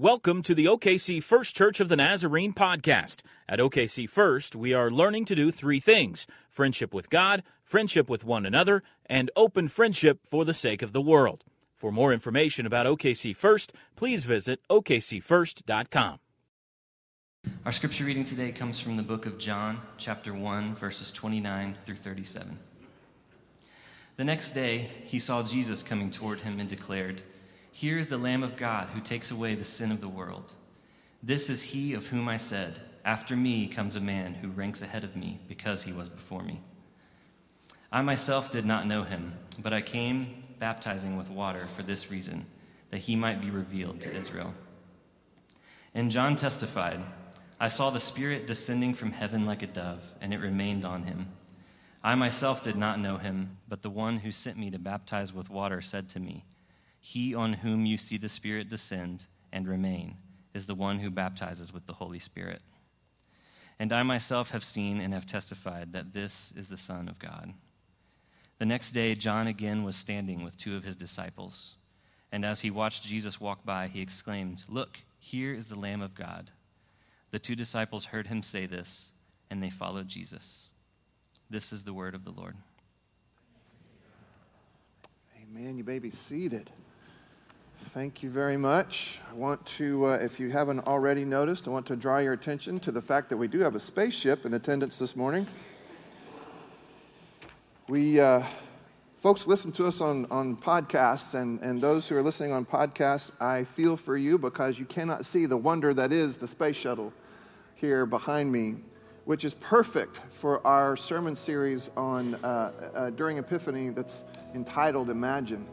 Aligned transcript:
Welcome 0.00 0.42
to 0.44 0.54
the 0.54 0.64
OKC 0.64 1.22
First 1.22 1.54
Church 1.54 1.78
of 1.78 1.90
the 1.90 1.96
Nazarene 1.96 2.54
podcast. 2.54 3.18
At 3.46 3.58
OKC 3.58 4.08
First, 4.08 4.56
we 4.56 4.72
are 4.72 4.90
learning 4.90 5.26
to 5.26 5.34
do 5.34 5.50
three 5.50 5.78
things 5.78 6.26
friendship 6.48 6.94
with 6.94 7.10
God, 7.10 7.42
friendship 7.64 8.08
with 8.08 8.24
one 8.24 8.46
another, 8.46 8.82
and 9.04 9.30
open 9.36 9.68
friendship 9.68 10.20
for 10.24 10.46
the 10.46 10.54
sake 10.54 10.80
of 10.80 10.94
the 10.94 11.02
world. 11.02 11.44
For 11.76 11.92
more 11.92 12.14
information 12.14 12.64
about 12.64 12.86
OKC 12.86 13.36
First, 13.36 13.74
please 13.94 14.24
visit 14.24 14.60
okcfirst.com. 14.70 16.18
Our 17.66 17.72
scripture 17.72 18.04
reading 18.04 18.24
today 18.24 18.52
comes 18.52 18.80
from 18.80 18.96
the 18.96 19.02
book 19.02 19.26
of 19.26 19.36
John, 19.36 19.82
chapter 19.98 20.32
1, 20.32 20.76
verses 20.76 21.12
29 21.12 21.76
through 21.84 21.96
37. 21.96 22.58
The 24.16 24.24
next 24.24 24.52
day, 24.52 24.88
he 25.04 25.18
saw 25.18 25.42
Jesus 25.42 25.82
coming 25.82 26.10
toward 26.10 26.40
him 26.40 26.58
and 26.58 26.70
declared, 26.70 27.20
here 27.80 27.96
is 27.96 28.08
the 28.08 28.18
Lamb 28.18 28.42
of 28.42 28.58
God 28.58 28.88
who 28.88 29.00
takes 29.00 29.30
away 29.30 29.54
the 29.54 29.64
sin 29.64 29.90
of 29.90 30.02
the 30.02 30.08
world. 30.08 30.52
This 31.22 31.48
is 31.48 31.62
he 31.62 31.94
of 31.94 32.08
whom 32.08 32.28
I 32.28 32.36
said, 32.36 32.78
After 33.06 33.34
me 33.34 33.66
comes 33.68 33.96
a 33.96 34.02
man 34.02 34.34
who 34.34 34.50
ranks 34.50 34.82
ahead 34.82 35.02
of 35.02 35.16
me 35.16 35.40
because 35.48 35.82
he 35.82 35.90
was 35.94 36.10
before 36.10 36.42
me. 36.42 36.60
I 37.90 38.02
myself 38.02 38.50
did 38.50 38.66
not 38.66 38.86
know 38.86 39.04
him, 39.04 39.32
but 39.58 39.72
I 39.72 39.80
came 39.80 40.44
baptizing 40.58 41.16
with 41.16 41.30
water 41.30 41.68
for 41.74 41.82
this 41.82 42.10
reason, 42.10 42.44
that 42.90 42.98
he 42.98 43.16
might 43.16 43.40
be 43.40 43.48
revealed 43.48 44.02
to 44.02 44.14
Israel. 44.14 44.52
And 45.94 46.10
John 46.10 46.36
testified, 46.36 47.00
I 47.58 47.68
saw 47.68 47.88
the 47.88 47.98
Spirit 47.98 48.46
descending 48.46 48.92
from 48.92 49.12
heaven 49.12 49.46
like 49.46 49.62
a 49.62 49.66
dove, 49.66 50.02
and 50.20 50.34
it 50.34 50.40
remained 50.40 50.84
on 50.84 51.04
him. 51.04 51.28
I 52.04 52.14
myself 52.14 52.62
did 52.62 52.76
not 52.76 53.00
know 53.00 53.16
him, 53.16 53.56
but 53.66 53.80
the 53.80 53.88
one 53.88 54.18
who 54.18 54.32
sent 54.32 54.58
me 54.58 54.70
to 54.70 54.78
baptize 54.78 55.32
with 55.32 55.48
water 55.48 55.80
said 55.80 56.10
to 56.10 56.20
me, 56.20 56.44
he 57.00 57.34
on 57.34 57.54
whom 57.54 57.86
you 57.86 57.96
see 57.96 58.18
the 58.18 58.28
Spirit 58.28 58.68
descend 58.68 59.24
and 59.52 59.66
remain 59.66 60.16
is 60.54 60.66
the 60.66 60.74
one 60.74 60.98
who 60.98 61.10
baptizes 61.10 61.72
with 61.72 61.86
the 61.86 61.94
Holy 61.94 62.18
Spirit. 62.18 62.60
And 63.78 63.92
I 63.92 64.02
myself 64.02 64.50
have 64.50 64.62
seen 64.62 65.00
and 65.00 65.14
have 65.14 65.26
testified 65.26 65.92
that 65.94 66.12
this 66.12 66.52
is 66.54 66.68
the 66.68 66.76
Son 66.76 67.08
of 67.08 67.18
God. 67.18 67.54
The 68.58 68.66
next 68.66 68.92
day, 68.92 69.14
John 69.14 69.46
again 69.46 69.84
was 69.84 69.96
standing 69.96 70.44
with 70.44 70.58
two 70.58 70.76
of 70.76 70.84
his 70.84 70.96
disciples. 70.96 71.76
And 72.30 72.44
as 72.44 72.60
he 72.60 72.70
watched 72.70 73.04
Jesus 73.06 73.40
walk 73.40 73.64
by, 73.64 73.88
he 73.88 74.02
exclaimed, 74.02 74.64
Look, 74.68 74.98
here 75.18 75.54
is 75.54 75.68
the 75.68 75.78
Lamb 75.78 76.02
of 76.02 76.14
God. 76.14 76.50
The 77.30 77.38
two 77.38 77.56
disciples 77.56 78.04
heard 78.04 78.26
him 78.26 78.42
say 78.42 78.66
this, 78.66 79.12
and 79.50 79.62
they 79.62 79.70
followed 79.70 80.08
Jesus. 80.08 80.66
This 81.48 81.72
is 81.72 81.84
the 81.84 81.94
word 81.94 82.14
of 82.14 82.24
the 82.24 82.32
Lord. 82.32 82.56
Amen. 85.42 85.78
You 85.78 85.84
may 85.84 85.98
be 85.98 86.10
seated. 86.10 86.70
Thank 87.82 88.22
you 88.22 88.30
very 88.30 88.58
much. 88.58 89.18
I 89.28 89.34
want 89.34 89.64
to, 89.66 90.06
uh, 90.06 90.10
if 90.16 90.38
you 90.38 90.50
haven't 90.50 90.80
already 90.86 91.24
noticed, 91.24 91.66
I 91.66 91.70
want 91.70 91.86
to 91.86 91.96
draw 91.96 92.18
your 92.18 92.34
attention 92.34 92.78
to 92.80 92.92
the 92.92 93.00
fact 93.00 93.30
that 93.30 93.36
we 93.36 93.48
do 93.48 93.60
have 93.60 93.74
a 93.74 93.80
spaceship 93.80 94.44
in 94.46 94.54
attendance 94.54 94.98
this 94.98 95.16
morning. 95.16 95.46
We, 97.88 98.20
uh, 98.20 98.44
folks 99.16 99.46
listen 99.48 99.72
to 99.72 99.86
us 99.86 100.00
on, 100.00 100.26
on 100.30 100.56
podcasts, 100.56 101.34
and, 101.34 101.58
and 101.62 101.80
those 101.80 102.06
who 102.06 102.16
are 102.16 102.22
listening 102.22 102.52
on 102.52 102.64
podcasts, 102.64 103.32
I 103.42 103.64
feel 103.64 103.96
for 103.96 104.16
you 104.16 104.38
because 104.38 104.78
you 104.78 104.84
cannot 104.84 105.26
see 105.26 105.46
the 105.46 105.56
wonder 105.56 105.92
that 105.94 106.12
is 106.12 106.36
the 106.36 106.46
space 106.46 106.76
shuttle 106.76 107.12
here 107.74 108.06
behind 108.06 108.52
me, 108.52 108.76
which 109.24 109.44
is 109.44 109.54
perfect 109.54 110.20
for 110.30 110.64
our 110.66 110.96
sermon 110.96 111.34
series 111.34 111.90
on 111.96 112.36
uh, 112.36 112.72
uh 112.94 113.10
during 113.10 113.38
Epiphany 113.38 113.88
that's 113.88 114.22
entitled 114.54 115.10
Imagine. 115.10 115.66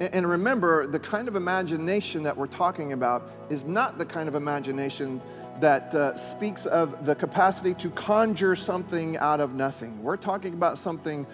And 0.00 0.26
remember, 0.26 0.86
the 0.86 0.98
kind 0.98 1.28
of 1.28 1.36
imagination 1.36 2.22
that 2.22 2.34
we're 2.34 2.46
talking 2.46 2.94
about 2.94 3.30
is 3.50 3.66
not 3.66 3.98
the 3.98 4.06
kind 4.06 4.28
of 4.28 4.34
imagination 4.34 5.20
that 5.60 5.94
uh, 5.94 6.16
speaks 6.16 6.64
of 6.64 7.04
the 7.04 7.14
capacity 7.14 7.74
to 7.74 7.90
conjure 7.90 8.56
something 8.56 9.18
out 9.18 9.40
of 9.40 9.54
nothing. 9.54 10.02
We're 10.02 10.16
talking 10.16 10.54
about 10.54 10.78
something 10.78 11.26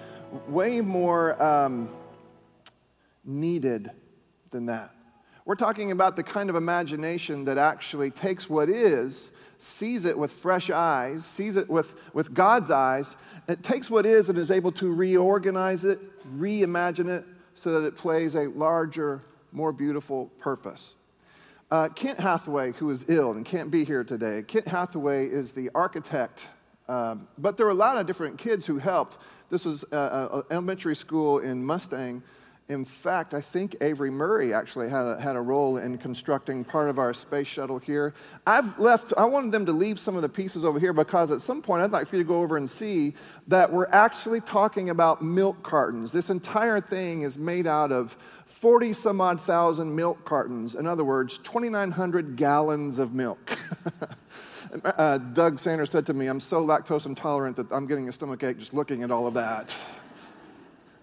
way 0.48 0.80
more 0.80 1.40
um, 1.40 1.88
needed 3.24 3.92
than 4.50 4.66
that. 4.66 4.90
We're 5.44 5.54
talking 5.54 5.92
about 5.92 6.16
the 6.16 6.24
kind 6.24 6.50
of 6.50 6.56
imagination 6.56 7.44
that 7.44 7.58
actually 7.58 8.10
takes 8.10 8.50
what 8.50 8.68
is, 8.68 9.30
sees 9.58 10.04
it 10.04 10.18
with 10.18 10.32
fresh 10.32 10.70
eyes, 10.70 11.24
sees 11.24 11.56
it 11.56 11.70
with, 11.70 11.94
with 12.12 12.34
God's 12.34 12.72
eyes, 12.72 13.14
it 13.46 13.62
takes 13.62 13.88
what 13.88 14.06
is 14.06 14.28
and 14.28 14.36
is 14.36 14.50
able 14.50 14.72
to 14.72 14.92
reorganize 14.92 15.84
it, 15.84 16.00
reimagine 16.36 17.08
it, 17.08 17.24
so 17.56 17.72
that 17.72 17.86
it 17.86 17.96
plays 17.96 18.34
a 18.34 18.48
larger, 18.50 19.22
more 19.50 19.72
beautiful 19.72 20.26
purpose. 20.38 20.94
Uh, 21.70 21.88
Kent 21.88 22.20
Hathaway, 22.20 22.72
who 22.72 22.90
is 22.90 23.06
ill 23.08 23.32
and 23.32 23.44
can't 23.44 23.70
be 23.70 23.82
here 23.82 24.04
today, 24.04 24.42
Kent 24.46 24.68
Hathaway 24.68 25.26
is 25.26 25.52
the 25.52 25.70
architect, 25.74 26.50
um, 26.86 27.26
but 27.38 27.56
there 27.56 27.64
were 27.64 27.72
a 27.72 27.74
lot 27.74 27.96
of 27.96 28.06
different 28.06 28.36
kids 28.36 28.66
who 28.66 28.76
helped. 28.76 29.16
This 29.48 29.64
was 29.64 29.84
an 29.84 29.98
uh, 29.98 30.28
uh, 30.32 30.42
elementary 30.50 30.94
school 30.94 31.38
in 31.38 31.64
Mustang 31.64 32.22
in 32.68 32.84
fact, 32.84 33.32
I 33.32 33.40
think 33.40 33.76
Avery 33.80 34.10
Murray 34.10 34.52
actually 34.52 34.88
had 34.88 35.06
a, 35.06 35.20
had 35.20 35.36
a 35.36 35.40
role 35.40 35.76
in 35.76 35.98
constructing 35.98 36.64
part 36.64 36.90
of 36.90 36.98
our 36.98 37.14
space 37.14 37.46
shuttle 37.46 37.78
here. 37.78 38.12
I've 38.44 38.76
left, 38.80 39.12
I 39.16 39.24
wanted 39.24 39.52
them 39.52 39.66
to 39.66 39.72
leave 39.72 40.00
some 40.00 40.16
of 40.16 40.22
the 40.22 40.28
pieces 40.28 40.64
over 40.64 40.80
here 40.80 40.92
because 40.92 41.30
at 41.30 41.40
some 41.40 41.62
point 41.62 41.82
I'd 41.82 41.92
like 41.92 42.08
for 42.08 42.16
you 42.16 42.24
to 42.24 42.28
go 42.28 42.42
over 42.42 42.56
and 42.56 42.68
see 42.68 43.14
that 43.46 43.72
we're 43.72 43.86
actually 43.92 44.40
talking 44.40 44.90
about 44.90 45.22
milk 45.22 45.62
cartons. 45.62 46.10
This 46.10 46.28
entire 46.28 46.80
thing 46.80 47.22
is 47.22 47.38
made 47.38 47.68
out 47.68 47.92
of 47.92 48.16
40 48.46 48.92
some 48.94 49.20
odd 49.20 49.40
thousand 49.40 49.94
milk 49.94 50.24
cartons. 50.24 50.74
In 50.74 50.88
other 50.88 51.04
words, 51.04 51.38
2,900 51.38 52.34
gallons 52.34 52.98
of 52.98 53.14
milk. 53.14 53.58
uh, 54.84 55.18
Doug 55.18 55.60
Sanders 55.60 55.90
said 55.90 56.04
to 56.06 56.14
me, 56.14 56.26
I'm 56.26 56.40
so 56.40 56.66
lactose 56.66 57.06
intolerant 57.06 57.54
that 57.56 57.70
I'm 57.70 57.86
getting 57.86 58.08
a 58.08 58.12
stomach 58.12 58.42
ache 58.42 58.58
just 58.58 58.74
looking 58.74 59.04
at 59.04 59.12
all 59.12 59.28
of 59.28 59.34
that. 59.34 59.72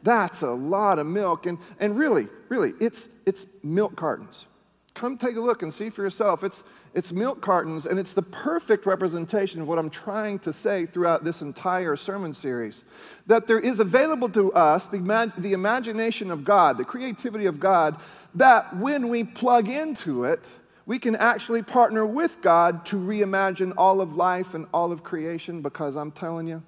That's 0.04 0.42
a 0.42 0.52
lot 0.52 1.00
of 1.00 1.08
milk. 1.08 1.46
And, 1.46 1.58
and 1.80 1.98
really, 1.98 2.28
really, 2.50 2.74
it's, 2.80 3.10
it's 3.26 3.46
milk 3.64 3.96
cartons. 3.96 4.46
Come 4.94 5.18
take 5.18 5.36
a 5.38 5.42
look 5.42 5.64
and 5.64 5.74
see 5.74 5.90
for 5.90 6.04
yourself. 6.04 6.44
It's, 6.44 6.64
it's 6.94 7.12
milk 7.12 7.42
cartons, 7.42 7.88
and 7.88 7.98
it's 7.98 8.14
the 8.14 8.22
perfect 8.22 8.86
representation 8.86 9.60
of 9.62 9.68
what 9.68 9.80
I'm 9.80 9.90
trying 9.90 10.38
to 10.40 10.54
say 10.54 10.86
throughout 10.86 11.24
this 11.24 11.42
entire 11.42 11.96
sermon 11.96 12.32
series. 12.34 12.86
That 13.26 13.48
there 13.48 13.60
is 13.60 13.80
available 13.80 14.30
to 14.30 14.54
us 14.54 14.86
the, 14.86 15.32
the 15.36 15.54
imagination 15.54 16.30
of 16.30 16.44
God, 16.44 16.78
the 16.78 16.86
creativity 16.86 17.48
of 17.48 17.60
God, 17.60 18.00
that 18.36 18.76
when 18.78 19.10
we 19.10 19.24
plug 19.24 19.68
into 19.68 20.26
it, 20.26 20.52
we 20.86 21.00
can 21.00 21.16
actually 21.16 21.64
partner 21.64 22.06
with 22.06 22.42
God 22.42 22.86
to 22.88 22.98
reimagine 22.98 23.74
all 23.76 24.00
of 24.00 24.16
life 24.16 24.54
and 24.54 24.68
all 24.74 24.92
of 24.92 25.04
creation 25.04 25.62
because 25.62 25.96
I'm 25.96 26.12
telling 26.12 26.48
you, 26.48 26.62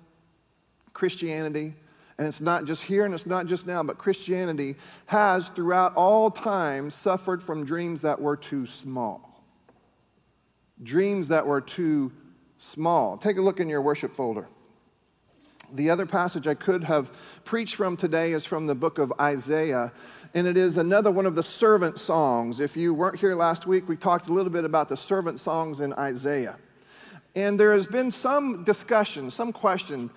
Christianity 0.94 1.75
and 2.18 2.28
it's 2.28 2.42
not 2.42 2.66
just 2.66 2.84
here 2.84 3.06
and 3.06 3.14
it's 3.14 3.26
not 3.26 3.46
just 3.46 3.68
now, 3.68 3.84
but 3.84 3.98
Christianity 3.98 4.76
has 5.08 5.50
throughout 5.50 5.94
all 5.96 6.31
time 6.31 6.90
suffered 6.90 7.44
from 7.44 7.66
dreams 7.66 8.02
that 8.02 8.22
were 8.22 8.38
too 8.38 8.66
small. 8.66 9.44
Dreams 10.81 11.28
that 11.28 11.46
were 11.46 11.62
too 11.62 12.14
small. 12.58 13.18
Take 13.18 13.38
a 13.38 13.42
look 13.42 13.59
in 13.59 13.68
your 13.68 13.81
worship 13.81 14.14
folder. 14.14 14.48
The 15.74 15.90
other 15.90 16.06
passage 16.06 16.48
I 16.48 16.53
could 16.53 16.86
have 16.86 17.12
preached 17.44 17.76
from 17.76 17.98
today 17.98 18.32
is 18.32 18.46
from 18.46 18.68
the 18.68 18.76
book 18.76 18.97
of 18.97 19.12
Isaiah, 19.20 19.92
and 20.34 20.47
it 20.47 20.58
is 20.58 20.78
another 20.78 21.12
one 21.12 21.26
of 21.26 21.36
the 21.36 21.44
servant 21.44 22.00
songs. 22.00 22.59
If 22.59 22.78
you 22.78 22.94
weren't 22.94 23.20
here 23.20 23.36
last 23.36 23.66
week, 23.66 23.90
we 23.90 23.97
talked 23.97 24.30
a 24.30 24.34
little 24.34 24.52
bit 24.52 24.64
about 24.64 24.90
the 24.90 24.97
servant 24.97 25.40
songs 25.40 25.82
in 25.82 25.92
Isaiah. 25.94 26.58
And 27.36 27.59
there 27.59 27.74
has 27.74 27.88
been 27.88 28.12
some 28.12 28.64
discussion, 28.64 29.30
some 29.32 29.52
question 29.52 30.12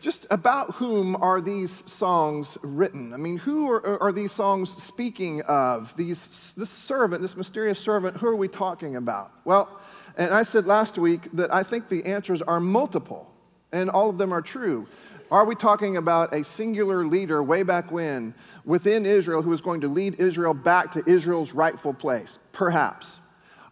just 0.00 0.26
about 0.30 0.76
whom 0.76 1.16
are 1.16 1.40
these 1.40 1.90
songs 1.90 2.58
written? 2.62 3.14
I 3.14 3.16
mean, 3.16 3.38
who 3.38 3.70
are, 3.70 4.02
are, 4.02 4.12
these 4.12 4.32
songs 4.32 4.70
speaking 4.70 5.40
of? 5.42 5.96
These, 5.96 6.52
this 6.56 6.70
servant, 6.70 7.22
this 7.22 7.36
mysterious 7.36 7.78
servant, 7.78 8.16
who 8.18 8.28
are 8.28 8.36
we 8.36 8.48
talking 8.48 8.96
about? 8.96 9.30
Well, 9.44 9.80
and 10.16 10.34
I 10.34 10.42
said 10.42 10.66
last 10.66 10.98
week 10.98 11.28
that 11.32 11.52
I 11.52 11.62
think 11.62 11.88
the 11.88 12.04
answers 12.04 12.42
are 12.42 12.60
multiple, 12.60 13.32
and 13.72 13.88
all 13.88 14.10
of 14.10 14.18
them 14.18 14.32
are 14.32 14.42
true. 14.42 14.86
Are 15.30 15.44
we 15.44 15.54
talking 15.54 15.96
about 15.96 16.32
a 16.32 16.42
singular 16.42 17.04
leader 17.04 17.42
way 17.42 17.62
back 17.62 17.92
when 17.92 18.34
within 18.64 19.04
Israel 19.04 19.42
who 19.42 19.52
is 19.52 19.60
going 19.60 19.82
to 19.82 19.88
lead 19.88 20.18
Israel 20.18 20.54
back 20.54 20.92
to 20.92 21.02
Israel's 21.06 21.52
rightful 21.52 21.94
place? 21.94 22.38
Perhaps. 22.52 23.20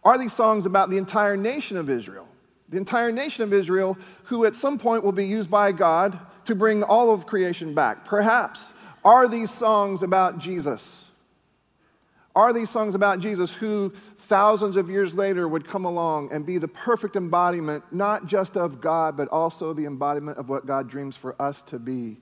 Are 0.03 0.17
these 0.17 0.33
songs 0.33 0.65
about 0.65 0.89
the 0.89 0.97
entire 0.97 1.35
nation 1.35 1.75
of 1.75 1.89
Israel? 1.89 2.27
The 2.69 2.77
entire 2.77 3.11
nation 3.11 3.43
of 3.43 3.53
Israel, 3.53 3.97
who 4.25 4.45
at 4.45 4.55
some 4.55 4.77
point 4.77 5.03
will 5.03 5.11
be 5.11 5.25
used 5.25 5.49
by 5.49 5.71
God 5.71 6.19
to 6.45 6.55
bring 6.55 6.83
all 6.83 7.11
of 7.11 7.25
creation 7.25 7.73
back. 7.73 8.05
Perhaps. 8.05 8.73
Are 9.05 9.27
these 9.27 9.51
songs 9.51 10.03
about 10.03 10.37
Jesus? 10.37 11.09
Are 12.35 12.53
these 12.53 12.69
songs 12.69 12.93
about 12.93 13.19
Jesus 13.19 13.55
who 13.55 13.89
thousands 14.17 14.77
of 14.77 14.89
years 14.89 15.13
later 15.13 15.47
would 15.47 15.67
come 15.67 15.85
along 15.85 16.31
and 16.31 16.45
be 16.45 16.57
the 16.57 16.67
perfect 16.67 17.15
embodiment, 17.15 17.83
not 17.91 18.27
just 18.27 18.57
of 18.57 18.81
God, 18.81 19.15
but 19.15 19.27
also 19.29 19.73
the 19.73 19.85
embodiment 19.85 20.37
of 20.37 20.49
what 20.49 20.65
God 20.65 20.89
dreams 20.89 21.15
for 21.15 21.41
us 21.41 21.61
to 21.63 21.79
be? 21.79 22.17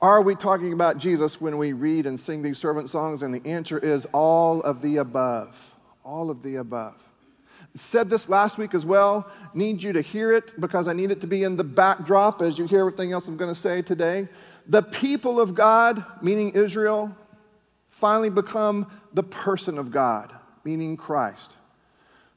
Are 0.00 0.22
we 0.22 0.34
talking 0.34 0.72
about 0.72 0.98
Jesus 0.98 1.40
when 1.40 1.58
we 1.58 1.72
read 1.72 2.06
and 2.06 2.18
sing 2.18 2.42
these 2.42 2.58
servant 2.58 2.88
songs? 2.88 3.22
And 3.22 3.34
the 3.34 3.48
answer 3.48 3.78
is 3.78 4.06
all 4.12 4.60
of 4.62 4.80
the 4.80 4.96
above 4.96 5.74
All 6.04 6.30
of 6.30 6.42
the 6.42 6.56
above. 6.56 7.11
Said 7.74 8.10
this 8.10 8.28
last 8.28 8.58
week 8.58 8.74
as 8.74 8.84
well. 8.84 9.30
Need 9.54 9.82
you 9.82 9.92
to 9.94 10.02
hear 10.02 10.32
it 10.32 10.60
because 10.60 10.88
I 10.88 10.92
need 10.92 11.10
it 11.10 11.20
to 11.22 11.26
be 11.26 11.42
in 11.42 11.56
the 11.56 11.64
backdrop 11.64 12.42
as 12.42 12.58
you 12.58 12.66
hear 12.66 12.80
everything 12.80 13.12
else 13.12 13.28
I'm 13.28 13.36
going 13.36 13.52
to 13.52 13.58
say 13.58 13.80
today. 13.80 14.28
The 14.68 14.82
people 14.82 15.40
of 15.40 15.54
God, 15.54 16.04
meaning 16.20 16.50
Israel, 16.50 17.16
finally 17.88 18.30
become 18.30 18.90
the 19.14 19.22
person 19.22 19.78
of 19.78 19.90
God, 19.90 20.34
meaning 20.64 20.96
Christ, 20.96 21.56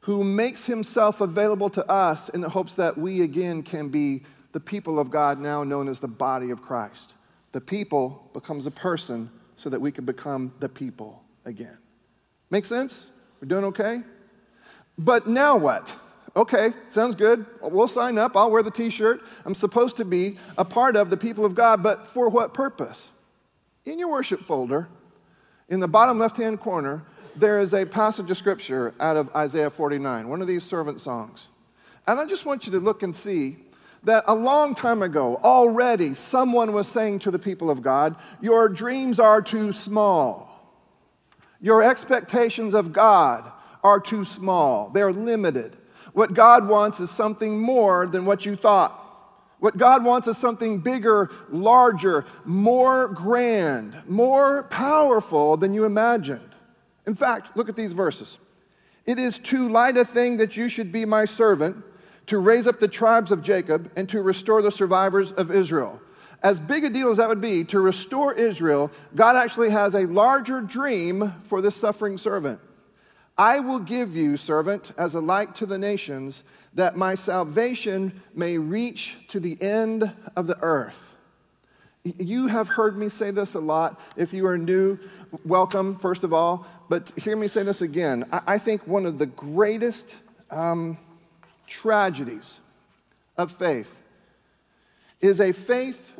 who 0.02 0.24
makes 0.24 0.66
himself 0.66 1.20
available 1.20 1.70
to 1.72 1.86
us 1.90 2.30
in 2.30 2.42
the 2.42 2.50
hopes 2.50 2.76
that 2.76 2.98
we 2.98 3.22
again 3.22 3.62
can 3.62 3.90
be 3.90 4.24
the 4.54 4.60
people 4.62 5.00
of 5.00 5.12
God, 5.12 5.38
now 5.38 5.66
known 5.66 5.90
as 5.90 6.00
the 6.00 6.08
body 6.08 6.50
of 6.50 6.62
Christ. 6.62 7.14
The 7.52 7.60
people 7.60 8.30
becomes 8.34 8.66
a 8.66 8.72
person 8.72 9.30
so 9.58 9.70
that 9.70 9.81
we 9.81 9.92
can 9.92 10.06
become 10.06 10.54
the 10.60 10.70
people 10.70 11.24
again. 11.44 11.78
Make 12.50 12.64
sense? 12.64 13.06
We're 13.42 13.48
doing 13.48 13.66
okay? 13.66 14.02
But 14.97 15.27
now 15.27 15.57
what? 15.57 15.95
Okay, 16.36 16.74
sounds 16.89 17.15
good. 17.15 17.45
We'll 17.62 17.88
sign 17.88 18.18
up. 18.18 18.36
I'll 18.36 18.51
wear 18.51 18.62
the 18.63 18.71
t 18.71 18.89
shirt. 18.89 19.21
I'm 19.45 19.56
supposed 19.56 19.97
to 19.97 20.06
be 20.06 20.38
a 20.57 20.65
part 20.65 20.95
of 20.95 21.09
the 21.09 21.18
people 21.18 21.45
of 21.45 21.56
God, 21.56 21.81
but 21.81 22.07
for 22.07 22.27
what 22.27 22.53
purpose? 22.53 23.12
In 23.86 24.00
your 24.00 24.09
worship 24.09 24.44
folder, 24.44 24.89
in 25.69 25.80
the 25.80 25.88
bottom 25.88 26.19
left 26.19 26.38
hand 26.38 26.59
corner, 26.59 27.03
there 27.36 27.59
is 27.59 27.74
a 27.74 27.86
passage 27.86 28.30
of 28.30 28.38
scripture 28.38 28.94
out 29.00 29.15
of 29.15 29.33
Isaiah 29.36 29.69
49, 29.69 30.27
one 30.27 30.42
of 30.42 30.47
these 30.47 30.63
servant 30.63 31.00
songs. 31.00 31.50
And 32.07 32.19
I 32.19 32.25
just 32.25 32.45
want 32.45 32.65
you 32.65 32.71
to 32.74 32.80
look 32.80 33.01
and 33.01 33.15
see 33.15 33.57
that 34.03 34.24
a 34.27 34.36
long 34.36 34.75
time 34.75 35.01
ago, 35.01 35.38
already, 35.38 36.13
someone 36.13 36.74
was 36.74 36.88
saying 36.88 37.19
to 37.19 37.31
the 37.31 37.39
people 37.39 37.69
of 37.69 37.81
God, 37.81 38.15
Your 38.42 38.69
dreams 38.69 39.19
are 39.19 39.42
too 39.42 39.71
small. 39.71 40.51
Your 41.62 41.81
expectations 41.81 42.74
of 42.74 42.94
God 42.94 43.51
are 43.86 44.00
too 44.00 44.26
small. 44.26 44.90
They're 44.90 45.14
limited. 45.14 45.78
What 46.14 46.34
God 46.34 46.68
wants 46.68 47.00
is 47.00 47.12
something 47.12 47.60
more 47.60 48.08
than 48.08 48.26
what 48.26 48.44
you 48.44 48.56
thought. 48.56 49.00
What 49.60 49.78
God 49.78 50.04
wants 50.04 50.28
is 50.28 50.40
something 50.40 50.80
bigger, 50.80 51.30
larger, 51.50 52.26
more 52.46 53.08
grand, 53.08 53.96
more 54.08 54.64
powerful 54.64 55.56
than 55.56 55.76
you 55.76 55.86
imagined. 55.86 56.50
In 57.06 57.14
fact, 57.14 57.56
look 57.56 57.70
at 57.70 57.76
these 57.76 57.94
verses. 57.94 58.40
It 59.06 59.20
is 59.20 59.38
too 59.38 59.70
light 59.70 59.98
a 59.98 60.04
thing 60.04 60.38
that 60.38 60.58
you 60.58 60.68
should 60.68 60.92
be 60.92 61.06
my 61.06 61.26
servant 61.26 61.78
to 62.26 62.40
raise 62.40 62.66
up 62.66 62.80
the 62.80 62.88
tribes 62.88 63.31
of 63.31 63.44
Jacob 63.44 63.92
and 63.96 64.10
to 64.10 64.20
restore 64.24 64.64
the 64.64 64.72
survivors 64.72 65.31
of 65.31 65.52
Israel. 65.52 66.02
As 66.42 66.60
big 66.60 66.84
a 66.86 66.90
deal 66.90 67.10
as 67.10 67.18
that 67.18 67.30
would 67.30 67.40
be 67.40 67.64
to 67.66 67.80
restore 67.80 68.34
Israel, 68.34 68.90
God 69.14 69.36
actually 69.36 69.70
has 69.70 69.94
a 69.94 70.08
larger 70.08 70.60
dream 70.60 71.34
for 71.44 71.62
this 71.62 71.76
suffering 71.76 72.18
servant. 72.18 72.60
I 73.38 73.60
will 73.60 73.80
give 73.80 74.16
you, 74.16 74.38
servant, 74.38 74.92
as 74.98 75.14
a 75.14 75.20
light 75.20 75.56
to 75.56 75.66
the 75.66 75.78
nations, 75.78 76.44
that 76.74 76.96
my 76.96 77.16
salvation 77.16 78.22
may 78.34 78.58
reach 78.58 79.18
to 79.30 79.40
the 79.40 79.62
end 79.62 80.14
of 80.36 80.48
the 80.48 80.58
earth. 80.62 81.16
You 82.04 82.48
have 82.48 82.68
heard 82.68 82.98
me 82.98 83.10
say 83.10 83.32
this 83.32 83.56
a 83.56 83.60
lot. 83.60 84.00
If 84.16 84.32
you 84.32 84.46
are 84.46 84.58
new, 84.58 85.00
welcome, 85.44 85.98
first 85.98 86.24
of 86.24 86.34
all. 86.34 86.66
But 86.88 87.12
hear 87.18 87.36
me 87.36 87.48
say 87.48 87.64
this 87.64 87.82
again. 87.82 88.26
I 88.32 88.58
think 88.58 88.86
one 88.88 89.06
of 89.06 89.18
the 89.18 89.26
greatest 89.26 90.18
um, 90.52 90.98
tragedies 91.68 92.60
of 93.38 93.52
faith 93.52 94.02
is 95.20 95.42
a 95.42 95.52
faith 95.52 96.20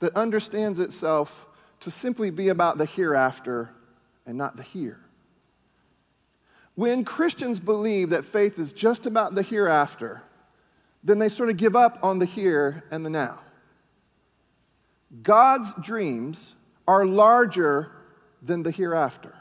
that 0.00 0.14
understands 0.16 0.80
itself 0.80 1.46
to 1.80 1.90
simply 1.90 2.30
be 2.30 2.48
about 2.48 2.78
the 2.78 2.86
hereafter 2.86 3.70
and 4.26 4.36
not 4.36 4.56
the 4.56 4.62
here. 4.62 4.98
When 6.74 7.04
Christians 7.04 7.60
believe 7.60 8.10
that 8.10 8.24
faith 8.24 8.58
is 8.58 8.72
just 8.72 9.06
about 9.06 9.34
the 9.34 9.42
hereafter, 9.42 10.22
then 11.04 11.18
they 11.18 11.28
sort 11.28 11.50
of 11.50 11.56
give 11.56 11.76
up 11.76 11.98
on 12.02 12.18
the 12.18 12.26
here 12.26 12.84
and 12.90 13.04
the 13.04 13.10
now. 13.10 13.40
God's 15.22 15.74
dreams 15.74 16.54
are 16.88 17.04
larger 17.04 17.92
than 18.42 18.62
the 18.62 18.70
hereafter. 18.70 19.34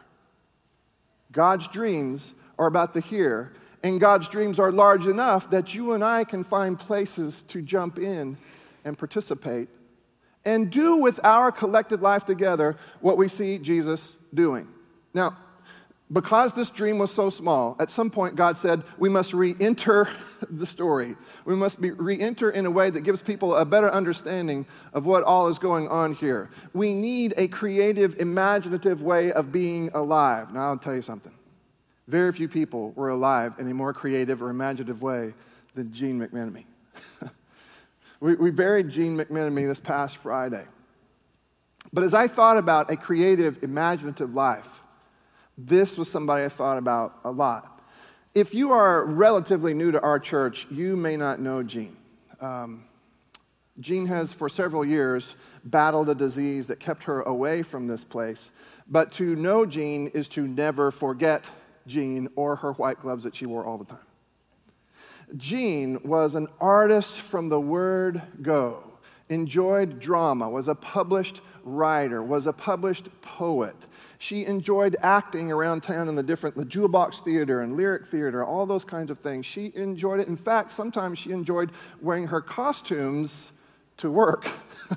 God's 1.32 1.68
dreams 1.68 2.34
are 2.60 2.68
about 2.68 2.94
the 2.94 3.00
here 3.00 3.54
and 3.84 4.00
God's 4.00 4.28
dreams 4.28 4.60
are 4.60 4.72
large 4.72 5.08
enough 5.08 5.50
that 5.50 5.74
you 5.74 5.94
and 5.94 6.04
I 6.04 6.24
can 6.24 6.44
find 6.44 6.80
places 6.80 7.42
to 7.44 7.62
jump 7.62 7.98
in 7.98 8.38
and 8.86 8.98
participate 8.98 9.70
and 10.46 10.72
do 10.72 10.98
with 10.98 11.20
our 11.24 11.52
collected 11.52 12.02
life 12.02 12.26
together 12.26 12.76
what 13.00 13.18
we 13.18 13.28
see 13.28 13.58
Jesus 13.58 14.16
doing. 14.34 14.68
Now, 15.14 15.38
because 16.12 16.54
this 16.54 16.70
dream 16.70 16.98
was 17.00 17.12
so 17.12 17.30
small, 17.30 17.76
at 17.80 17.90
some 17.90 18.10
point 18.10 18.36
God 18.36 18.58
said, 18.58 18.84
we 18.98 19.08
must 19.08 19.34
re 19.34 19.56
enter 19.60 20.10
the 20.50 20.66
story. 20.66 21.16
We 21.46 21.56
must 21.56 21.80
re 21.80 22.20
enter 22.20 22.50
in 22.50 22.66
a 22.66 22.72
way 22.72 22.90
that 22.90 23.02
gives 23.02 23.22
people 23.22 23.56
a 23.56 23.66
better 23.66 23.92
understanding 23.92 24.66
of 24.94 25.06
what 25.06 25.24
all 25.24 25.48
is 25.48 25.58
going 25.58 25.88
on 25.88 26.14
here. 26.14 26.50
We 26.74 26.94
need 26.94 27.34
a 27.38 27.48
creative, 27.48 28.20
imaginative 28.20 29.02
way 29.02 29.32
of 29.32 29.52
being 29.52 29.90
alive. 29.94 30.54
Now, 30.54 30.70
I'll 30.70 30.78
tell 30.78 30.96
you 30.96 31.02
something. 31.02 31.34
Very 32.08 32.34
few 32.34 32.50
people 32.50 32.92
were 32.92 33.10
alive 33.10 33.54
in 33.58 33.70
a 33.70 33.74
more 33.74 33.94
creative 33.94 34.42
or 34.42 34.50
imaginative 34.50 35.02
way 35.02 35.34
than 35.76 35.94
Jean 35.94 36.20
McMenemy. 36.20 36.66
we, 38.20 38.36
we 38.36 38.52
buried 38.52 38.90
Jean 38.90 39.18
McMenemy 39.18 39.66
this 39.66 39.80
past 39.80 40.18
Friday. 40.18 40.66
But 41.94 42.04
as 42.04 42.14
I 42.14 42.28
thought 42.28 42.58
about 42.58 42.92
a 42.92 42.98
creative, 42.98 43.64
imaginative 43.64 44.34
life, 44.34 44.84
this 45.68 45.98
was 45.98 46.10
somebody 46.10 46.46
I 46.46 46.50
thought 46.50 46.78
about 46.78 47.20
a 47.24 47.32
lot. 47.32 47.82
If 48.34 48.54
you 48.54 48.72
are 48.72 49.04
relatively 49.06 49.74
new 49.74 49.92
to 49.92 50.02
our 50.02 50.20
church, 50.20 50.68
you 50.72 50.96
may 50.96 51.18
not 51.18 51.40
know 51.40 51.64
Jean. 51.64 51.96
Um, 52.40 52.86
Jean 53.80 54.06
has, 54.08 54.34
for 54.34 54.48
several 54.48 54.86
years, 54.86 55.36
battled 55.64 56.10
a 56.10 56.16
disease 56.16 56.68
that 56.68 56.80
kept 56.80 57.04
her 57.06 57.22
away 57.22 57.64
from 57.64 57.88
this 57.88 58.04
place. 58.04 58.52
But 58.88 59.12
to 59.14 59.36
know 59.36 59.66
Jean 59.66 60.08
is 60.08 60.28
to 60.30 60.48
never 60.48 60.92
forget 60.92 61.50
Jean 61.88 62.30
or 62.36 62.58
her 62.58 62.74
white 62.74 63.00
gloves 63.00 63.24
that 63.24 63.36
she 63.36 63.46
wore 63.46 63.66
all 63.66 63.78
the 63.78 63.86
time. 63.86 64.00
Jean 65.38 66.00
was 66.04 66.36
an 66.36 66.48
artist 66.60 67.22
from 67.22 67.50
the 67.50 67.60
word 67.60 68.22
go, 68.42 68.92
enjoyed 69.30 70.00
drama, 70.00 70.50
was 70.50 70.68
a 70.68 70.76
published 70.76 71.42
writer, 71.64 72.22
was 72.22 72.48
a 72.48 72.54
published 72.54 73.10
poet. 73.22 73.76
She 74.22 74.46
enjoyed 74.46 74.96
acting 75.02 75.52
around 75.52 75.82
town 75.82 76.08
in 76.08 76.14
the 76.14 76.22
different, 76.22 76.56
the 76.56 76.64
Jewel 76.64 76.88
Box 76.88 77.22
Theater 77.22 77.62
and 77.62 77.76
Lyric 77.76 78.06
Theater, 78.06 78.46
all 78.46 78.68
those 78.68 78.86
kinds 78.86 79.10
of 79.10 79.18
things. 79.18 79.48
She 79.48 79.72
enjoyed 79.74 80.20
it. 80.20 80.28
In 80.28 80.38
fact, 80.38 80.70
sometimes 80.70 81.18
she 81.18 81.32
enjoyed 81.32 81.72
wearing 82.02 82.28
her 82.28 82.40
costumes 82.40 83.52
to 83.98 84.12
work. 84.12 84.48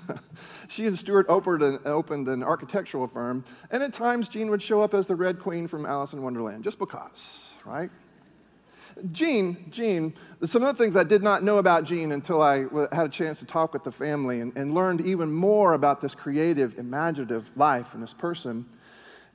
she 0.69 0.87
and 0.87 0.99
Stuart 0.99 1.25
opened 1.31 2.29
an, 2.29 2.43
architectural 2.43 3.09
firm, 3.09 3.47
and 3.71 3.83
at 3.83 3.95
times 3.95 4.29
Jean 4.29 4.51
would 4.51 4.61
show 4.61 4.83
up 4.83 4.93
as 4.93 5.07
the 5.07 5.17
Red 5.17 5.41
Queen 5.41 5.69
from 5.69 5.87
Alice 5.87 6.13
in 6.13 6.23
Wonderland, 6.23 6.63
just 6.63 6.79
because, 6.79 7.55
right? 7.65 7.89
Jean, 9.11 9.71
Jean, 9.71 10.13
some 10.45 10.63
of 10.63 10.77
the 10.77 10.85
things 10.85 10.99
I 10.99 11.03
did 11.03 11.23
not 11.23 11.43
know 11.43 11.57
about 11.57 11.85
Jean 11.85 12.13
until 12.13 12.43
I 12.43 12.67
had 12.93 13.07
a 13.07 13.09
chance 13.09 13.39
to 13.39 13.47
talk 13.47 13.73
with 13.73 13.85
the 13.85 13.93
family 13.93 14.43
and, 14.43 14.55
and 14.55 14.75
learned 14.75 15.01
even 15.01 15.33
more 15.33 15.73
about 15.73 16.03
this 16.03 16.15
creative, 16.15 16.79
imaginative 16.79 17.51
life 17.57 17.95
in 17.95 18.03
this 18.03 18.13
person. 18.13 18.67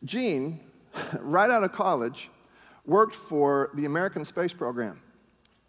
Jean, 0.04 0.60
right 1.20 1.50
out 1.50 1.64
of 1.64 1.72
college, 1.72 2.30
worked 2.86 3.16
for 3.16 3.70
the 3.74 3.86
American 3.86 4.26
Space 4.26 4.54
Program 4.54 5.02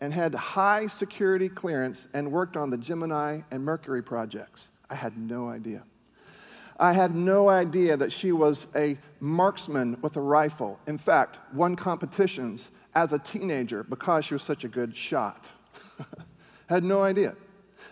and 0.01 0.15
had 0.15 0.35
high 0.35 0.87
security 0.87 1.49
clearance 1.49 2.09
and 2.15 2.33
worked 2.33 2.57
on 2.57 2.71
the 2.71 2.79
Gemini 2.79 3.43
and 3.51 3.65
Mercury 3.65 4.03
projects. 4.03 4.69
I 4.89 4.95
had 4.95 5.19
no 5.19 5.49
idea. 5.49 5.85
I 6.79 6.95
had 6.95 7.15
no 7.15 7.51
idea 7.51 7.99
that 7.99 8.11
she 8.11 8.33
was 8.33 8.67
a 8.75 8.97
marksman 9.21 9.99
with 10.01 10.17
a 10.17 10.21
rifle. 10.21 10.81
In 10.87 10.97
fact, 10.97 11.39
won 11.53 11.77
competitions 11.77 12.71
as 12.95 13.13
a 13.13 13.19
teenager 13.19 13.85
because 13.85 14.25
she 14.25 14.35
was 14.35 14.43
such 14.43 14.65
a 14.65 14.69
good 14.69 14.97
shot. 14.97 15.47
had 16.69 16.83
no 16.83 17.03
idea. 17.03 17.35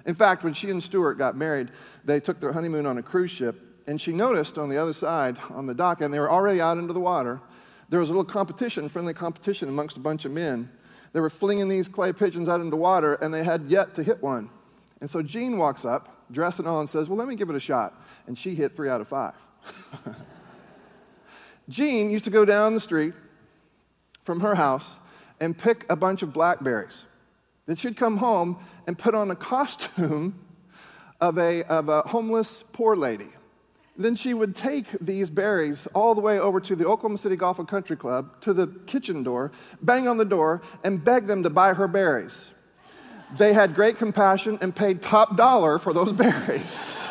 In 0.06 0.14
fact, 0.14 0.42
when 0.42 0.54
she 0.54 0.70
and 0.70 0.82
Stuart 0.82 1.14
got 1.14 1.36
married, 1.36 1.68
they 2.04 2.18
took 2.18 2.40
their 2.40 2.52
honeymoon 2.52 2.86
on 2.86 2.96
a 2.96 3.02
cruise 3.02 3.30
ship, 3.30 3.60
and 3.88 3.98
she 3.98 4.12
noticed 4.12 4.58
on 4.58 4.68
the 4.68 4.76
other 4.76 4.92
side, 4.92 5.38
on 5.48 5.66
the 5.66 5.72
dock, 5.72 6.02
and 6.02 6.12
they 6.12 6.20
were 6.20 6.30
already 6.30 6.60
out 6.60 6.76
into 6.76 6.92
the 6.92 7.00
water, 7.00 7.40
there 7.88 7.98
was 7.98 8.10
a 8.10 8.12
little 8.12 8.22
competition, 8.22 8.86
friendly 8.90 9.14
competition 9.14 9.66
amongst 9.66 9.96
a 9.96 10.00
bunch 10.00 10.26
of 10.26 10.30
men. 10.30 10.70
They 11.14 11.20
were 11.20 11.30
flinging 11.30 11.68
these 11.68 11.88
clay 11.88 12.12
pigeons 12.12 12.50
out 12.50 12.60
into 12.60 12.68
the 12.68 12.76
water, 12.76 13.14
and 13.14 13.32
they 13.32 13.42
had 13.42 13.64
yet 13.68 13.94
to 13.94 14.02
hit 14.02 14.22
one. 14.22 14.50
And 15.00 15.08
so 15.08 15.22
Jean 15.22 15.56
walks 15.56 15.86
up, 15.86 16.30
dressed 16.30 16.58
and 16.58 16.68
all, 16.68 16.80
and 16.80 16.88
says, 16.88 17.08
Well, 17.08 17.16
let 17.16 17.26
me 17.26 17.34
give 17.34 17.48
it 17.48 17.56
a 17.56 17.60
shot. 17.60 17.98
And 18.26 18.36
she 18.36 18.54
hit 18.54 18.76
three 18.76 18.90
out 18.90 19.00
of 19.00 19.08
five. 19.08 19.32
Jean 21.70 22.10
used 22.10 22.26
to 22.26 22.30
go 22.30 22.44
down 22.44 22.74
the 22.74 22.80
street 22.80 23.14
from 24.20 24.40
her 24.40 24.56
house 24.56 24.98
and 25.40 25.56
pick 25.56 25.86
a 25.88 25.96
bunch 25.96 26.22
of 26.22 26.34
blackberries. 26.34 27.04
Then 27.64 27.76
she'd 27.76 27.96
come 27.96 28.18
home 28.18 28.58
and 28.86 28.98
put 28.98 29.14
on 29.14 29.30
a 29.30 29.36
costume 29.36 30.38
of 31.22 31.38
a, 31.38 31.62
of 31.64 31.88
a 31.88 32.02
homeless 32.02 32.62
poor 32.70 32.94
lady 32.94 33.28
then 33.98 34.14
she 34.14 34.32
would 34.32 34.54
take 34.54 34.92
these 35.00 35.28
berries 35.28 35.88
all 35.88 36.14
the 36.14 36.20
way 36.20 36.38
over 36.38 36.60
to 36.60 36.76
the 36.76 36.86
Oklahoma 36.86 37.18
City 37.18 37.34
Golf 37.34 37.58
and 37.58 37.66
Country 37.66 37.96
Club, 37.96 38.40
to 38.42 38.54
the 38.54 38.68
kitchen 38.86 39.24
door, 39.24 39.50
bang 39.82 40.06
on 40.06 40.18
the 40.18 40.24
door, 40.24 40.62
and 40.84 41.04
beg 41.04 41.26
them 41.26 41.42
to 41.42 41.50
buy 41.50 41.74
her 41.74 41.88
berries. 41.88 42.52
They 43.36 43.52
had 43.52 43.74
great 43.74 43.98
compassion 43.98 44.56
and 44.60 44.74
paid 44.74 45.02
top 45.02 45.36
dollar 45.36 45.80
for 45.80 45.92
those 45.92 46.12
berries. 46.22 47.04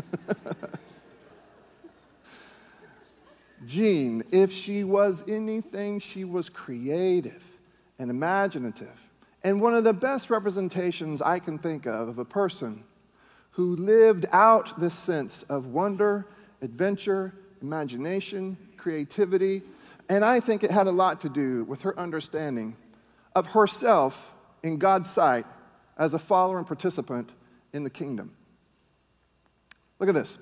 Jean, 3.66 4.24
if 4.30 4.50
she 4.52 4.84
was 4.84 5.22
anything, 5.28 5.98
she 5.98 6.24
was 6.24 6.48
creative 6.48 7.44
and 7.98 8.10
imaginative. 8.10 9.10
And 9.44 9.60
one 9.60 9.74
of 9.74 9.84
the 9.84 9.92
best 9.92 10.30
representations 10.30 11.20
I 11.20 11.40
can 11.40 11.58
think 11.58 11.84
of 11.86 12.08
of 12.08 12.18
a 12.18 12.24
person 12.24 12.84
who 13.56 13.74
lived 13.74 14.26
out 14.32 14.78
this 14.78 14.94
sense 14.94 15.42
of 15.44 15.64
wonder, 15.64 16.26
adventure, 16.60 17.32
imagination, 17.62 18.58
creativity. 18.76 19.62
And 20.10 20.22
I 20.22 20.40
think 20.40 20.62
it 20.62 20.70
had 20.70 20.86
a 20.86 20.90
lot 20.90 21.20
to 21.22 21.30
do 21.30 21.64
with 21.64 21.80
her 21.80 21.98
understanding 21.98 22.76
of 23.34 23.52
herself 23.52 24.34
in 24.62 24.76
God's 24.76 25.08
sight 25.08 25.46
as 25.96 26.12
a 26.12 26.18
follower 26.18 26.58
and 26.58 26.66
participant 26.66 27.30
in 27.72 27.82
the 27.82 27.88
kingdom. 27.88 28.32
Look 29.98 30.10
at 30.10 30.14
this. 30.14 30.38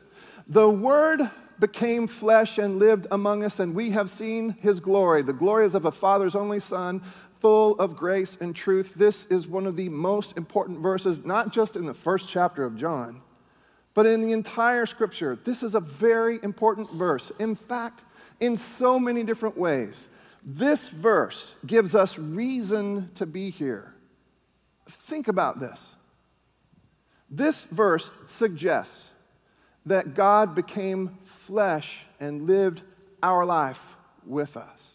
The 0.49 0.68
Word 0.68 1.30
became 1.61 2.09
flesh 2.09 2.59
and 2.59 2.80
lived 2.80 3.06
among 3.12 3.44
us, 3.44 3.61
and 3.61 3.76
we 3.76 3.90
have 3.90 4.11
seen 4.11 4.56
his 4.61 4.80
glory. 4.80 5.23
The 5.23 5.33
glory 5.33 5.66
is 5.66 5.76
of 5.76 5.85
a 5.85 5.92
Father's 5.92 6.35
only 6.35 6.59
Son, 6.59 7.00
full 7.45 7.79
of 7.79 7.95
grace 7.95 8.39
and 8.41 8.57
truth. 8.57 8.95
This 8.95 9.27
is 9.27 9.47
one 9.47 9.67
of 9.67 9.77
the 9.77 9.91
most 9.91 10.35
important 10.35 10.79
verses, 10.79 11.27
not 11.27 11.53
just 11.53 11.77
in 11.77 11.85
the 11.85 11.93
first 11.93 12.27
chapter 12.27 12.65
of 12.65 12.75
John, 12.75 13.21
but 13.93 14.07
in 14.07 14.23
the 14.23 14.33
entire 14.33 14.87
scripture. 14.87 15.39
This 15.45 15.63
is 15.63 15.75
a 15.75 15.81
very 15.81 16.39
important 16.43 16.91
verse. 16.93 17.31
In 17.39 17.55
fact, 17.55 18.03
in 18.41 18.57
so 18.57 18.99
many 18.99 19.25
different 19.25 19.59
ways, 19.59 20.09
this 20.43 20.89
verse 20.89 21.55
gives 21.67 21.95
us 21.95 22.19
reason 22.19 23.11
to 23.17 23.27
be 23.27 23.51
here. 23.51 23.93
Think 24.89 25.29
about 25.29 25.61
this. 25.61 25.95
This 27.29 27.67
verse 27.67 28.11
suggests 28.25 29.13
that 29.85 30.15
God 30.15 30.55
became 30.55 31.19
flesh 31.25 32.07
and 32.19 32.47
lived 32.47 32.81
our 33.23 33.45
life 33.45 33.97
with 34.25 34.57
us. 34.57 34.94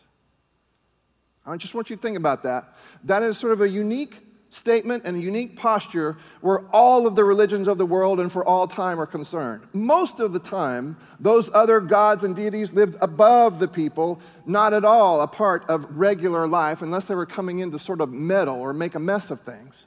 I 1.50 1.58
just 1.58 1.74
want 1.74 1.90
you 1.90 1.96
to 1.96 2.02
think 2.02 2.18
about 2.18 2.44
that. 2.44 2.76
That 3.04 3.24
is 3.24 3.38
sort 3.38 3.54
of 3.54 3.62
a 3.62 3.70
unique 3.70 4.26
statement 4.52 5.04
and 5.06 5.18
a 5.18 5.20
unique 5.20 5.56
posture 5.56 6.18
where 6.42 6.60
all 6.70 7.06
of 7.06 7.16
the 7.16 7.24
religions 7.24 7.68
of 7.68 7.78
the 7.78 7.86
world 7.86 8.20
and 8.20 8.32
for 8.32 8.44
all 8.44 8.68
time 8.68 9.00
are 9.00 9.06
concerned. 9.06 9.62
Most 9.74 10.20
of 10.20 10.34
the 10.34 10.40
time, 10.40 10.98
those 11.20 11.50
other 11.54 11.80
gods 11.80 12.24
and 12.24 12.36
deities 12.36 12.74
lived 12.74 12.96
above 13.02 13.60
the 13.60 13.68
people, 13.68 14.20
not 14.46 14.74
at 14.74 14.84
all 14.84 15.22
a 15.22 15.28
part 15.28 15.64
of 15.70 15.86
regular 15.98 16.48
life, 16.48 16.82
unless 16.82 17.08
they 17.08 17.16
were 17.16 17.26
coming 17.26 17.60
in 17.60 17.72
to 17.72 17.80
sort 17.80 18.02
of 18.02 18.12
meddle 18.12 18.56
or 18.56 18.74
make 18.74 18.96
a 18.96 19.00
mess 19.00 19.30
of 19.32 19.42
things. 19.42 19.86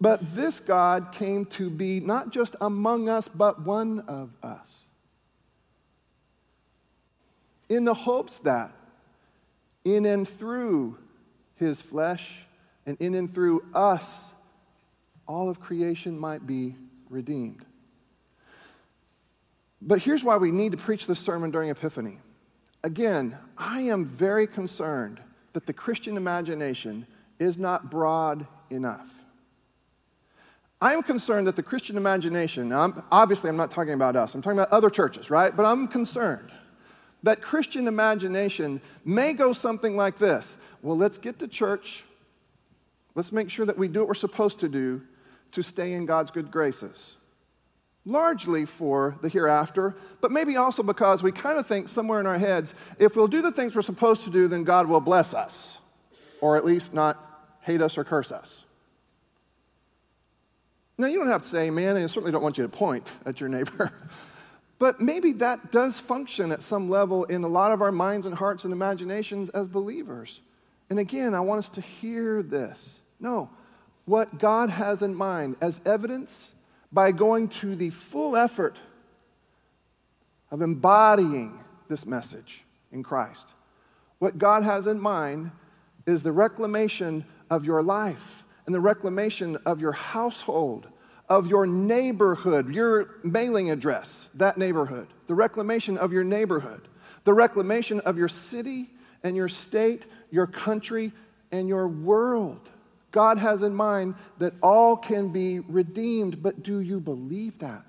But 0.00 0.34
this 0.34 0.60
God 0.60 1.12
came 1.12 1.44
to 1.46 1.70
be 1.70 2.00
not 2.00 2.32
just 2.32 2.56
among 2.60 3.08
us, 3.08 3.28
but 3.28 3.62
one 3.62 4.00
of 4.00 4.30
us. 4.42 4.80
In 7.68 7.84
the 7.84 7.94
hopes 7.94 8.40
that 8.40 8.72
in 9.84 10.04
and 10.06 10.28
through 10.28 10.98
his 11.56 11.82
flesh 11.82 12.44
and 12.86 12.96
in 13.00 13.14
and 13.14 13.32
through 13.32 13.64
us, 13.74 14.32
all 15.26 15.48
of 15.48 15.60
creation 15.60 16.18
might 16.18 16.46
be 16.46 16.74
redeemed. 17.08 17.64
But 19.80 20.00
here's 20.00 20.22
why 20.22 20.36
we 20.36 20.50
need 20.50 20.72
to 20.72 20.78
preach 20.78 21.06
this 21.06 21.18
sermon 21.18 21.50
during 21.50 21.70
Epiphany. 21.70 22.18
Again, 22.84 23.36
I 23.56 23.82
am 23.82 24.04
very 24.04 24.46
concerned 24.46 25.20
that 25.52 25.66
the 25.66 25.72
Christian 25.72 26.16
imagination 26.16 27.06
is 27.38 27.58
not 27.58 27.90
broad 27.90 28.46
enough. 28.70 29.24
I 30.80 30.94
am 30.94 31.02
concerned 31.02 31.46
that 31.46 31.54
the 31.54 31.62
Christian 31.62 31.96
imagination, 31.96 32.72
I'm, 32.72 33.02
obviously 33.12 33.48
I'm 33.48 33.56
not 33.56 33.70
talking 33.70 33.92
about 33.92 34.16
us, 34.16 34.34
I'm 34.34 34.42
talking 34.42 34.58
about 34.58 34.72
other 34.72 34.90
churches, 34.90 35.30
right? 35.30 35.54
But 35.54 35.64
I'm 35.64 35.86
concerned 35.86 36.50
that 37.22 37.40
Christian 37.40 37.86
imagination 37.86 38.80
may 39.04 39.32
go 39.32 39.52
something 39.52 39.96
like 39.96 40.18
this 40.18 40.56
Well, 40.82 40.96
let's 40.96 41.16
get 41.16 41.38
to 41.38 41.48
church, 41.48 42.04
let's 43.14 43.32
make 43.32 43.50
sure 43.50 43.64
that 43.64 43.78
we 43.78 43.88
do 43.88 44.00
what 44.00 44.08
we're 44.08 44.14
supposed 44.14 44.60
to 44.60 44.68
do 44.68 45.02
to 45.52 45.62
stay 45.62 45.92
in 45.92 46.06
God's 46.06 46.30
good 46.30 46.50
graces. 46.50 47.16
Largely 48.04 48.64
for 48.64 49.16
the 49.22 49.28
hereafter, 49.28 49.94
but 50.20 50.32
maybe 50.32 50.56
also 50.56 50.82
because 50.82 51.22
we 51.22 51.30
kind 51.30 51.56
of 51.56 51.66
think 51.66 51.88
somewhere 51.88 52.18
in 52.18 52.26
our 52.26 52.38
heads 52.38 52.74
if 52.98 53.14
we'll 53.14 53.28
do 53.28 53.42
the 53.42 53.52
things 53.52 53.76
we're 53.76 53.82
supposed 53.82 54.24
to 54.24 54.30
do, 54.30 54.48
then 54.48 54.64
God 54.64 54.88
will 54.88 55.00
bless 55.00 55.34
us, 55.34 55.78
or 56.40 56.56
at 56.56 56.64
least 56.64 56.92
not 56.92 57.16
hate 57.60 57.80
us 57.80 57.96
or 57.96 58.02
curse 58.02 58.32
us. 58.32 58.64
Now, 60.98 61.06
you 61.06 61.18
don't 61.18 61.28
have 61.28 61.42
to 61.42 61.48
say 61.48 61.68
amen, 61.68 61.96
and 61.96 62.04
I 62.04 62.08
certainly 62.08 62.32
don't 62.32 62.42
want 62.42 62.58
you 62.58 62.64
to 62.64 62.68
point 62.68 63.08
at 63.24 63.40
your 63.40 63.48
neighbor. 63.48 63.92
But 64.82 65.00
maybe 65.00 65.30
that 65.34 65.70
does 65.70 66.00
function 66.00 66.50
at 66.50 66.60
some 66.60 66.90
level 66.90 67.22
in 67.26 67.44
a 67.44 67.46
lot 67.46 67.70
of 67.70 67.80
our 67.80 67.92
minds 67.92 68.26
and 68.26 68.34
hearts 68.34 68.64
and 68.64 68.72
imaginations 68.72 69.48
as 69.50 69.68
believers. 69.68 70.40
And 70.90 70.98
again, 70.98 71.34
I 71.34 71.40
want 71.40 71.58
us 71.58 71.68
to 71.70 71.80
hear 71.80 72.42
this. 72.42 73.00
No, 73.18 73.50
what 74.04 74.38
God 74.38 74.70
has 74.70 75.02
in 75.02 75.14
mind 75.14 75.56
as 75.60 75.80
evidence 75.86 76.52
by 76.92 77.12
going 77.12 77.48
to 77.48 77.74
the 77.74 77.90
full 77.90 78.36
effort 78.36 78.78
of 80.50 80.60
embodying 80.60 81.58
this 81.88 82.04
message 82.04 82.64
in 82.90 83.02
Christ. 83.02 83.48
What 84.18 84.38
God 84.38 84.62
has 84.62 84.86
in 84.86 85.00
mind 85.00 85.50
is 86.06 86.22
the 86.22 86.32
reclamation 86.32 87.24
of 87.50 87.64
your 87.64 87.82
life 87.82 88.44
and 88.66 88.74
the 88.74 88.80
reclamation 88.80 89.56
of 89.64 89.80
your 89.80 89.92
household, 89.92 90.88
of 91.28 91.46
your 91.46 91.66
neighborhood, 91.66 92.74
your 92.74 93.16
mailing 93.24 93.70
address, 93.70 94.28
that 94.34 94.58
neighborhood, 94.58 95.08
the 95.26 95.34
reclamation 95.34 95.96
of 95.96 96.12
your 96.12 96.24
neighborhood, 96.24 96.88
the 97.24 97.32
reclamation 97.32 98.00
of 98.00 98.18
your 98.18 98.28
city 98.28 98.90
and 99.22 99.36
your 99.36 99.48
state, 99.48 100.06
your 100.32 100.48
country, 100.48 101.12
and 101.52 101.68
your 101.68 101.86
world. 101.86 102.70
God 103.12 103.38
has 103.38 103.62
in 103.62 103.74
mind 103.74 104.16
that 104.38 104.54
all 104.62 104.96
can 104.96 105.28
be 105.28 105.60
redeemed, 105.60 106.42
but 106.42 106.62
do 106.62 106.80
you 106.80 106.98
believe 106.98 107.58
that? 107.58 107.84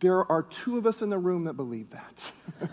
There 0.00 0.30
are 0.30 0.42
two 0.42 0.76
of 0.76 0.86
us 0.86 1.00
in 1.00 1.10
the 1.10 1.18
room 1.18 1.44
that 1.44 1.54
believe 1.54 1.90
that. 1.90 2.32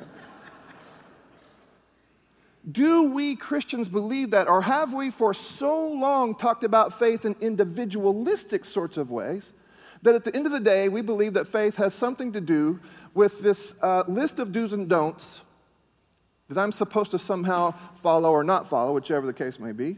Do 2.69 3.03
we 3.11 3.35
Christians 3.35 3.87
believe 3.87 4.31
that, 4.31 4.47
or 4.47 4.63
have 4.63 4.93
we 4.93 5.09
for 5.09 5.33
so 5.33 5.87
long 5.87 6.35
talked 6.35 6.63
about 6.63 6.97
faith 6.97 7.25
in 7.25 7.35
individualistic 7.39 8.63
sorts 8.63 8.97
of 8.97 9.09
ways 9.09 9.53
that 10.01 10.13
at 10.15 10.23
the 10.23 10.35
end 10.35 10.45
of 10.45 10.51
the 10.51 10.59
day 10.59 10.87
we 10.87 11.01
believe 11.01 11.33
that 11.33 11.47
faith 11.47 11.77
has 11.77 11.93
something 11.93 12.31
to 12.33 12.41
do 12.41 12.79
with 13.13 13.41
this 13.41 13.81
uh, 13.81 14.03
list 14.07 14.39
of 14.39 14.51
do's 14.51 14.71
and 14.73 14.87
don'ts 14.87 15.41
that 16.49 16.57
I'm 16.57 16.71
supposed 16.71 17.11
to 17.11 17.19
somehow 17.19 17.73
follow 18.01 18.31
or 18.31 18.43
not 18.43 18.67
follow, 18.67 18.93
whichever 18.93 19.25
the 19.25 19.33
case 19.33 19.59
may 19.59 19.71
be? 19.71 19.97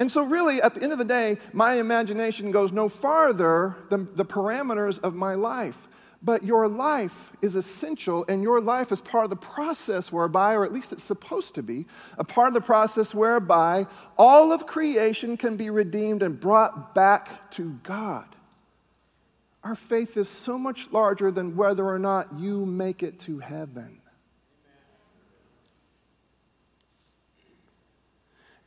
And 0.00 0.12
so, 0.12 0.22
really, 0.22 0.62
at 0.62 0.74
the 0.74 0.82
end 0.82 0.92
of 0.92 0.98
the 0.98 1.04
day, 1.04 1.38
my 1.52 1.74
imagination 1.74 2.52
goes 2.52 2.72
no 2.72 2.88
farther 2.88 3.74
than 3.90 4.14
the 4.14 4.24
parameters 4.24 5.00
of 5.00 5.14
my 5.14 5.34
life. 5.34 5.88
But 6.22 6.44
your 6.44 6.66
life 6.66 7.32
is 7.42 7.54
essential, 7.54 8.24
and 8.28 8.42
your 8.42 8.60
life 8.60 8.90
is 8.90 9.00
part 9.00 9.24
of 9.24 9.30
the 9.30 9.36
process 9.36 10.12
whereby, 10.12 10.54
or 10.54 10.64
at 10.64 10.72
least 10.72 10.92
it's 10.92 11.02
supposed 11.02 11.54
to 11.54 11.62
be, 11.62 11.86
a 12.16 12.24
part 12.24 12.48
of 12.48 12.54
the 12.54 12.60
process 12.60 13.14
whereby 13.14 13.86
all 14.16 14.52
of 14.52 14.66
creation 14.66 15.36
can 15.36 15.56
be 15.56 15.70
redeemed 15.70 16.22
and 16.22 16.40
brought 16.40 16.94
back 16.94 17.50
to 17.52 17.78
God. 17.84 18.26
Our 19.62 19.76
faith 19.76 20.16
is 20.16 20.28
so 20.28 20.58
much 20.58 20.90
larger 20.92 21.30
than 21.30 21.56
whether 21.56 21.86
or 21.86 21.98
not 21.98 22.38
you 22.38 22.66
make 22.66 23.02
it 23.02 23.20
to 23.20 23.38
heaven. 23.38 23.97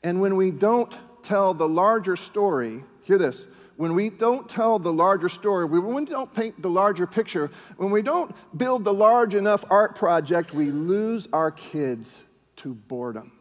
And 0.03 0.19
when 0.21 0.35
we 0.35 0.51
don't 0.51 0.93
tell 1.23 1.53
the 1.53 1.67
larger 1.67 2.15
story, 2.15 2.83
hear 3.03 3.17
this 3.17 3.47
when 3.81 3.95
we 3.95 4.11
don't 4.11 4.47
tell 4.47 4.77
the 4.77 4.93
larger 4.93 5.27
story, 5.27 5.65
when 5.65 5.95
we 5.95 6.05
don't 6.05 6.31
paint 6.31 6.61
the 6.61 6.69
larger 6.69 7.07
picture, 7.07 7.49
when 7.77 7.89
we 7.89 8.03
don't 8.03 8.35
build 8.55 8.83
the 8.83 8.93
large 8.93 9.33
enough 9.33 9.65
art 9.71 9.95
project, 9.95 10.53
we 10.53 10.65
lose 10.65 11.27
our 11.33 11.49
kids 11.49 12.23
to 12.57 12.75
boredom. 12.75 13.31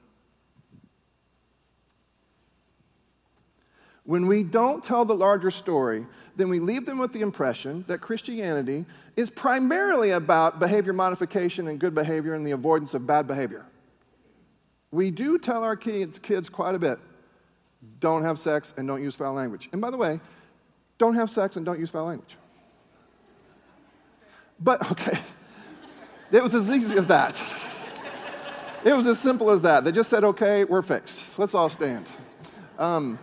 When 4.05 4.27
we 4.27 4.43
don't 4.43 4.83
tell 4.83 5.05
the 5.05 5.15
larger 5.15 5.51
story, 5.51 6.07
then 6.37 6.49
we 6.49 6.59
leave 6.59 6.87
them 6.87 6.99
with 6.99 7.13
the 7.13 7.21
impression 7.21 7.85
that 7.87 8.01
Christianity 8.01 8.87
is 9.17 9.29
primarily 9.29 10.11
about 10.11 10.59
behavior 10.59 10.95
modification 10.95 11.69
and 11.69 11.79
good 11.79 11.95
behavior 11.95 12.33
and 12.33 12.47
the 12.47 12.53
avoidance 12.53 12.95
of 12.95 13.07
bad 13.07 13.27
behavior. 13.27 13.67
We 14.91 15.11
do 15.11 15.39
tell 15.39 15.63
our 15.63 15.77
kids, 15.77 16.19
kids 16.19 16.49
quite 16.49 16.75
a 16.75 16.79
bit 16.79 16.99
don't 17.99 18.23
have 18.25 18.39
sex, 18.39 18.75
and 18.77 18.87
don't 18.87 19.03
use 19.03 19.15
foul 19.15 19.33
language. 19.33 19.69
And 19.73 19.81
by 19.81 19.91
the 19.91 19.97
way, 19.97 20.21
don't 20.99 21.15
have 21.15 21.31
sex 21.31 21.57
and 21.57 21.65
don't 21.65 21.79
use 21.79 21.89
foul 21.89 22.07
language. 22.07 22.37
But, 24.59 24.91
okay, 24.93 25.19
it 26.31 26.43
was 26.43 26.55
as 26.55 26.71
easy 26.71 26.97
as 26.97 27.07
that. 27.07 27.43
It 28.83 28.95
was 28.95 29.07
as 29.07 29.19
simple 29.19 29.51
as 29.51 29.61
that. 29.61 29.85
They 29.85 29.93
just 29.93 30.09
said, 30.09 30.25
okay, 30.25 30.65
we're 30.65 30.81
fixed. 30.81 31.39
Let's 31.39 31.55
all 31.55 31.69
stand. 31.69 32.07
Um, 32.79 33.19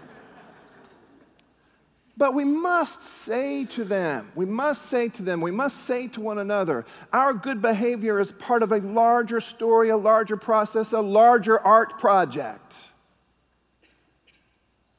but 2.18 2.34
we 2.34 2.44
must 2.44 3.04
say 3.04 3.66
to 3.66 3.86
them, 3.86 4.32
we 4.34 4.46
must 4.46 4.88
say 4.88 5.08
to 5.08 5.22
them, 5.22 5.40
we 5.40 5.52
must 5.52 5.84
say 5.84 6.08
to 6.08 6.20
one 6.20 6.40
another, 6.40 6.84
our 7.14 7.32
good 7.32 7.62
behavior 7.62 8.20
is 8.20 8.32
part 8.32 8.64
of 8.64 8.72
a 8.72 8.80
larger 8.80 9.40
story, 9.40 9.90
a 9.90 9.98
larger 9.98 10.36
process, 10.36 10.94
a 10.94 11.00
larger 11.00 11.60
art 11.60 12.00
project. 12.00 12.90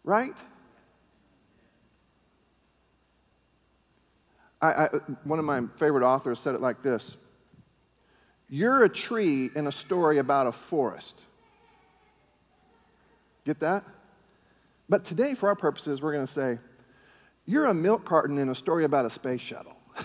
Right? 0.05 0.39
I, 4.63 4.69
I, 4.69 4.87
one 5.25 5.41
of 5.41 5.45
my 5.45 5.63
favorite 5.77 6.07
authors 6.07 6.39
said 6.39 6.55
it 6.55 6.61
like 6.61 6.83
this 6.83 7.17
You're 8.49 8.85
a 8.85 8.89
tree 8.89 9.51
in 9.57 9.67
a 9.67 9.73
story 9.73 10.19
about 10.19 10.47
a 10.47 10.53
forest. 10.53 11.25
Get 13.45 13.59
that? 13.59 13.83
But 14.89 15.05
today, 15.05 15.35
for 15.35 15.49
our 15.49 15.57
purposes, 15.57 16.01
we're 16.01 16.13
going 16.13 16.27
to 16.27 16.33
say, 16.33 16.59
You're 17.49 17.65
a 17.65 17.73
milk 17.73 18.05
carton 18.05 18.37
in 18.37 18.51
a 18.51 18.55
story 18.55 18.85
about 18.85 19.07
a 19.07 19.11
space 19.11 19.41
shuttle. 19.41 19.75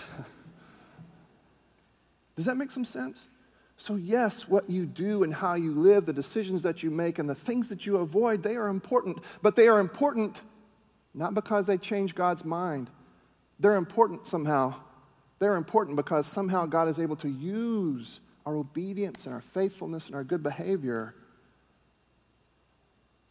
Does 2.36 2.46
that 2.46 2.56
make 2.56 2.70
some 2.70 2.86
sense? 2.86 3.28
So, 3.76 3.96
yes, 3.96 4.48
what 4.48 4.70
you 4.70 4.86
do 4.86 5.22
and 5.22 5.34
how 5.34 5.52
you 5.52 5.74
live, 5.74 6.06
the 6.06 6.14
decisions 6.14 6.62
that 6.62 6.82
you 6.82 6.90
make, 6.90 7.18
and 7.18 7.28
the 7.28 7.34
things 7.34 7.68
that 7.68 7.84
you 7.84 7.98
avoid, 7.98 8.42
they 8.42 8.56
are 8.56 8.68
important. 8.68 9.18
But 9.42 9.56
they 9.56 9.68
are 9.68 9.78
important 9.78 10.40
not 11.12 11.34
because 11.34 11.66
they 11.66 11.76
change 11.76 12.14
God's 12.14 12.46
mind, 12.46 12.88
they're 13.60 13.76
important 13.76 14.26
somehow. 14.26 14.76
They're 15.38 15.56
important 15.56 15.96
because 15.96 16.26
somehow 16.26 16.64
God 16.64 16.88
is 16.88 16.98
able 16.98 17.16
to 17.16 17.28
use 17.28 18.20
our 18.46 18.56
obedience 18.56 19.26
and 19.26 19.34
our 19.34 19.42
faithfulness 19.42 20.06
and 20.06 20.14
our 20.14 20.24
good 20.24 20.42
behavior 20.42 21.14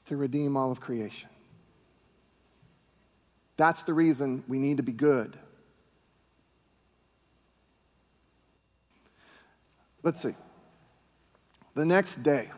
to 0.05 0.15
redeem 0.15 0.55
all 0.55 0.71
of 0.71 0.79
creation. 0.79 1.29
That's 3.57 3.83
the 3.83 3.93
reason 3.93 4.43
we 4.47 4.57
need 4.57 4.77
to 4.77 4.83
be 4.83 4.91
good. 4.91 5.37
Let's 10.01 10.21
see. 10.21 10.35
The 11.75 11.85
next 11.85 12.17
day, 12.17 12.49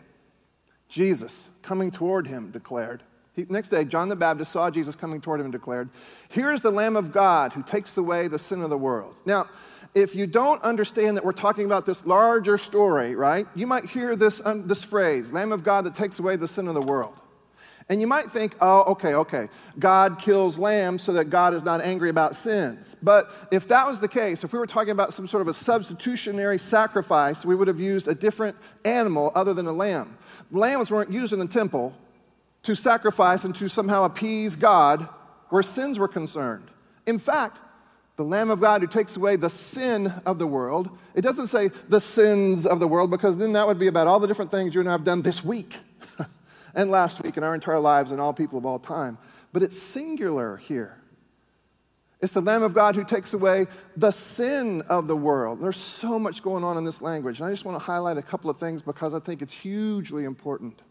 Jesus, 0.90 1.48
coming 1.62 1.92
toward 1.92 2.28
him, 2.28 2.52
declared, 2.52 3.04
he, 3.36 3.46
next 3.50 3.70
day, 3.70 3.84
John 3.84 4.08
the 4.08 4.16
Baptist 4.16 4.52
saw 4.52 4.70
Jesus 4.70 4.96
coming 4.96 5.20
toward 5.20 5.42
him 5.42 5.48
and 5.48 5.54
declared, 5.54 5.90
Here 6.30 6.52
is 6.52 6.62
the 6.62 6.72
Lamb 6.72 6.96
of 6.96 7.12
God 7.12 7.54
who 7.54 7.64
takes 7.64 7.98
away 7.98 8.28
the 8.28 8.40
sin 8.40 8.62
of 8.62 8.70
the 8.70 8.78
world. 8.78 9.16
Now, 9.26 9.48
if 9.94 10.16
you 10.16 10.26
don't 10.26 10.62
understand 10.64 11.18
that 11.18 11.26
we're 11.26 11.34
talking 11.34 11.66
about 11.66 11.86
this 11.86 12.06
larger 12.06 12.58
story, 12.58 13.16
right, 13.16 13.48
you 13.54 13.68
might 13.68 13.86
hear 13.86 14.16
this, 14.16 14.42
um, 14.46 14.68
this 14.68 14.84
phrase, 14.84 15.34
Lamb 15.34 15.52
of 15.52 15.64
God 15.64 15.86
that 15.86 15.96
takes 15.96 16.20
away 16.20 16.38
the 16.38 16.48
sin 16.48 16.68
of 16.68 16.74
the 16.74 16.82
world. 16.82 17.16
And 17.88 18.02
you 18.02 18.08
might 18.08 18.32
think, 18.32 18.56
oh, 18.62 18.82
okay, 18.94 19.14
okay, 19.14 19.48
God 19.78 20.18
kills 20.18 20.58
lambs 20.58 21.04
so 21.04 21.14
that 21.14 21.26
God 21.26 21.54
is 21.54 21.64
not 21.64 21.82
angry 21.82 22.10
about 22.10 22.36
sins. 22.36 22.96
But 23.04 23.32
if 23.52 23.68
that 23.68 23.86
was 23.86 24.00
the 24.00 24.08
case, 24.08 24.44
if 24.44 24.54
we 24.54 24.58
were 24.58 24.66
talking 24.66 24.90
about 24.90 25.14
some 25.14 25.28
sort 25.28 25.42
of 25.42 25.48
a 25.48 25.54
substitutionary 25.54 26.58
sacrifice, 26.58 27.46
we 27.46 27.54
would 27.54 27.68
have 27.68 27.80
used 27.80 28.08
a 28.08 28.16
different 28.16 28.58
animal 28.84 29.32
other 29.36 29.54
than 29.54 29.68
a 29.68 29.72
lamb. 29.72 30.18
Lambs 30.52 30.90
weren't 30.90 31.12
used 31.12 31.32
in 31.32 31.38
the 31.38 31.48
temple, 31.48 31.94
to 32.66 32.76
sacrifice 32.76 33.46
and 33.46 33.54
to 33.56 33.70
somehow 33.70 34.04
appease 34.04 34.56
God 34.56 35.08
where 35.50 35.64
sins 35.64 36.00
were 36.00 36.08
concerned. 36.08 36.70
In 37.06 37.20
fact, 37.20 37.60
the 38.18 38.24
Lamb 38.24 38.50
of 38.50 38.60
God 38.60 38.82
who 38.82 38.88
takes 38.88 39.16
away 39.16 39.36
the 39.36 39.50
sin 39.50 40.12
of 40.26 40.40
the 40.40 40.48
world, 40.48 40.90
it 41.14 41.22
doesn't 41.22 41.48
say 41.48 41.68
the 41.90 42.00
sins 42.00 42.66
of 42.66 42.80
the 42.80 42.88
world 42.88 43.12
because 43.12 43.38
then 43.38 43.54
that 43.54 43.68
would 43.68 43.78
be 43.78 43.88
about 43.88 44.08
all 44.08 44.20
the 44.20 44.28
different 44.28 44.52
things 44.52 44.74
you 44.74 44.82
and 44.82 44.90
I 44.90 44.94
have 44.94 45.04
done 45.04 45.22
this 45.22 45.44
week 45.44 45.78
and 46.76 46.92
last 46.92 47.24
week 47.24 47.38
in 47.38 47.44
our 47.44 47.56
entire 47.56 47.80
lives 47.80 48.12
and 48.12 48.22
all 48.22 48.34
people 48.34 48.60
of 48.60 48.66
all 48.66 48.78
time. 48.78 49.18
But 49.54 49.64
it's 49.64 49.82
singular 49.82 50.58
here. 50.58 50.98
It's 52.22 52.34
the 52.34 52.42
Lamb 52.42 52.64
of 52.64 52.74
God 52.74 52.96
who 52.96 53.04
takes 53.04 53.34
away 53.34 53.68
the 53.96 54.12
sin 54.12 54.82
of 54.84 55.08
the 55.08 55.16
world. 55.16 55.62
There's 55.62 55.78
so 55.78 56.20
much 56.20 56.44
going 56.44 56.64
on 56.64 56.78
in 56.78 56.84
this 56.84 57.02
language. 57.02 57.40
And 57.40 57.48
I 57.48 57.52
just 57.52 57.66
want 57.66 57.80
to 57.80 57.84
highlight 57.84 58.18
a 58.18 58.22
couple 58.22 58.50
of 58.50 58.58
things 58.58 58.82
because 58.82 59.14
I 59.14 59.20
think 59.20 59.42
it's 59.42 59.54
hugely 59.54 60.26
important. 60.26 60.82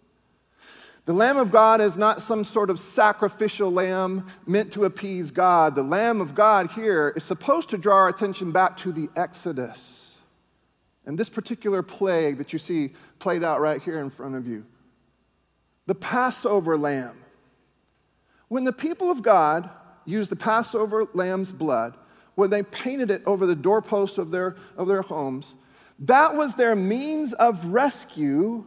The 1.07 1.13
Lamb 1.13 1.37
of 1.37 1.51
God 1.51 1.83
is 1.83 1.99
not 1.99 2.23
some 2.23 2.45
sort 2.45 2.71
of 2.71 2.79
sacrificial 2.79 3.71
lamb 3.71 4.27
meant 4.47 4.73
to 4.73 4.85
appease 4.85 5.31
God. 5.31 5.75
The 5.75 5.83
Lamb 5.83 6.23
of 6.23 6.35
God 6.35 6.71
here 6.71 7.13
is 7.15 7.25
supposed 7.25 7.69
to 7.71 7.79
draw 7.79 7.97
our 7.97 8.09
attention 8.09 8.53
back 8.53 8.77
to 8.79 8.93
the 8.93 9.11
Exodus 9.15 10.17
and 11.07 11.19
this 11.19 11.29
particular 11.29 11.83
plague 11.83 12.39
that 12.39 12.53
you 12.53 12.59
see 12.59 12.93
played 13.19 13.45
out 13.45 13.61
right 13.61 13.83
here 13.83 14.01
in 14.01 14.09
front 14.09 14.35
of 14.35 14.47
you. 14.47 14.65
The 15.87 15.95
Passover 15.95 16.79
lamb. 16.79 17.17
When 18.49 18.65
the 18.65 18.73
people 18.73 19.11
of 19.11 19.23
God 19.23 19.69
used 20.05 20.31
the 20.31 20.37
Passover 20.37 21.07
lamb's 21.13 21.53
blood, 21.53 21.97
when 22.35 22.51
they 22.51 22.63
painted 22.63 23.11
it 23.11 23.23
over 23.27 23.47
the 23.47 23.55
doorposts 23.55 24.19
of 24.19 24.31
their, 24.31 24.57
of 24.77 24.89
their 24.89 25.03
homes, 25.03 25.55
that 25.99 26.35
was 26.37 26.55
their 26.55 26.75
means 26.75 27.33
of 27.35 27.67
rescue 27.67 28.67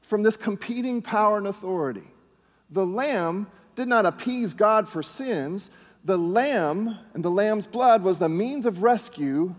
from 0.00 0.22
this 0.22 0.36
competing 0.36 1.02
power 1.02 1.38
and 1.38 1.46
authority. 1.46 2.10
The 2.70 2.86
lamb 2.86 3.46
did 3.76 3.88
not 3.88 4.06
appease 4.06 4.54
God 4.54 4.88
for 4.88 5.02
sins. 5.02 5.70
The 6.04 6.18
lamb 6.18 6.98
and 7.14 7.24
the 7.24 7.30
lamb's 7.30 7.66
blood 7.66 8.02
was 8.02 8.18
the 8.18 8.28
means 8.28 8.66
of 8.66 8.82
rescue, 8.82 9.54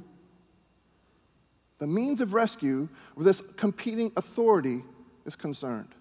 the 1.78 1.88
means 1.88 2.20
of 2.20 2.34
rescue 2.34 2.90
where 3.16 3.24
this 3.24 3.42
competing 3.56 4.12
authority 4.18 4.84
is 5.26 5.36
concerned. 5.36 5.96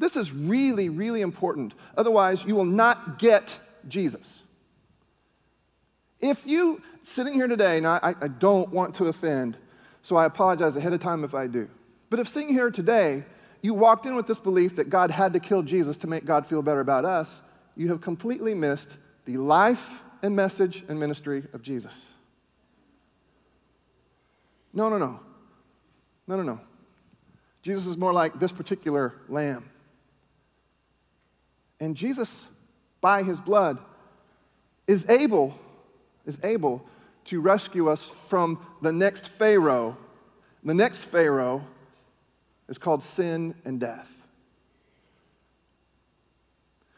This 0.00 0.16
is 0.16 0.32
really, 0.32 0.88
really 0.88 1.20
important. 1.20 1.74
Otherwise, 1.94 2.46
you 2.46 2.56
will 2.56 2.64
not 2.64 3.18
get 3.18 3.58
Jesus. 3.86 4.42
If 6.20 6.46
you, 6.46 6.80
sitting 7.02 7.34
here 7.34 7.46
today, 7.46 7.80
now 7.80 8.00
I, 8.02 8.14
I 8.18 8.28
don't 8.28 8.70
want 8.70 8.94
to 8.94 9.08
offend, 9.08 9.58
so 10.02 10.16
I 10.16 10.24
apologize 10.24 10.74
ahead 10.74 10.94
of 10.94 11.00
time 11.00 11.22
if 11.22 11.34
I 11.34 11.46
do. 11.46 11.68
But 12.08 12.18
if 12.18 12.28
sitting 12.28 12.48
here 12.48 12.70
today, 12.70 13.26
you 13.60 13.74
walked 13.74 14.06
in 14.06 14.14
with 14.14 14.26
this 14.26 14.40
belief 14.40 14.74
that 14.76 14.88
God 14.88 15.10
had 15.10 15.34
to 15.34 15.40
kill 15.40 15.62
Jesus 15.62 15.98
to 15.98 16.06
make 16.06 16.24
God 16.24 16.46
feel 16.46 16.62
better 16.62 16.80
about 16.80 17.04
us, 17.04 17.42
you 17.76 17.88
have 17.88 18.00
completely 18.00 18.54
missed 18.54 18.96
the 19.26 19.36
life 19.36 20.02
and 20.22 20.34
message 20.34 20.82
and 20.88 20.98
ministry 20.98 21.44
of 21.52 21.60
Jesus. 21.60 22.08
No, 24.72 24.88
no, 24.88 24.96
no. 24.96 25.20
No, 26.26 26.36
no, 26.36 26.42
no. 26.42 26.60
Jesus 27.62 27.84
is 27.84 27.98
more 27.98 28.14
like 28.14 28.40
this 28.40 28.50
particular 28.50 29.12
lamb. 29.28 29.69
And 31.80 31.96
Jesus, 31.96 32.48
by 33.00 33.22
his 33.22 33.40
blood, 33.40 33.78
is 34.86 35.08
able, 35.08 35.58
is 36.26 36.38
able 36.44 36.84
to 37.24 37.40
rescue 37.40 37.88
us 37.88 38.12
from 38.26 38.64
the 38.82 38.92
next 38.92 39.28
Pharaoh. 39.28 39.96
The 40.62 40.74
next 40.74 41.04
Pharaoh 41.04 41.64
is 42.68 42.76
called 42.76 43.02
sin 43.02 43.54
and 43.64 43.80
death. 43.80 44.26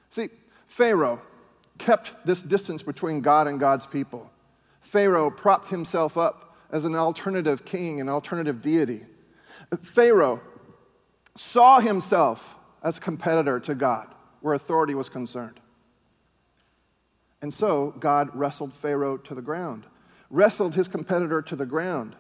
See, 0.09 0.29
Pharaoh 0.67 1.23
kept 1.79 2.27
this 2.27 2.43
distance 2.43 2.83
between 2.83 3.21
God 3.21 3.47
and 3.47 3.61
God's 3.61 3.87
people. 3.87 4.31
Pharaoh 4.81 5.31
propped 5.31 5.69
himself 5.69 6.19
up 6.19 6.57
as 6.71 6.85
an 6.85 6.97
alternative 6.97 7.65
king, 7.65 8.01
an 8.01 8.09
alternative 8.09 8.61
deity. 8.61 9.07
Pharaoh 9.81 10.41
saw 11.37 11.81
himself 11.81 12.57
as 12.83 12.99
a 12.99 13.01
competitor 13.01 13.61
to 13.61 13.75
God 13.75 14.13
where 14.43 14.55
authority 14.55 14.95
was 14.95 15.09
concerned. 15.09 15.61
And 17.41 17.53
so 17.53 17.95
God 17.99 18.35
wrestled 18.35 18.73
Pharaoh 18.73 19.17
to 19.19 19.35
the 19.35 19.43
ground, 19.43 19.87
wrestled 20.31 20.75
his 20.75 20.89
competitor 20.89 21.43
to 21.43 21.57
the 21.57 21.67
ground. 21.67 22.15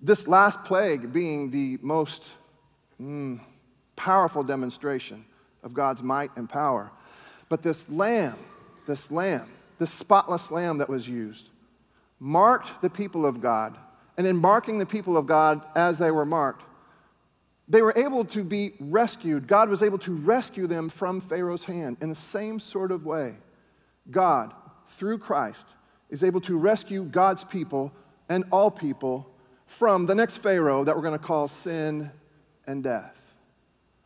This 0.00 0.28
last 0.28 0.64
plague 0.64 1.12
being 1.12 1.50
the 1.50 1.78
most 1.82 2.34
mm, 3.00 3.40
powerful 3.94 4.42
demonstration 4.42 5.24
of 5.62 5.74
God's 5.74 6.02
might 6.02 6.30
and 6.36 6.48
power. 6.48 6.90
But 7.48 7.62
this 7.62 7.88
lamb, 7.90 8.38
this 8.86 9.10
lamb, 9.10 9.48
this 9.78 9.90
spotless 9.90 10.50
lamb 10.50 10.78
that 10.78 10.88
was 10.88 11.08
used, 11.08 11.50
marked 12.18 12.80
the 12.82 12.90
people 12.90 13.26
of 13.26 13.40
God. 13.40 13.76
And 14.16 14.26
in 14.26 14.36
marking 14.36 14.78
the 14.78 14.86
people 14.86 15.16
of 15.16 15.26
God 15.26 15.60
as 15.74 15.98
they 15.98 16.10
were 16.10 16.24
marked, 16.24 16.62
they 17.68 17.82
were 17.82 17.94
able 17.96 18.24
to 18.26 18.44
be 18.44 18.74
rescued. 18.78 19.48
God 19.48 19.68
was 19.68 19.82
able 19.82 19.98
to 19.98 20.14
rescue 20.14 20.66
them 20.66 20.88
from 20.88 21.20
Pharaoh's 21.20 21.64
hand 21.64 21.96
in 22.00 22.08
the 22.08 22.14
same 22.14 22.60
sort 22.60 22.92
of 22.92 23.04
way. 23.04 23.36
God, 24.10 24.54
through 24.88 25.18
Christ, 25.18 25.66
is 26.08 26.22
able 26.22 26.40
to 26.42 26.56
rescue 26.56 27.04
God's 27.04 27.42
people 27.42 27.92
and 28.28 28.44
all 28.52 28.70
people 28.70 29.28
from 29.66 30.06
the 30.06 30.14
next 30.14 30.38
Pharaoh 30.38 30.84
that 30.84 30.94
we're 30.94 31.02
going 31.02 31.18
to 31.18 31.24
call 31.24 31.48
sin 31.48 32.12
and 32.66 32.84
death. 32.84 33.34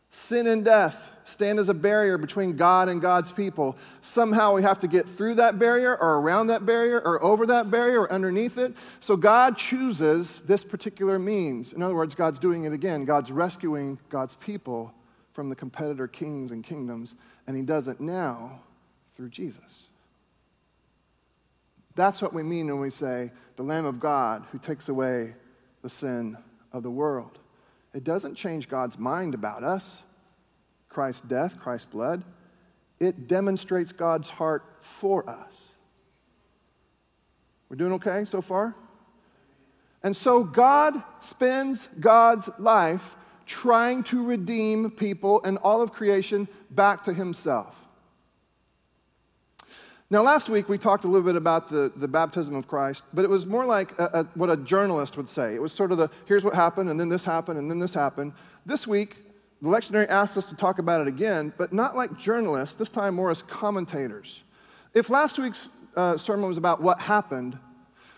Sin 0.09 0.47
and 0.47 0.65
death 0.65 1.11
stand 1.31 1.57
as 1.59 1.69
a 1.69 1.73
barrier 1.73 2.17
between 2.17 2.55
God 2.55 2.89
and 2.89 3.01
God's 3.01 3.31
people. 3.31 3.77
Somehow 4.01 4.53
we 4.53 4.63
have 4.63 4.79
to 4.79 4.87
get 4.87 5.07
through 5.07 5.35
that 5.35 5.57
barrier 5.57 5.95
or 5.95 6.19
around 6.19 6.47
that 6.47 6.65
barrier 6.65 6.99
or 6.99 7.23
over 7.23 7.45
that 7.47 7.71
barrier 7.71 8.01
or 8.01 8.11
underneath 8.11 8.57
it. 8.57 8.75
So 8.99 9.15
God 9.15 9.57
chooses 9.57 10.41
this 10.41 10.63
particular 10.63 11.17
means. 11.17 11.73
In 11.73 11.81
other 11.81 11.95
words, 11.95 12.13
God's 12.13 12.39
doing 12.39 12.65
it 12.65 12.73
again. 12.73 13.05
God's 13.05 13.31
rescuing 13.31 13.97
God's 14.09 14.35
people 14.35 14.93
from 15.33 15.49
the 15.49 15.55
competitor 15.55 16.07
kings 16.07 16.51
and 16.51 16.63
kingdoms, 16.63 17.15
and 17.47 17.55
He 17.55 17.63
does 17.63 17.87
it 17.87 17.99
now 17.99 18.59
through 19.13 19.29
Jesus. 19.29 19.89
That's 21.95 22.21
what 22.21 22.33
we 22.33 22.43
mean 22.43 22.67
when 22.67 22.79
we 22.79 22.89
say, 22.89 23.31
the 23.55 23.63
Lamb 23.63 23.85
of 23.85 23.99
God 23.99 24.45
who 24.51 24.59
takes 24.59 24.89
away 24.89 25.35
the 25.81 25.89
sin 25.89 26.37
of 26.71 26.83
the 26.83 26.91
world. 26.91 27.37
It 27.93 28.03
doesn't 28.03 28.35
change 28.35 28.69
God's 28.69 28.97
mind 28.97 29.33
about 29.33 29.63
us, 29.63 30.03
Christ's 30.91 31.21
death, 31.21 31.59
Christ's 31.59 31.89
blood. 31.89 32.23
It 32.99 33.27
demonstrates 33.27 33.91
God's 33.91 34.29
heart 34.29 34.63
for 34.79 35.27
us. 35.29 35.69
We're 37.69 37.77
doing 37.77 37.93
okay 37.93 38.25
so 38.25 38.41
far? 38.41 38.75
And 40.03 40.15
so 40.15 40.43
God 40.43 41.01
spends 41.19 41.87
God's 41.99 42.49
life 42.59 43.15
trying 43.45 44.03
to 44.03 44.23
redeem 44.23 44.91
people 44.91 45.41
and 45.43 45.57
all 45.59 45.81
of 45.81 45.93
creation 45.93 46.47
back 46.69 47.03
to 47.03 47.13
himself. 47.13 47.85
Now, 50.09 50.21
last 50.21 50.49
week 50.49 50.67
we 50.67 50.77
talked 50.77 51.05
a 51.05 51.07
little 51.07 51.25
bit 51.25 51.37
about 51.37 51.69
the, 51.69 51.89
the 51.95 52.07
baptism 52.07 52.53
of 52.55 52.67
Christ, 52.67 53.03
but 53.13 53.23
it 53.23 53.29
was 53.29 53.45
more 53.45 53.65
like 53.65 53.97
a, 53.97 54.03
a, 54.03 54.23
what 54.35 54.49
a 54.49 54.57
journalist 54.57 55.15
would 55.15 55.29
say. 55.29 55.55
It 55.55 55.61
was 55.61 55.71
sort 55.71 55.93
of 55.93 55.97
the 55.97 56.09
here's 56.25 56.43
what 56.43 56.53
happened, 56.53 56.89
and 56.89 56.99
then 56.99 57.07
this 57.07 57.23
happened, 57.23 57.57
and 57.57 57.71
then 57.71 57.79
this 57.79 57.93
happened. 57.93 58.33
This 58.65 58.85
week, 58.85 59.15
the 59.61 59.69
lectionary 59.69 60.07
asks 60.09 60.37
us 60.37 60.47
to 60.47 60.55
talk 60.55 60.79
about 60.79 61.01
it 61.01 61.07
again, 61.07 61.53
but 61.57 61.71
not 61.71 61.95
like 61.95 62.17
journalists, 62.17 62.75
this 62.75 62.89
time 62.89 63.13
more 63.13 63.29
as 63.29 63.43
commentators. 63.43 64.43
If 64.93 65.09
last 65.09 65.37
week's 65.37 65.69
uh, 65.95 66.17
sermon 66.17 66.47
was 66.47 66.57
about 66.57 66.81
what 66.81 66.99
happened, 66.99 67.59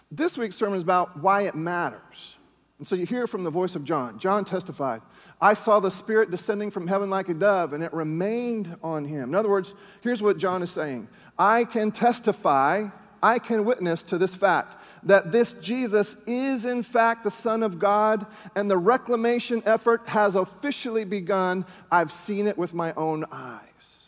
this 0.09 0.37
week's 0.37 0.55
sermon 0.55 0.77
is 0.77 0.83
about 0.83 1.19
why 1.21 1.41
it 1.41 1.55
matters. 1.55 2.37
And 2.79 2.87
so 2.87 2.95
you 2.95 3.05
hear 3.05 3.27
from 3.27 3.43
the 3.43 3.49
voice 3.49 3.75
of 3.75 3.83
John. 3.83 4.19
John 4.19 4.45
testified, 4.45 5.01
I 5.41 5.53
saw 5.53 5.79
the 5.79 5.91
Spirit 5.91 6.31
descending 6.31 6.71
from 6.71 6.87
heaven 6.87 7.09
like 7.09 7.29
a 7.29 7.33
dove, 7.33 7.73
and 7.73 7.83
it 7.83 7.93
remained 7.93 8.75
on 8.81 9.05
him. 9.05 9.29
In 9.29 9.35
other 9.35 9.49
words, 9.49 9.73
here's 10.01 10.21
what 10.21 10.37
John 10.37 10.63
is 10.63 10.71
saying 10.71 11.07
I 11.37 11.65
can 11.65 11.91
testify, 11.91 12.87
I 13.21 13.39
can 13.39 13.65
witness 13.65 14.01
to 14.03 14.17
this 14.17 14.33
fact 14.33 14.82
that 15.05 15.31
this 15.31 15.53
Jesus 15.53 16.15
is, 16.25 16.65
in 16.65 16.83
fact, 16.83 17.23
the 17.23 17.31
Son 17.31 17.63
of 17.63 17.79
God, 17.79 18.25
and 18.55 18.69
the 18.69 18.77
reclamation 18.77 19.61
effort 19.65 20.07
has 20.07 20.35
officially 20.35 21.05
begun. 21.05 21.65
I've 21.91 22.11
seen 22.11 22.47
it 22.47 22.57
with 22.57 22.73
my 22.73 22.93
own 22.93 23.25
eyes. 23.31 24.07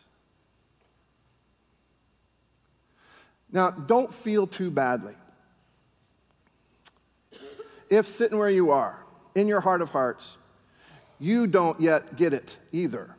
Now, 3.51 3.71
don't 3.71 4.13
feel 4.13 4.47
too 4.47 4.71
badly. 4.71 5.13
If 7.89 8.07
sitting 8.07 8.37
where 8.37 8.49
you 8.49 8.71
are, 8.71 8.99
in 9.35 9.47
your 9.47 9.61
heart 9.61 9.81
of 9.81 9.89
hearts, 9.89 10.37
you 11.19 11.47
don't 11.47 11.79
yet 11.79 12.15
get 12.15 12.33
it 12.33 12.57
either. 12.71 13.15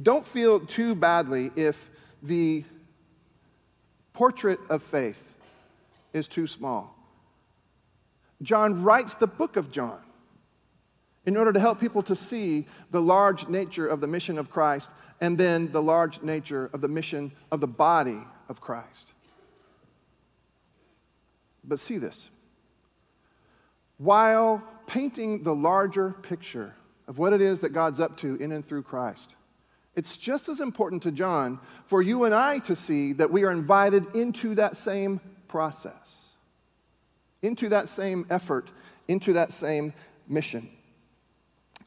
Don't 0.00 0.26
feel 0.26 0.60
too 0.60 0.94
badly 0.94 1.50
if 1.56 1.90
the 2.22 2.64
portrait 4.12 4.60
of 4.68 4.82
faith 4.82 5.25
is 6.16 6.28
too 6.28 6.46
small. 6.46 6.96
John 8.42 8.82
writes 8.82 9.14
the 9.14 9.26
book 9.26 9.56
of 9.56 9.70
John 9.70 10.00
in 11.24 11.36
order 11.36 11.52
to 11.52 11.60
help 11.60 11.80
people 11.80 12.02
to 12.02 12.14
see 12.14 12.66
the 12.90 13.00
large 13.00 13.48
nature 13.48 13.86
of 13.86 14.00
the 14.00 14.06
mission 14.06 14.38
of 14.38 14.50
Christ 14.50 14.90
and 15.20 15.36
then 15.36 15.72
the 15.72 15.82
large 15.82 16.22
nature 16.22 16.70
of 16.72 16.80
the 16.80 16.88
mission 16.88 17.32
of 17.50 17.60
the 17.60 17.66
body 17.66 18.20
of 18.48 18.60
Christ. 18.60 19.12
But 21.64 21.80
see 21.80 21.98
this. 21.98 22.30
While 23.98 24.62
painting 24.86 25.42
the 25.42 25.54
larger 25.54 26.10
picture 26.10 26.74
of 27.08 27.18
what 27.18 27.32
it 27.32 27.40
is 27.40 27.60
that 27.60 27.70
God's 27.70 27.98
up 27.98 28.16
to 28.18 28.36
in 28.36 28.52
and 28.52 28.64
through 28.64 28.82
Christ, 28.82 29.34
it's 29.96 30.16
just 30.18 30.50
as 30.50 30.60
important 30.60 31.02
to 31.04 31.10
John 31.10 31.58
for 31.86 32.02
you 32.02 32.24
and 32.24 32.34
I 32.34 32.58
to 32.60 32.76
see 32.76 33.14
that 33.14 33.32
we 33.32 33.44
are 33.44 33.50
invited 33.50 34.14
into 34.14 34.54
that 34.56 34.76
same 34.76 35.20
process, 35.48 36.28
into 37.42 37.68
that 37.68 37.88
same 37.88 38.26
effort, 38.30 38.70
into 39.08 39.32
that 39.34 39.52
same 39.52 39.92
mission. 40.28 40.68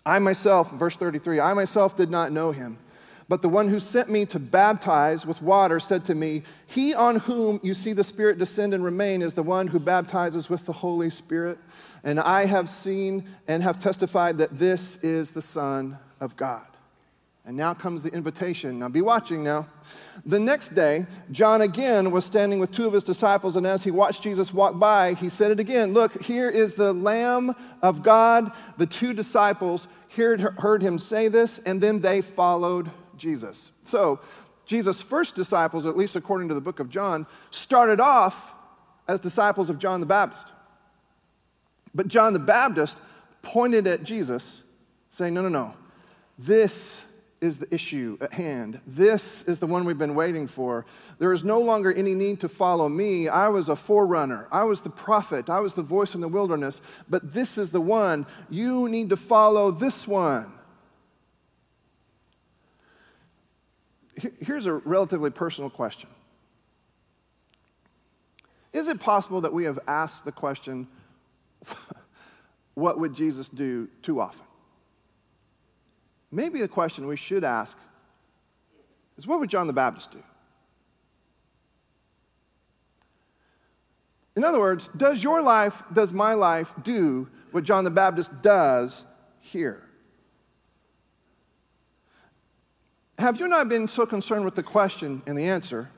I 0.06 0.19
myself, 0.19 0.72
verse 0.72 0.95
33, 0.95 1.39
I 1.39 1.54
myself 1.54 1.98
did 1.98 2.10
not 2.10 2.32
know 2.32 2.52
him. 2.52 2.78
But 3.28 3.43
the 3.43 3.50
one 3.50 3.69
who 3.69 3.80
sent 3.80 4.10
me 4.10 4.26
to 4.26 4.39
baptize 4.39 5.24
with 5.24 5.39
water 5.39 5.80
said 5.80 6.04
to 6.06 6.15
me, 6.15 6.41
He 6.65 6.95
on 6.95 7.17
whom 7.17 7.60
you 7.62 7.76
see 7.76 7.93
the 7.93 8.04
Spirit 8.04 8.39
descend 8.39 8.74
and 8.74 8.84
remain 8.84 9.22
is 9.22 9.36
the 9.36 9.43
one 9.43 9.67
who 9.67 9.80
baptizes 9.80 10.50
with 10.50 10.65
the 10.65 10.74
Holy 10.74 11.12
Spirit. 11.12 11.60
And 12.04 12.19
I 12.19 12.45
have 12.45 12.69
seen 12.69 13.30
and 13.48 13.62
have 13.62 13.78
testified 13.78 14.39
that 14.39 14.58
this 14.58 15.04
is 15.04 15.32
the 15.32 15.43
Son 15.43 16.00
of 16.19 16.36
God. 16.38 16.65
And 17.50 17.58
now 17.58 17.74
comes 17.74 18.04
the 18.04 18.14
invitation. 18.14 18.78
Now 18.78 18.90
be 18.90 19.02
watching 19.02 19.44
now. 19.44 19.66
The 20.24 20.40
next 20.40 20.76
day, 20.76 21.08
John 21.32 21.62
again 21.62 22.12
was 22.12 22.24
standing 22.24 22.60
with 22.60 22.72
two 22.72 22.86
of 22.86 22.94
his 22.94 23.02
disciples, 23.02 23.56
and 23.56 23.66
as 23.66 23.84
he 23.84 23.90
watched 23.90 24.22
Jesus 24.22 24.54
walk 24.54 24.78
by, 24.78 25.16
he 25.16 25.30
said 25.30 25.50
it 25.50 25.60
again 25.60 25.92
Look, 25.92 26.22
here 26.22 26.48
is 26.48 26.76
the 26.76 26.94
Lamb 26.94 27.56
of 27.82 28.04
God. 28.04 28.52
The 28.78 28.86
two 28.86 29.16
disciples 29.16 29.88
heard, 30.16 30.42
heard 30.42 30.84
him 30.84 31.00
say 31.00 31.28
this, 31.28 31.58
and 31.58 31.82
then 31.82 32.02
they 32.02 32.22
followed 32.22 32.92
Jesus. 33.18 33.72
So, 33.84 34.20
Jesus' 34.68 35.02
first 35.02 35.34
disciples, 35.34 35.88
at 35.88 35.98
least 35.98 36.16
according 36.16 36.50
to 36.50 36.54
the 36.54 36.62
book 36.62 36.80
of 36.80 36.92
John, 36.92 37.26
started 37.50 38.00
off 38.00 38.54
as 39.08 39.20
disciples 39.20 39.72
of 39.72 39.80
John 39.80 40.02
the 40.02 40.06
Baptist. 40.06 40.52
But 41.96 42.10
John 42.10 42.34
the 42.34 42.38
Baptist 42.38 43.02
pointed 43.42 43.88
at 43.88 44.04
Jesus, 44.04 44.62
saying, 45.10 45.34
No, 45.34 45.42
no, 45.42 45.50
no. 45.50 45.74
This 46.38 47.06
is 47.41 47.58
the 47.58 47.73
issue 47.73 48.17
at 48.21 48.34
hand. 48.34 48.82
This 48.86 49.43
is 49.47 49.60
the 49.60 49.67
one 49.67 49.86
we've 49.86 49.97
been 49.97 50.15
waiting 50.15 50.47
for. 50.47 50.86
There 51.19 51.32
is 51.32 51.43
no 51.43 51.60
longer 51.60 51.91
any 51.91 52.13
need 52.13 52.41
to 52.41 52.49
follow 52.49 52.89
me. 52.89 53.28
I 53.28 53.47
was 53.47 53.69
a 53.69 53.75
forerunner. 53.75 54.47
I 54.52 54.63
was 54.63 54.82
the 54.82 54.89
prophet. 54.89 55.49
I 55.49 55.60
was 55.60 55.73
the 55.73 55.82
voice 55.82 56.15
in 56.15 56.21
the 56.21 56.28
wilderness. 56.28 56.82
But 57.08 57.34
this 57.34 57.58
is 57.58 57.69
the 57.69 57.82
one. 57.82 58.25
You 58.49 58.89
need 58.89 59.10
to 59.10 59.17
follow 59.17 59.71
this 59.71 60.08
one. 60.08 60.52
Here's 64.41 64.65
a 64.65 64.73
relatively 64.73 65.30
personal 65.30 65.69
question 65.69 66.10
Is 68.73 68.88
it 68.88 68.99
possible 68.99 69.41
that 69.41 69.54
we 69.54 69.63
have 69.63 69.80
asked 69.88 70.25
the 70.25 70.32
question, 70.32 70.88
What 72.73 72.99
would 72.99 73.13
Jesus 73.13 73.47
do 73.47 73.89
too 74.02 74.19
often? 74.21 74.45
Maybe 76.32 76.60
the 76.62 76.68
question 76.68 77.08
we 77.08 77.15
should 77.15 77.44
ask 77.44 77.78
is 79.18 79.26
what 79.26 79.39
would 79.39 79.50
John 79.50 79.68
the 79.68 79.74
Baptist 79.74 80.12
do? 80.12 80.24
In 84.36 84.44
other 84.44 84.60
words, 84.60 84.88
does 84.96 85.24
your 85.24 85.42
life, 85.42 85.84
does 85.92 86.13
my 86.13 86.34
life 86.34 86.74
do 86.82 87.28
what 87.52 87.63
John 87.63 87.84
the 87.84 87.89
Baptist 87.89 88.42
does 88.42 89.06
here? 89.42 89.84
Have 93.18 93.38
you 93.39 93.50
not 93.50 93.68
been 93.68 93.88
so 93.89 94.06
concerned 94.06 94.46
with 94.46 94.56
the 94.56 94.63
question 94.63 95.22
and 95.26 95.38
the 95.38 95.50
answer, 95.50 95.89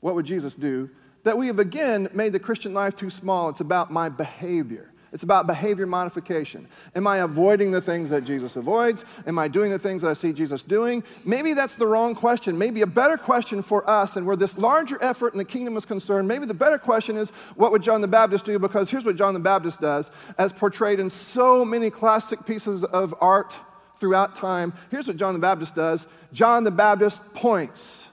what 0.00 0.14
would 0.14 0.26
Jesus 0.26 0.52
do, 0.52 0.90
that 1.22 1.38
we 1.38 1.46
have 1.46 1.58
again 1.58 2.10
made 2.12 2.34
the 2.34 2.38
Christian 2.38 2.74
life 2.74 2.94
too 2.94 3.08
small? 3.08 3.48
It's 3.48 3.60
about 3.60 3.90
my 3.90 4.10
behavior. 4.10 4.91
It's 5.12 5.22
about 5.22 5.46
behavior 5.46 5.86
modification. 5.86 6.66
Am 6.94 7.06
I 7.06 7.18
avoiding 7.18 7.70
the 7.70 7.82
things 7.82 8.08
that 8.10 8.24
Jesus 8.24 8.56
avoids? 8.56 9.04
Am 9.26 9.38
I 9.38 9.46
doing 9.46 9.70
the 9.70 9.78
things 9.78 10.00
that 10.02 10.08
I 10.08 10.14
see 10.14 10.32
Jesus 10.32 10.62
doing? 10.62 11.04
Maybe 11.24 11.52
that's 11.52 11.74
the 11.74 11.86
wrong 11.86 12.14
question. 12.14 12.56
Maybe 12.56 12.80
a 12.80 12.86
better 12.86 13.18
question 13.18 13.62
for 13.62 13.88
us, 13.88 14.16
and 14.16 14.26
where 14.26 14.36
this 14.36 14.56
larger 14.56 14.96
effort 15.02 15.34
in 15.34 15.38
the 15.38 15.44
kingdom 15.44 15.76
is 15.76 15.84
concerned, 15.84 16.28
maybe 16.28 16.46
the 16.46 16.54
better 16.54 16.78
question 16.78 17.18
is 17.18 17.30
what 17.56 17.72
would 17.72 17.82
John 17.82 18.00
the 18.00 18.08
Baptist 18.08 18.46
do? 18.46 18.58
Because 18.58 18.90
here's 18.90 19.04
what 19.04 19.16
John 19.16 19.34
the 19.34 19.40
Baptist 19.40 19.80
does, 19.80 20.10
as 20.38 20.52
portrayed 20.52 20.98
in 20.98 21.10
so 21.10 21.62
many 21.62 21.90
classic 21.90 22.46
pieces 22.46 22.82
of 22.82 23.14
art 23.20 23.54
throughout 23.96 24.34
time. 24.34 24.72
Here's 24.90 25.06
what 25.06 25.16
John 25.18 25.34
the 25.34 25.40
Baptist 25.40 25.74
does 25.74 26.06
John 26.32 26.64
the 26.64 26.70
Baptist 26.70 27.34
points 27.34 28.08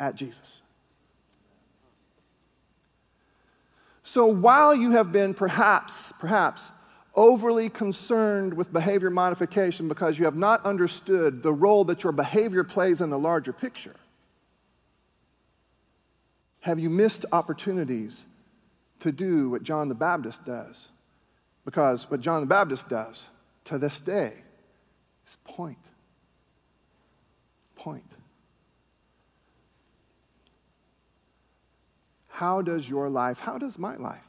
at 0.00 0.16
Jesus. 0.16 0.62
So 4.06 4.26
while 4.26 4.72
you 4.72 4.92
have 4.92 5.10
been 5.10 5.34
perhaps, 5.34 6.12
perhaps, 6.12 6.70
overly 7.16 7.68
concerned 7.68 8.54
with 8.54 8.72
behavior 8.72 9.10
modification 9.10 9.88
because 9.88 10.16
you 10.16 10.26
have 10.26 10.36
not 10.36 10.64
understood 10.64 11.42
the 11.42 11.52
role 11.52 11.84
that 11.86 12.04
your 12.04 12.12
behavior 12.12 12.62
plays 12.62 13.00
in 13.00 13.10
the 13.10 13.18
larger 13.18 13.52
picture, 13.52 13.96
have 16.60 16.78
you 16.78 16.88
missed 16.88 17.24
opportunities 17.32 18.22
to 19.00 19.10
do 19.10 19.50
what 19.50 19.64
John 19.64 19.88
the 19.88 19.96
Baptist 19.96 20.44
does? 20.44 20.86
Because 21.64 22.08
what 22.08 22.20
John 22.20 22.42
the 22.42 22.46
Baptist 22.46 22.88
does 22.88 23.26
to 23.64 23.76
this 23.76 23.98
day 23.98 24.34
is 25.26 25.34
point. 25.44 25.84
Point. 27.74 28.15
How 32.36 32.60
does 32.60 32.86
your 32.86 33.08
life, 33.08 33.38
how 33.38 33.56
does 33.56 33.78
my 33.78 33.96
life, 33.96 34.28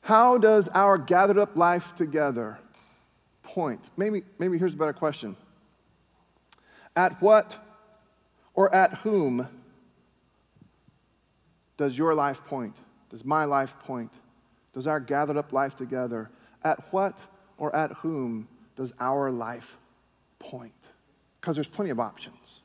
how 0.00 0.38
does 0.38 0.70
our 0.70 0.96
gathered 0.96 1.36
up 1.36 1.56
life 1.56 1.94
together 1.94 2.58
point? 3.42 3.90
Maybe, 3.98 4.22
maybe 4.38 4.56
here's 4.56 4.72
a 4.72 4.78
better 4.78 4.94
question. 4.94 5.36
At 6.96 7.20
what 7.20 7.62
or 8.54 8.74
at 8.74 8.94
whom 8.98 9.46
does 11.76 11.98
your 11.98 12.14
life 12.14 12.42
point? 12.46 12.76
Does 13.10 13.26
my 13.26 13.44
life 13.44 13.78
point? 13.80 14.14
Does 14.72 14.86
our 14.86 15.00
gathered 15.00 15.36
up 15.36 15.52
life 15.52 15.76
together? 15.76 16.30
At 16.62 16.90
what 16.94 17.18
or 17.58 17.76
at 17.76 17.92
whom 17.98 18.48
does 18.74 18.94
our 18.98 19.30
life 19.30 19.76
point? 20.38 20.72
Because 21.42 21.56
there's 21.56 21.68
plenty 21.68 21.90
of 21.90 22.00
options. 22.00 22.62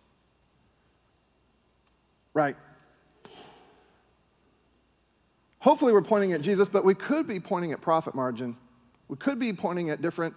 Right? 2.33 2.55
Hopefully, 5.59 5.91
we're 5.91 6.01
pointing 6.01 6.33
at 6.33 6.41
Jesus, 6.41 6.69
but 6.69 6.85
we 6.85 6.95
could 6.95 7.27
be 7.27 7.39
pointing 7.39 7.71
at 7.73 7.81
profit 7.81 8.15
margin. 8.15 8.55
We 9.07 9.17
could 9.17 9.39
be 9.39 9.51
pointing 9.53 9.89
at 9.89 10.01
different 10.01 10.35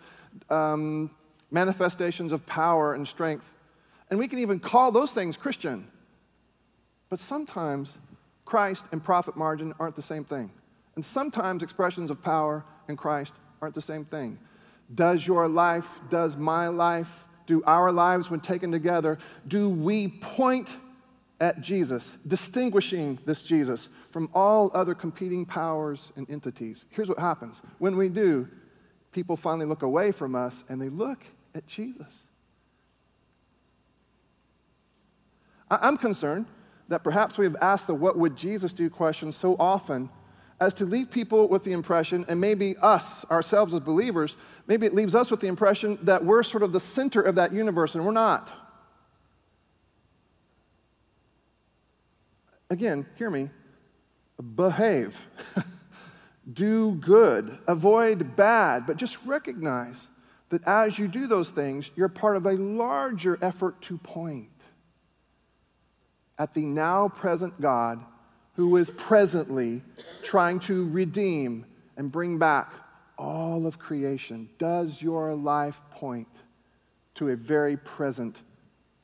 um, 0.50 1.10
manifestations 1.50 2.32
of 2.32 2.44
power 2.46 2.94
and 2.94 3.06
strength. 3.06 3.54
And 4.10 4.18
we 4.18 4.26
can 4.26 4.40
even 4.40 4.58
call 4.58 4.90
those 4.90 5.12
things 5.12 5.36
Christian. 5.36 5.86
But 7.08 7.20
sometimes 7.20 7.98
Christ 8.44 8.86
and 8.90 9.02
profit 9.02 9.36
margin 9.36 9.74
aren't 9.78 9.96
the 9.96 10.02
same 10.02 10.24
thing. 10.24 10.50
And 10.96 11.04
sometimes 11.04 11.62
expressions 11.62 12.10
of 12.10 12.22
power 12.22 12.64
and 12.88 12.98
Christ 12.98 13.34
aren't 13.60 13.74
the 13.74 13.82
same 13.82 14.04
thing. 14.04 14.38
Does 14.94 15.26
your 15.26 15.48
life, 15.48 16.00
does 16.10 16.36
my 16.36 16.68
life, 16.68 17.26
do 17.46 17.62
our 17.64 17.92
lives, 17.92 18.30
when 18.30 18.40
taken 18.40 18.72
together, 18.72 19.18
do 19.46 19.68
we 19.68 20.08
point 20.08 20.76
at 21.40 21.60
Jesus, 21.60 22.12
distinguishing 22.26 23.18
this 23.24 23.42
Jesus 23.42 23.88
from 24.12 24.28
all 24.34 24.70
other 24.74 24.94
competing 24.94 25.44
powers 25.44 26.12
and 26.16 26.28
entities? 26.30 26.84
Here's 26.90 27.08
what 27.08 27.18
happens 27.18 27.62
when 27.78 27.96
we 27.96 28.08
do, 28.08 28.48
people 29.10 29.36
finally 29.36 29.66
look 29.66 29.82
away 29.82 30.12
from 30.12 30.34
us 30.34 30.64
and 30.68 30.80
they 30.80 30.88
look 30.88 31.24
at 31.54 31.66
Jesus. 31.66 32.24
I'm 35.70 35.96
concerned 35.96 36.46
that 36.88 37.02
perhaps 37.02 37.38
we 37.38 37.46
have 37.46 37.56
asked 37.62 37.86
the 37.86 37.94
what 37.94 38.18
would 38.18 38.36
Jesus 38.36 38.72
do 38.72 38.90
question 38.90 39.32
so 39.32 39.56
often 39.58 40.10
as 40.60 40.74
to 40.74 40.84
leave 40.84 41.10
people 41.10 41.48
with 41.48 41.64
the 41.64 41.72
impression, 41.72 42.24
and 42.28 42.40
maybe 42.40 42.76
us, 42.76 43.28
ourselves 43.32 43.74
as 43.74 43.80
believers, 43.80 44.36
maybe 44.68 44.86
it 44.86 44.94
leaves 44.94 45.12
us 45.12 45.28
with 45.28 45.40
the 45.40 45.48
impression 45.48 45.98
that 46.02 46.24
we're 46.24 46.44
sort 46.44 46.62
of 46.62 46.72
the 46.72 46.78
center 46.78 47.20
of 47.20 47.34
that 47.34 47.52
universe, 47.52 47.96
and 47.96 48.04
we're 48.04 48.12
not. 48.12 48.52
Again, 52.70 53.06
hear 53.16 53.28
me. 53.28 53.50
Behave. 54.54 55.26
do 56.52 56.92
good. 56.92 57.58
Avoid 57.66 58.36
bad. 58.36 58.86
But 58.86 58.96
just 58.96 59.24
recognize 59.24 60.08
that 60.50 60.66
as 60.66 60.98
you 60.98 61.08
do 61.08 61.26
those 61.26 61.50
things, 61.50 61.90
you're 61.96 62.08
part 62.08 62.36
of 62.36 62.46
a 62.46 62.52
larger 62.52 63.38
effort 63.40 63.80
to 63.82 63.98
point 63.98 64.50
at 66.38 66.54
the 66.54 66.64
now 66.64 67.08
present 67.08 67.60
God 67.60 68.04
who 68.54 68.76
is 68.76 68.90
presently 68.90 69.82
trying 70.22 70.60
to 70.60 70.88
redeem 70.90 71.64
and 71.96 72.12
bring 72.12 72.38
back 72.38 72.72
all 73.16 73.66
of 73.66 73.78
creation. 73.78 74.50
Does 74.58 75.00
your 75.00 75.34
life 75.34 75.80
point 75.90 76.42
to 77.14 77.28
a 77.28 77.36
very 77.36 77.76
present 77.76 78.42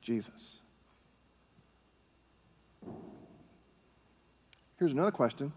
Jesus? 0.03 0.58
Here's 4.79 4.93
another 4.93 5.11
question, 5.11 5.53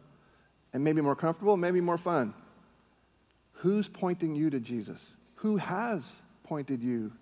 and 0.73 0.83
maybe 0.83 1.01
more 1.01 1.15
comfortable, 1.15 1.57
maybe 1.57 1.81
more 1.81 1.97
fun. 1.97 2.33
Who's 3.53 3.87
pointing 3.87 4.35
you 4.35 4.49
to 4.49 4.59
Jesus? 4.59 5.15
Who 5.35 5.57
has 5.57 6.21
pointed 6.43 6.81
you 6.81 7.13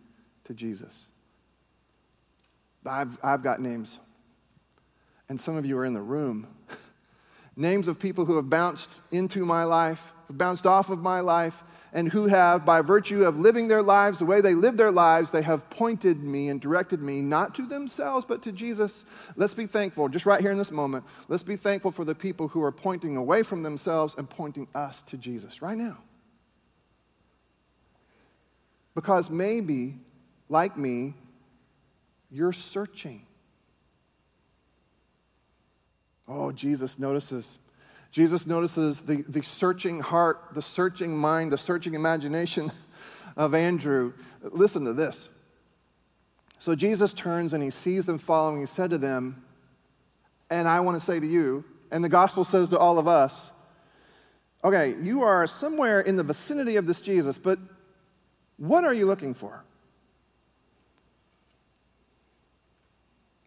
to 0.45 0.53
Jesus? 0.53 1.07
I've, 2.85 3.17
I've 3.21 3.43
got 3.43 3.61
names 3.61 3.99
and 5.29 5.39
some 5.39 5.55
of 5.55 5.65
you 5.65 5.77
are 5.77 5.85
in 5.85 5.93
the 5.93 6.01
room. 6.01 6.47
Names 7.55 7.87
of 7.87 7.99
people 7.99 8.25
who 8.25 8.35
have 8.35 8.49
bounced 8.49 8.99
into 9.11 9.45
my 9.45 9.63
life, 9.63 10.11
bounced 10.29 10.65
off 10.65 10.89
of 10.89 11.01
my 11.01 11.19
life, 11.19 11.63
and 11.93 12.09
who 12.09 12.27
have, 12.27 12.65
by 12.65 12.81
virtue 12.81 13.23
of 13.23 13.39
living 13.39 13.67
their 13.67 13.81
lives 13.81 14.19
the 14.19 14.25
way 14.25 14.41
they 14.41 14.53
live 14.53 14.77
their 14.77 14.91
lives, 14.91 15.31
they 15.31 15.41
have 15.41 15.69
pointed 15.69 16.23
me 16.23 16.49
and 16.49 16.61
directed 16.61 17.01
me 17.01 17.21
not 17.21 17.55
to 17.55 17.65
themselves, 17.65 18.25
but 18.25 18.41
to 18.43 18.51
Jesus. 18.51 19.05
Let's 19.35 19.53
be 19.53 19.65
thankful, 19.65 20.09
just 20.09 20.25
right 20.25 20.41
here 20.41 20.51
in 20.51 20.57
this 20.57 20.71
moment, 20.71 21.05
let's 21.27 21.43
be 21.43 21.55
thankful 21.55 21.91
for 21.91 22.05
the 22.05 22.15
people 22.15 22.49
who 22.49 22.61
are 22.63 22.71
pointing 22.71 23.17
away 23.17 23.43
from 23.43 23.63
themselves 23.63 24.15
and 24.17 24.29
pointing 24.29 24.67
us 24.75 25.01
to 25.03 25.17
Jesus 25.17 25.61
right 25.61 25.77
now. 25.77 25.97
Because 28.95 29.29
maybe, 29.29 29.95
like 30.49 30.77
me, 30.77 31.13
you're 32.31 32.53
searching. 32.53 33.25
Oh, 36.27 36.51
Jesus 36.51 36.99
notices. 36.99 37.57
Jesus 38.11 38.47
notices 38.47 39.01
the, 39.01 39.21
the 39.23 39.43
searching 39.43 39.99
heart, 39.99 40.49
the 40.53 40.61
searching 40.61 41.15
mind, 41.15 41.51
the 41.51 41.57
searching 41.57 41.93
imagination 41.93 42.71
of 43.37 43.53
Andrew. 43.53 44.13
Listen 44.41 44.85
to 44.85 44.93
this. 44.93 45.29
So 46.57 46.75
Jesus 46.75 47.13
turns 47.13 47.53
and 47.53 47.63
he 47.63 47.69
sees 47.69 48.05
them 48.05 48.17
following. 48.17 48.59
He 48.59 48.65
said 48.65 48.89
to 48.89 48.97
them, 48.97 49.43
and 50.49 50.67
I 50.67 50.79
want 50.79 50.99
to 50.99 51.05
say 51.05 51.19
to 51.19 51.27
you, 51.27 51.63
and 51.91 52.03
the 52.03 52.09
gospel 52.09 52.43
says 52.43 52.69
to 52.69 52.77
all 52.77 52.99
of 52.99 53.07
us, 53.07 53.51
okay, 54.63 54.95
you 55.01 55.21
are 55.21 55.45
somewhere 55.47 56.01
in 56.01 56.15
the 56.15 56.23
vicinity 56.23 56.75
of 56.75 56.87
this 56.87 57.01
Jesus, 57.01 57.37
but 57.37 57.59
what 58.57 58.83
are 58.83 58.93
you 58.93 59.05
looking 59.05 59.33
for? 59.33 59.63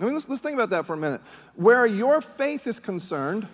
I 0.00 0.04
mean, 0.04 0.14
let's, 0.14 0.28
let's 0.28 0.40
think 0.40 0.54
about 0.54 0.70
that 0.70 0.86
for 0.86 0.94
a 0.94 0.96
minute. 0.96 1.20
Where 1.54 1.86
your 1.86 2.20
faith 2.20 2.66
is 2.66 2.80
concerned, 2.80 3.46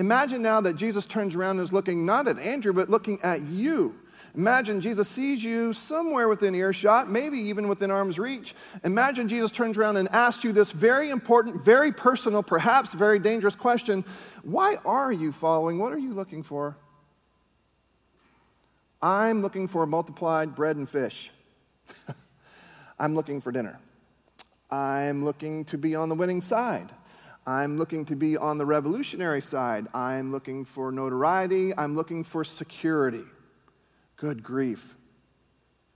imagine 0.00 0.42
now 0.42 0.60
that 0.62 0.74
Jesus 0.74 1.06
turns 1.06 1.36
around 1.36 1.58
and 1.58 1.60
is 1.60 1.72
looking 1.72 2.04
not 2.04 2.26
at 2.26 2.38
Andrew, 2.38 2.72
but 2.72 2.90
looking 2.90 3.20
at 3.22 3.42
you. 3.42 3.94
Imagine 4.36 4.80
Jesus 4.80 5.08
sees 5.08 5.42
you 5.42 5.72
somewhere 5.72 6.28
within 6.28 6.54
earshot, 6.54 7.10
maybe 7.10 7.38
even 7.38 7.68
within 7.68 7.90
arm's 7.90 8.18
reach. 8.18 8.54
Imagine 8.84 9.28
Jesus 9.28 9.50
turns 9.50 9.76
around 9.76 9.96
and 9.96 10.08
asks 10.10 10.44
you 10.44 10.52
this 10.52 10.70
very 10.70 11.10
important, 11.10 11.64
very 11.64 11.92
personal, 11.92 12.42
perhaps 12.42 12.94
very 12.94 13.18
dangerous 13.18 13.54
question 13.56 14.04
Why 14.42 14.76
are 14.84 15.12
you 15.12 15.32
following? 15.32 15.78
What 15.78 15.92
are 15.92 15.98
you 15.98 16.12
looking 16.12 16.42
for? 16.42 16.76
I'm 19.02 19.42
looking 19.42 19.66
for 19.66 19.84
multiplied 19.86 20.54
bread 20.54 20.76
and 20.76 20.88
fish. 20.88 21.30
I'm 22.98 23.14
looking 23.14 23.40
for 23.40 23.50
dinner. 23.50 23.80
I'm 24.70 25.24
looking 25.24 25.64
to 25.66 25.78
be 25.78 25.94
on 25.94 26.08
the 26.08 26.14
winning 26.14 26.40
side. 26.40 26.92
I'm 27.46 27.78
looking 27.78 28.04
to 28.06 28.16
be 28.16 28.36
on 28.36 28.58
the 28.58 28.66
revolutionary 28.66 29.42
side. 29.42 29.86
I'm 29.94 30.30
looking 30.30 30.64
for 30.64 30.92
notoriety. 30.92 31.76
I'm 31.76 31.96
looking 31.96 32.22
for 32.22 32.44
security. 32.44 33.24
Good 34.16 34.42
grief. 34.42 34.94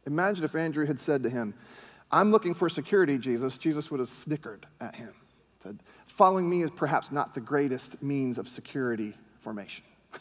Imagine 0.07 0.45
if 0.45 0.55
Andrew 0.55 0.87
had 0.87 1.01
said 1.01 1.23
to 1.23 1.31
him, 1.31 1.55
I'm 2.11 2.31
looking 2.31 2.55
for 2.55 2.69
security, 2.69 3.19
Jesus. 3.19 3.59
Jesus 3.59 3.91
would 3.91 4.01
have 4.01 4.09
snickered 4.09 4.67
at 4.81 4.97
him. 4.97 5.13
Said, 5.63 5.81
Following 6.07 6.49
me 6.49 6.63
is 6.63 6.71
perhaps 6.71 7.11
not 7.11 7.35
the 7.35 7.41
greatest 7.41 8.03
means 8.03 8.39
of 8.39 8.49
security 8.49 9.15
formation. 9.41 9.85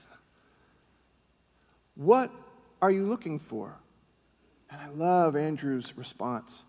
what 1.96 2.32
are 2.82 2.92
you 2.92 3.06
looking 3.06 3.40
for? 3.40 3.78
And 4.72 4.82
I 4.82 4.90
love 4.90 5.36
Andrew's 5.36 5.96
response 5.98 6.64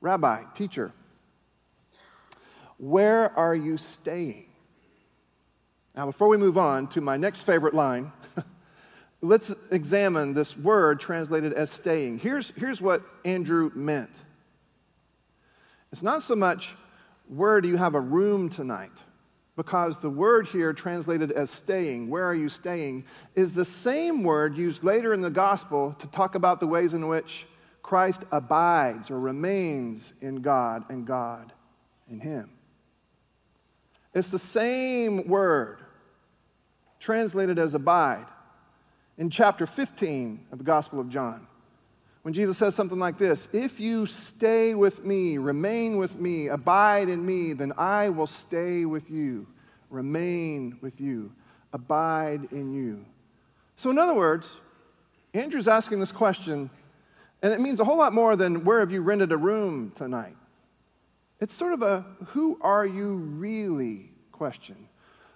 Rabbi, 0.00 0.42
teacher, 0.54 0.92
where 2.78 3.36
are 3.38 3.54
you 3.54 3.76
staying? 3.76 4.46
Now, 5.94 6.06
before 6.06 6.28
we 6.28 6.36
move 6.36 6.58
on 6.58 6.88
to 6.88 7.00
my 7.00 7.16
next 7.16 7.42
favorite 7.42 7.74
line, 7.74 8.12
let's 9.22 9.54
examine 9.70 10.34
this 10.34 10.56
word 10.56 10.98
translated 10.98 11.52
as 11.52 11.70
staying. 11.70 12.18
Here's, 12.18 12.50
here's 12.50 12.82
what 12.82 13.02
Andrew 13.24 13.70
meant 13.74 14.10
it's 15.92 16.02
not 16.02 16.24
so 16.24 16.34
much 16.34 16.74
where 17.28 17.60
do 17.60 17.68
you 17.68 17.76
have 17.76 17.94
a 17.94 18.00
room 18.00 18.48
tonight, 18.48 19.04
because 19.54 19.98
the 19.98 20.10
word 20.10 20.48
here 20.48 20.72
translated 20.72 21.30
as 21.30 21.50
staying, 21.50 22.10
where 22.10 22.26
are 22.26 22.34
you 22.34 22.48
staying, 22.48 23.04
is 23.36 23.52
the 23.52 23.64
same 23.64 24.24
word 24.24 24.56
used 24.56 24.82
later 24.82 25.14
in 25.14 25.20
the 25.20 25.30
gospel 25.30 25.94
to 26.00 26.08
talk 26.08 26.34
about 26.34 26.58
the 26.58 26.66
ways 26.66 26.94
in 26.94 27.06
which 27.06 27.46
Christ 27.82 28.24
abides 28.32 29.10
or 29.10 29.20
remains 29.20 30.14
in 30.20 30.42
God 30.42 30.84
and 30.88 31.06
God 31.06 31.52
in 32.10 32.18
Him. 32.18 32.50
It's 34.14 34.30
the 34.30 34.38
same 34.38 35.26
word 35.26 35.78
translated 37.00 37.58
as 37.58 37.74
abide 37.74 38.26
in 39.18 39.30
chapter 39.30 39.66
15 39.66 40.46
of 40.50 40.58
the 40.58 40.64
Gospel 40.64 41.00
of 41.00 41.08
John, 41.08 41.46
when 42.22 42.32
Jesus 42.34 42.56
says 42.56 42.74
something 42.74 42.98
like 42.98 43.18
this 43.18 43.48
If 43.52 43.80
you 43.80 44.06
stay 44.06 44.74
with 44.74 45.04
me, 45.04 45.38
remain 45.38 45.98
with 45.98 46.18
me, 46.18 46.48
abide 46.48 47.08
in 47.08 47.24
me, 47.24 47.52
then 47.52 47.72
I 47.76 48.08
will 48.08 48.26
stay 48.26 48.84
with 48.84 49.10
you, 49.10 49.46
remain 49.90 50.78
with 50.80 51.00
you, 51.00 51.32
abide 51.72 52.48
in 52.50 52.72
you. 52.72 53.04
So, 53.76 53.90
in 53.90 53.98
other 53.98 54.14
words, 54.14 54.56
Andrew's 55.34 55.68
asking 55.68 56.00
this 56.00 56.12
question, 56.12 56.70
and 57.42 57.52
it 57.52 57.60
means 57.60 57.80
a 57.80 57.84
whole 57.84 57.98
lot 57.98 58.12
more 58.12 58.36
than 58.36 58.64
where 58.64 58.80
have 58.80 58.92
you 58.92 59.02
rented 59.02 59.32
a 59.32 59.36
room 59.36 59.92
tonight? 59.94 60.36
It's 61.40 61.54
sort 61.54 61.72
of 61.72 61.82
a 61.82 62.06
who 62.28 62.58
are 62.60 62.86
you 62.86 63.14
really 63.14 64.12
question. 64.32 64.76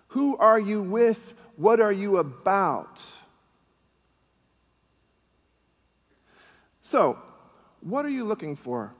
Who 0.09 0.37
are 0.39 0.59
you 0.59 0.81
with? 0.83 1.35
What 1.57 1.81
are 1.81 1.93
you 1.93 2.17
about? 2.17 3.01
So, 6.81 7.19
what 7.81 8.07
are 8.07 8.11
you 8.11 8.25
looking 8.25 8.57
for? 8.57 8.95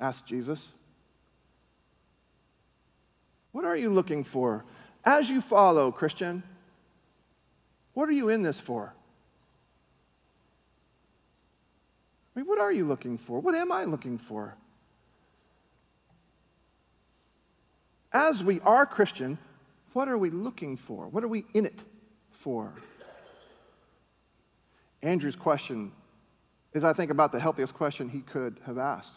asked 0.00 0.26
Jesus. 0.26 0.72
What 3.52 3.64
are 3.64 3.76
you 3.76 3.90
looking 3.92 4.24
for? 4.24 4.64
As 5.04 5.30
you 5.30 5.40
follow, 5.40 5.90
Christian, 5.90 6.42
what 7.94 8.08
are 8.08 8.12
you 8.12 8.28
in 8.28 8.42
this 8.42 8.60
for? 8.60 8.94
Mean, 12.38 12.46
what 12.46 12.60
are 12.60 12.70
you 12.70 12.84
looking 12.84 13.18
for? 13.18 13.40
What 13.40 13.56
am 13.56 13.72
I 13.72 13.82
looking 13.82 14.16
for? 14.16 14.54
As 18.12 18.44
we 18.44 18.60
are 18.60 18.86
Christian, 18.86 19.38
what 19.92 20.08
are 20.08 20.16
we 20.16 20.30
looking 20.30 20.76
for? 20.76 21.08
What 21.08 21.24
are 21.24 21.28
we 21.28 21.46
in 21.52 21.66
it 21.66 21.82
for? 22.30 22.74
Andrew's 25.02 25.34
question 25.34 25.90
is, 26.72 26.84
I 26.84 26.92
think, 26.92 27.10
about 27.10 27.32
the 27.32 27.40
healthiest 27.40 27.74
question 27.74 28.08
he 28.08 28.20
could 28.20 28.60
have 28.66 28.78
asked. 28.78 29.14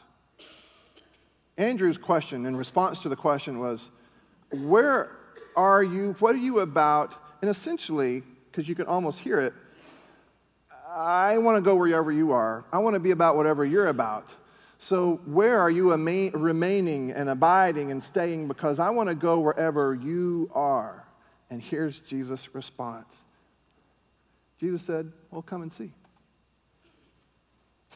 Andrew's 1.57 1.99
question, 1.99 2.47
in 2.47 2.55
response 2.55 3.03
to 3.03 3.09
the 3.09 3.15
question, 3.15 3.59
was, 3.59 3.91
Where 4.51 5.11
are 5.55 5.83
you? 5.83 6.15
What 6.17 6.33
are 6.33 6.39
you 6.39 6.61
about? 6.61 7.15
And 7.43 7.51
essentially, 7.51 8.23
because 8.49 8.67
you 8.67 8.73
can 8.73 8.87
almost 8.87 9.19
hear 9.19 9.39
it, 9.39 9.53
I 10.93 11.37
want 11.37 11.57
to 11.57 11.61
go 11.61 11.75
wherever 11.75 12.11
you 12.11 12.33
are. 12.33 12.65
I 12.71 12.79
want 12.79 12.95
to 12.95 12.99
be 12.99 13.11
about 13.11 13.37
whatever 13.37 13.63
you're 13.63 13.87
about. 13.87 14.35
So, 14.77 15.21
where 15.25 15.59
are 15.59 15.69
you 15.69 15.93
remaining 15.93 17.11
and 17.11 17.29
abiding 17.29 17.91
and 17.91 18.03
staying? 18.03 18.47
Because 18.47 18.79
I 18.79 18.89
want 18.89 19.09
to 19.09 19.15
go 19.15 19.39
wherever 19.39 19.93
you 19.93 20.51
are. 20.53 21.05
And 21.49 21.61
here's 21.61 21.99
Jesus' 21.99 22.53
response 22.55 23.23
Jesus 24.59 24.81
said, 24.81 25.11
Well, 25.29 25.43
come 25.43 25.61
and 25.61 25.71
see. 25.71 25.91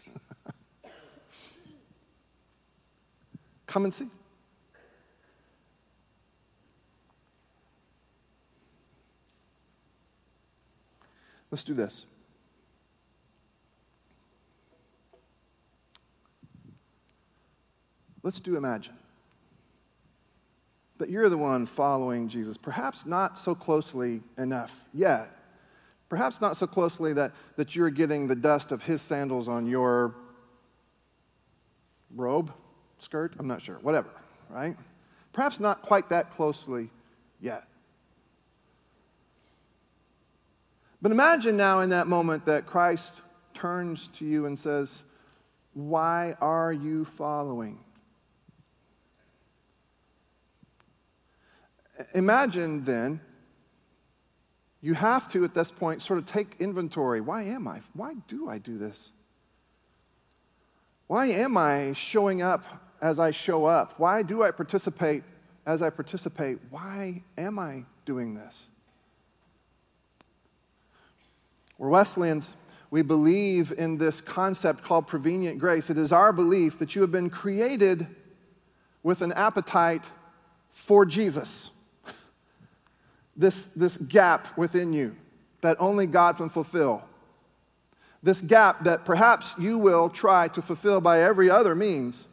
come 3.67 3.83
and 3.83 3.93
see. 3.93 4.07
Let's 11.51 11.63
do 11.63 11.73
this. 11.73 12.05
Let's 18.25 18.41
do 18.41 18.57
imagine 18.57 18.95
that 20.97 21.09
you're 21.09 21.29
the 21.29 21.37
one 21.37 21.65
following 21.65 22.27
Jesus, 22.27 22.57
perhaps 22.57 23.05
not 23.05 23.37
so 23.37 23.55
closely 23.55 24.21
enough 24.37 24.83
yet 24.93 25.31
Perhaps 26.09 26.39
not 26.39 26.55
so 26.55 26.67
closely 26.67 27.13
that, 27.13 27.33
that 27.55 27.75
you're 27.75 27.89
getting 27.89 28.27
the 28.27 28.35
dust 28.35 28.71
of 28.71 28.83
his 28.83 29.01
sandals 29.01 29.47
on 29.47 29.65
your 29.65 30.15
robe, 32.15 32.53
skirt, 32.99 33.35
I'm 33.39 33.47
not 33.47 33.61
sure, 33.61 33.79
whatever, 33.81 34.09
right? 34.49 34.77
Perhaps 35.33 35.59
not 35.59 35.81
quite 35.81 36.09
that 36.09 36.29
closely 36.29 36.89
yet. 37.41 37.63
But 41.01 41.11
imagine 41.11 41.57
now 41.57 41.81
in 41.81 41.89
that 41.89 42.07
moment 42.07 42.45
that 42.45 42.65
Christ 42.65 43.21
turns 43.53 44.07
to 44.09 44.25
you 44.25 44.45
and 44.45 44.57
says, 44.57 45.03
Why 45.73 46.37
are 46.39 46.71
you 46.71 47.03
following? 47.03 47.79
Imagine 52.13 52.83
then 52.83 53.21
you 54.81 54.93
have 54.93 55.27
to, 55.31 55.43
at 55.43 55.53
this 55.53 55.71
point, 55.71 56.01
sort 56.01 56.19
of 56.19 56.25
take 56.25 56.57
inventory. 56.59 57.19
Why 57.19 57.43
am 57.43 57.67
I? 57.67 57.81
Why 57.93 58.13
do 58.27 58.47
I 58.47 58.59
do 58.59 58.77
this? 58.77 59.11
Why 61.07 61.27
am 61.27 61.57
I 61.57 61.93
showing 61.93 62.41
up 62.41 62.63
as 63.01 63.19
I 63.19 63.31
show 63.31 63.65
up? 63.65 63.99
Why 63.99 64.21
do 64.21 64.43
I 64.43 64.51
participate 64.51 65.23
as 65.65 65.81
I 65.81 65.89
participate? 65.89 66.59
Why 66.69 67.23
am 67.37 67.57
I 67.57 67.85
doing 68.05 68.35
this? 68.35 68.69
We're 71.77 71.89
Wesleyans. 71.89 72.55
We 72.91 73.01
believe 73.01 73.73
in 73.75 73.97
this 73.97 74.21
concept 74.21 74.83
called 74.83 75.07
prevenient 75.07 75.57
grace. 75.57 75.89
It 75.89 75.97
is 75.97 76.11
our 76.11 76.31
belief 76.31 76.77
that 76.79 76.95
you 76.95 77.01
have 77.01 77.11
been 77.11 77.29
created 77.29 78.07
with 79.01 79.21
an 79.21 79.33
appetite 79.33 80.05
for 80.71 81.05
Jesus 81.05 81.71
this, 83.35 83.63
this 83.73 83.97
gap 83.97 84.57
within 84.57 84.93
you 84.93 85.15
that 85.61 85.77
only 85.79 86.07
God 86.07 86.37
can 86.37 86.49
fulfill. 86.49 87.03
This 88.21 88.41
gap 88.41 88.83
that 88.83 89.05
perhaps 89.05 89.55
you 89.59 89.77
will 89.77 90.09
try 90.09 90.47
to 90.49 90.61
fulfill 90.61 91.01
by 91.01 91.21
every 91.21 91.49
other 91.49 91.75
means. 91.75 92.27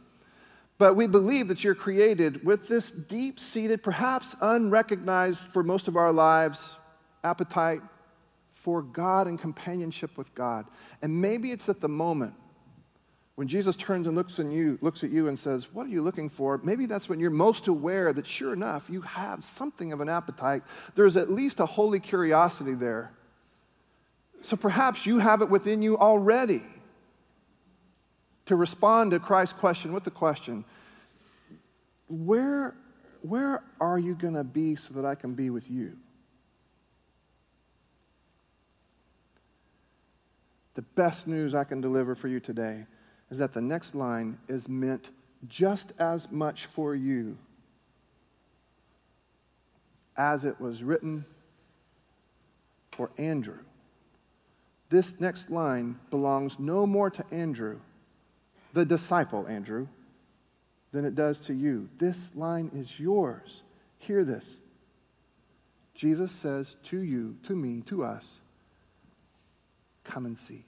But 0.78 0.94
we 0.94 1.06
believe 1.06 1.48
that 1.48 1.62
you're 1.62 1.74
created 1.74 2.44
with 2.44 2.68
this 2.68 2.90
deep 2.90 3.38
seated, 3.38 3.82
perhaps 3.82 4.34
unrecognized 4.40 5.48
for 5.48 5.62
most 5.62 5.88
of 5.88 5.96
our 5.96 6.12
lives, 6.12 6.76
appetite 7.22 7.82
for 8.52 8.82
God 8.82 9.26
and 9.26 9.38
companionship 9.38 10.16
with 10.16 10.34
God. 10.34 10.66
And 11.02 11.20
maybe 11.20 11.52
it's 11.52 11.68
at 11.68 11.80
the 11.80 11.88
moment 11.88 12.34
when 13.34 13.48
Jesus 13.48 13.76
turns 13.76 14.06
and 14.06 14.14
looks, 14.14 14.38
you, 14.38 14.78
looks 14.82 15.02
at 15.02 15.10
you 15.10 15.26
and 15.26 15.38
says, 15.38 15.72
What 15.72 15.86
are 15.86 15.90
you 15.90 16.02
looking 16.02 16.28
for? 16.28 16.60
Maybe 16.62 16.84
that's 16.86 17.08
when 17.08 17.18
you're 17.18 17.30
most 17.30 17.66
aware 17.66 18.12
that 18.12 18.26
sure 18.26 18.52
enough, 18.52 18.90
you 18.90 19.00
have 19.02 19.42
something 19.42 19.92
of 19.92 20.00
an 20.00 20.08
appetite. 20.08 20.62
There's 20.94 21.16
at 21.16 21.30
least 21.30 21.58
a 21.58 21.66
holy 21.66 21.98
curiosity 21.98 22.74
there. 22.74 23.12
So 24.42 24.56
perhaps 24.56 25.06
you 25.06 25.18
have 25.18 25.40
it 25.40 25.48
within 25.48 25.82
you 25.82 25.96
already 25.96 26.62
to 28.46 28.56
respond 28.56 29.12
to 29.12 29.18
Christ's 29.18 29.58
question 29.58 29.92
with 29.92 30.04
the 30.04 30.10
question 30.10 30.66
Where, 32.08 32.74
where 33.22 33.62
are 33.80 33.98
you 33.98 34.14
going 34.14 34.34
to 34.34 34.44
be 34.44 34.76
so 34.76 34.92
that 34.94 35.06
I 35.06 35.14
can 35.14 35.32
be 35.32 35.48
with 35.48 35.70
you? 35.70 35.96
The 40.74 40.82
best 40.82 41.26
news 41.26 41.54
I 41.54 41.64
can 41.64 41.80
deliver 41.80 42.14
for 42.14 42.28
you 42.28 42.38
today 42.38 42.86
is 43.32 43.38
that 43.38 43.54
the 43.54 43.62
next 43.62 43.94
line 43.94 44.36
is 44.46 44.68
meant 44.68 45.08
just 45.48 45.98
as 45.98 46.30
much 46.30 46.66
for 46.66 46.94
you 46.94 47.38
as 50.18 50.44
it 50.44 50.60
was 50.60 50.82
written 50.82 51.24
for 52.90 53.10
Andrew. 53.16 53.60
This 54.90 55.18
next 55.18 55.50
line 55.50 55.98
belongs 56.10 56.58
no 56.58 56.86
more 56.86 57.08
to 57.08 57.24
Andrew, 57.32 57.78
the 58.74 58.84
disciple 58.84 59.46
Andrew, 59.46 59.86
than 60.92 61.06
it 61.06 61.14
does 61.14 61.38
to 61.38 61.54
you. 61.54 61.88
This 61.96 62.36
line 62.36 62.70
is 62.74 63.00
yours. 63.00 63.62
Hear 63.98 64.24
this. 64.24 64.58
Jesus 65.94 66.32
says 66.32 66.76
to 66.84 66.98
you, 66.98 67.36
to 67.44 67.56
me, 67.56 67.80
to 67.86 68.04
us, 68.04 68.40
come 70.04 70.26
and 70.26 70.36
see. 70.36 70.66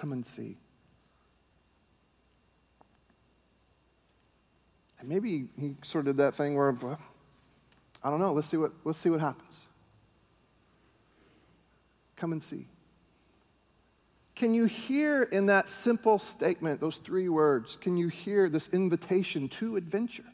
Come 0.00 0.12
and 0.12 0.26
see. 0.26 0.58
And 5.00 5.08
maybe 5.08 5.46
he 5.58 5.74
sort 5.82 6.06
of 6.06 6.16
did 6.16 6.22
that 6.22 6.34
thing 6.34 6.54
where, 6.54 6.70
well, 6.70 6.98
I 8.04 8.10
don't 8.10 8.20
know, 8.20 8.32
let's 8.32 8.48
see 8.48 8.58
what, 8.58 8.72
let's 8.84 8.98
see 8.98 9.08
what 9.08 9.20
happens. 9.20 9.62
Come 12.16 12.32
and 12.32 12.42
see. 12.42 12.66
Can 14.34 14.52
you 14.52 14.66
hear 14.66 15.22
in 15.22 15.46
that 15.46 15.70
simple 15.70 16.18
statement, 16.18 16.78
those 16.78 16.98
three 16.98 17.30
words, 17.30 17.76
can 17.76 17.96
you 17.96 18.08
hear 18.08 18.50
this 18.50 18.68
invitation 18.74 19.48
to 19.48 19.76
adventure? 19.76 20.24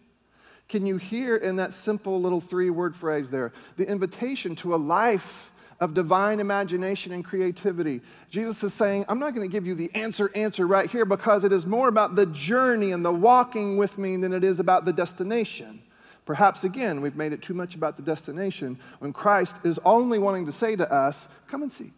Can 0.68 0.86
you 0.86 0.96
hear 0.96 1.36
in 1.36 1.56
that 1.56 1.72
simple 1.72 2.20
little 2.20 2.40
three 2.40 2.70
word 2.70 2.96
phrase 2.96 3.30
there 3.30 3.52
the 3.76 3.88
invitation 3.88 4.56
to 4.56 4.74
a 4.74 4.76
life 4.76 5.52
of 5.82 5.94
divine 5.94 6.38
imagination 6.38 7.10
and 7.12 7.24
creativity. 7.24 8.00
Jesus 8.30 8.62
is 8.62 8.72
saying, 8.72 9.04
I'm 9.08 9.18
not 9.18 9.34
going 9.34 9.46
to 9.48 9.52
give 9.52 9.66
you 9.66 9.74
the 9.74 9.92
answer, 9.96 10.30
answer 10.32 10.64
right 10.64 10.88
here 10.88 11.04
because 11.04 11.42
it 11.42 11.52
is 11.52 11.66
more 11.66 11.88
about 11.88 12.14
the 12.14 12.24
journey 12.26 12.92
and 12.92 13.04
the 13.04 13.12
walking 13.12 13.76
with 13.76 13.98
me 13.98 14.16
than 14.16 14.32
it 14.32 14.44
is 14.44 14.60
about 14.60 14.84
the 14.84 14.92
destination. 14.92 15.82
Perhaps 16.24 16.62
again, 16.62 17.00
we've 17.00 17.16
made 17.16 17.32
it 17.32 17.42
too 17.42 17.52
much 17.52 17.74
about 17.74 17.96
the 17.96 18.02
destination 18.02 18.78
when 19.00 19.12
Christ 19.12 19.66
is 19.66 19.80
only 19.84 20.20
wanting 20.20 20.46
to 20.46 20.52
say 20.52 20.76
to 20.76 20.88
us, 20.90 21.26
Come 21.48 21.62
and 21.64 21.72
see. 21.72 21.90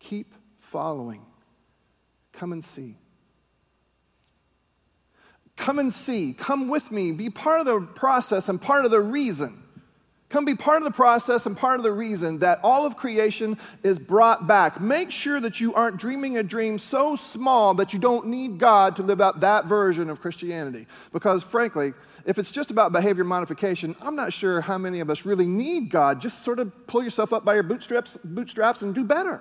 Keep 0.00 0.34
following. 0.58 1.24
Come 2.32 2.50
and 2.50 2.64
see. 2.64 2.96
Come 5.54 5.78
and 5.78 5.92
see. 5.92 6.32
Come 6.32 6.66
with 6.66 6.90
me. 6.90 7.12
Be 7.12 7.30
part 7.30 7.60
of 7.60 7.66
the 7.66 7.80
process 7.80 8.48
and 8.48 8.60
part 8.60 8.84
of 8.84 8.90
the 8.90 9.00
reason. 9.00 9.63
Come 10.34 10.44
be 10.44 10.56
part 10.56 10.78
of 10.78 10.84
the 10.84 10.90
process 10.90 11.46
and 11.46 11.56
part 11.56 11.78
of 11.78 11.84
the 11.84 11.92
reason 11.92 12.40
that 12.40 12.58
all 12.64 12.84
of 12.84 12.96
creation 12.96 13.56
is 13.84 14.00
brought 14.00 14.48
back. 14.48 14.80
Make 14.80 15.12
sure 15.12 15.38
that 15.38 15.60
you 15.60 15.72
aren't 15.74 15.96
dreaming 15.96 16.36
a 16.36 16.42
dream 16.42 16.76
so 16.76 17.14
small 17.14 17.72
that 17.74 17.92
you 17.92 18.00
don't 18.00 18.26
need 18.26 18.58
God 18.58 18.96
to 18.96 19.04
live 19.04 19.20
out 19.20 19.38
that 19.38 19.66
version 19.66 20.10
of 20.10 20.20
Christianity. 20.20 20.88
Because, 21.12 21.44
frankly, 21.44 21.92
if 22.26 22.36
it's 22.36 22.50
just 22.50 22.72
about 22.72 22.90
behavior 22.90 23.22
modification, 23.22 23.94
I'm 24.02 24.16
not 24.16 24.32
sure 24.32 24.60
how 24.60 24.76
many 24.76 24.98
of 24.98 25.08
us 25.08 25.24
really 25.24 25.46
need 25.46 25.88
God. 25.88 26.20
Just 26.20 26.42
sort 26.42 26.58
of 26.58 26.88
pull 26.88 27.04
yourself 27.04 27.32
up 27.32 27.44
by 27.44 27.54
your 27.54 27.62
bootstraps, 27.62 28.16
bootstraps 28.16 28.82
and 28.82 28.92
do 28.92 29.04
better. 29.04 29.40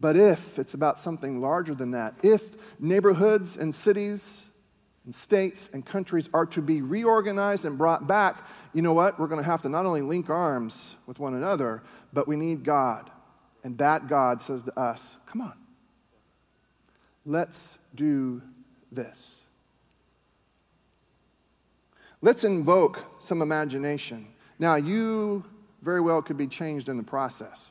But 0.00 0.16
if 0.16 0.58
it's 0.58 0.74
about 0.74 0.98
something 0.98 1.40
larger 1.40 1.76
than 1.76 1.92
that, 1.92 2.16
if 2.24 2.80
neighborhoods 2.80 3.56
and 3.56 3.72
cities 3.72 4.46
and 5.04 5.14
states 5.14 5.70
and 5.72 5.84
countries 5.84 6.28
are 6.32 6.46
to 6.46 6.62
be 6.62 6.80
reorganized 6.80 7.64
and 7.64 7.76
brought 7.76 8.06
back, 8.06 8.46
you 8.72 8.82
know 8.82 8.94
what? 8.94 9.18
We're 9.18 9.26
going 9.26 9.40
to 9.40 9.46
have 9.46 9.62
to 9.62 9.68
not 9.68 9.84
only 9.84 10.02
link 10.02 10.30
arms 10.30 10.96
with 11.06 11.18
one 11.18 11.34
another, 11.34 11.82
but 12.12 12.26
we 12.26 12.36
need 12.36 12.64
God. 12.64 13.10
And 13.62 13.76
that 13.78 14.08
God 14.08 14.40
says 14.40 14.62
to 14.64 14.78
us, 14.78 15.18
come 15.26 15.40
on, 15.42 15.54
let's 17.26 17.78
do 17.94 18.42
this. 18.90 19.44
Let's 22.22 22.44
invoke 22.44 23.04
some 23.18 23.42
imagination. 23.42 24.28
Now, 24.58 24.76
you 24.76 25.44
very 25.82 26.00
well 26.00 26.22
could 26.22 26.38
be 26.38 26.46
changed 26.46 26.88
in 26.88 26.96
the 26.96 27.02
process. 27.02 27.70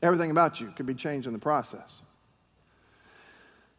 Everything 0.00 0.30
about 0.30 0.60
you 0.60 0.72
could 0.76 0.86
be 0.86 0.94
changed 0.94 1.26
in 1.26 1.32
the 1.32 1.38
process. 1.40 2.02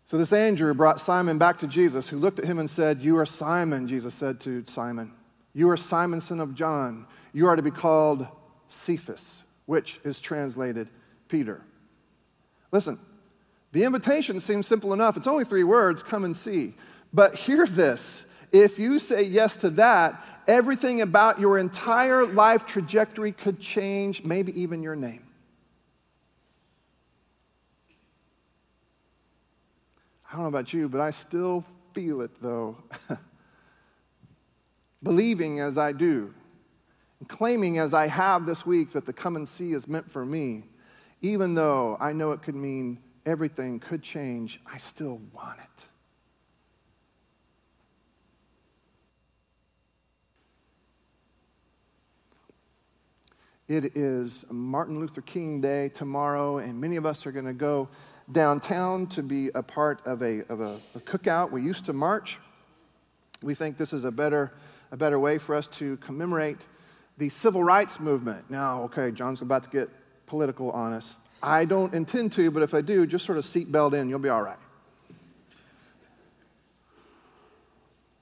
So 0.07 0.17
this 0.17 0.33
Andrew 0.33 0.73
brought 0.73 1.01
Simon 1.01 1.39
back 1.39 1.57
to 1.59 1.67
Jesus, 1.67 2.09
who 2.09 2.17
looked 2.17 2.37
at 2.37 2.45
him 2.45 2.59
and 2.59 2.69
said, 2.69 3.01
You 3.01 3.17
are 3.17 3.25
Simon, 3.25 3.87
Jesus 3.87 4.13
said 4.13 4.39
to 4.41 4.63
Simon. 4.67 5.11
You 5.53 5.69
are 5.71 5.77
Simon, 5.77 6.21
son 6.21 6.39
of 6.39 6.53
John. 6.53 7.07
You 7.33 7.47
are 7.47 7.55
to 7.55 7.63
be 7.63 7.71
called 7.71 8.27
Cephas, 8.67 9.43
which 9.65 9.99
is 10.03 10.19
translated 10.19 10.89
Peter. 11.27 11.61
Listen, 12.71 12.99
the 13.71 13.83
invitation 13.83 14.39
seems 14.39 14.67
simple 14.67 14.93
enough. 14.93 15.17
It's 15.17 15.27
only 15.27 15.43
three 15.43 15.63
words 15.63 16.03
come 16.03 16.23
and 16.23 16.37
see. 16.37 16.75
But 17.11 17.35
hear 17.35 17.65
this 17.65 18.25
if 18.51 18.79
you 18.79 18.99
say 18.99 19.23
yes 19.23 19.57
to 19.57 19.69
that, 19.71 20.23
everything 20.47 21.01
about 21.01 21.39
your 21.39 21.57
entire 21.57 22.25
life 22.25 22.65
trajectory 22.65 23.31
could 23.31 23.59
change, 23.59 24.23
maybe 24.23 24.57
even 24.61 24.83
your 24.83 24.95
name. 24.95 25.24
I 30.35 30.37
don't 30.39 30.51
know 30.51 30.59
about 30.59 30.73
you, 30.73 30.89
but 30.89 30.99
I 30.99 31.11
still 31.11 31.63
feel 31.93 32.19
it 32.19 32.41
though. 32.41 32.75
Believing 35.03 35.61
as 35.61 35.77
I 35.77 35.93
do, 35.93 36.33
and 37.21 37.29
claiming 37.29 37.77
as 37.77 37.93
I 37.93 38.07
have 38.07 38.45
this 38.45 38.65
week 38.65 38.91
that 38.91 39.05
the 39.05 39.13
come 39.13 39.37
and 39.37 39.47
see 39.47 39.71
is 39.71 39.87
meant 39.87 40.11
for 40.11 40.25
me, 40.25 40.63
even 41.21 41.55
though 41.55 41.95
I 42.01 42.11
know 42.11 42.33
it 42.33 42.41
could 42.41 42.53
mean 42.53 42.99
everything 43.25 43.79
could 43.79 44.03
change, 44.03 44.59
I 44.69 44.77
still 44.77 45.21
want 45.33 45.57
it. 45.61 45.85
It 53.69 53.95
is 53.95 54.43
Martin 54.51 54.99
Luther 54.99 55.21
King 55.21 55.61
Day 55.61 55.87
tomorrow, 55.87 56.57
and 56.57 56.81
many 56.81 56.97
of 56.97 57.05
us 57.05 57.25
are 57.25 57.31
going 57.31 57.45
to 57.45 57.53
go 57.53 57.87
downtown 58.31 59.07
to 59.07 59.23
be 59.23 59.49
a 59.53 59.61
part 59.61 60.05
of 60.05 60.21
a, 60.21 60.43
of 60.49 60.59
a, 60.59 60.79
a 60.95 60.99
cookout. 60.99 61.51
We 61.51 61.61
used 61.61 61.85
to 61.85 61.93
march. 61.93 62.39
We 63.41 63.53
think 63.53 63.77
this 63.77 63.93
is 63.93 64.03
a 64.03 64.11
better, 64.11 64.51
a 64.91 64.97
better 64.97 65.19
way 65.19 65.37
for 65.37 65.55
us 65.55 65.67
to 65.67 65.97
commemorate 65.97 66.57
the 67.17 67.29
civil 67.29 67.63
rights 67.63 67.99
movement. 67.99 68.49
Now, 68.49 68.83
okay, 68.83 69.11
John's 69.11 69.41
about 69.41 69.63
to 69.63 69.69
get 69.69 69.89
political 70.25 70.71
on 70.71 70.93
us. 70.93 71.17
I 71.41 71.65
don't 71.65 71.93
intend 71.93 72.31
to, 72.33 72.49
but 72.49 72.63
if 72.63 72.73
I 72.73 72.81
do, 72.81 73.05
just 73.05 73.25
sort 73.25 73.37
of 73.37 73.43
seatbelt 73.43 73.93
in, 73.93 74.09
you'll 74.09 74.19
be 74.19 74.29
all 74.29 74.41
right. 74.41 74.57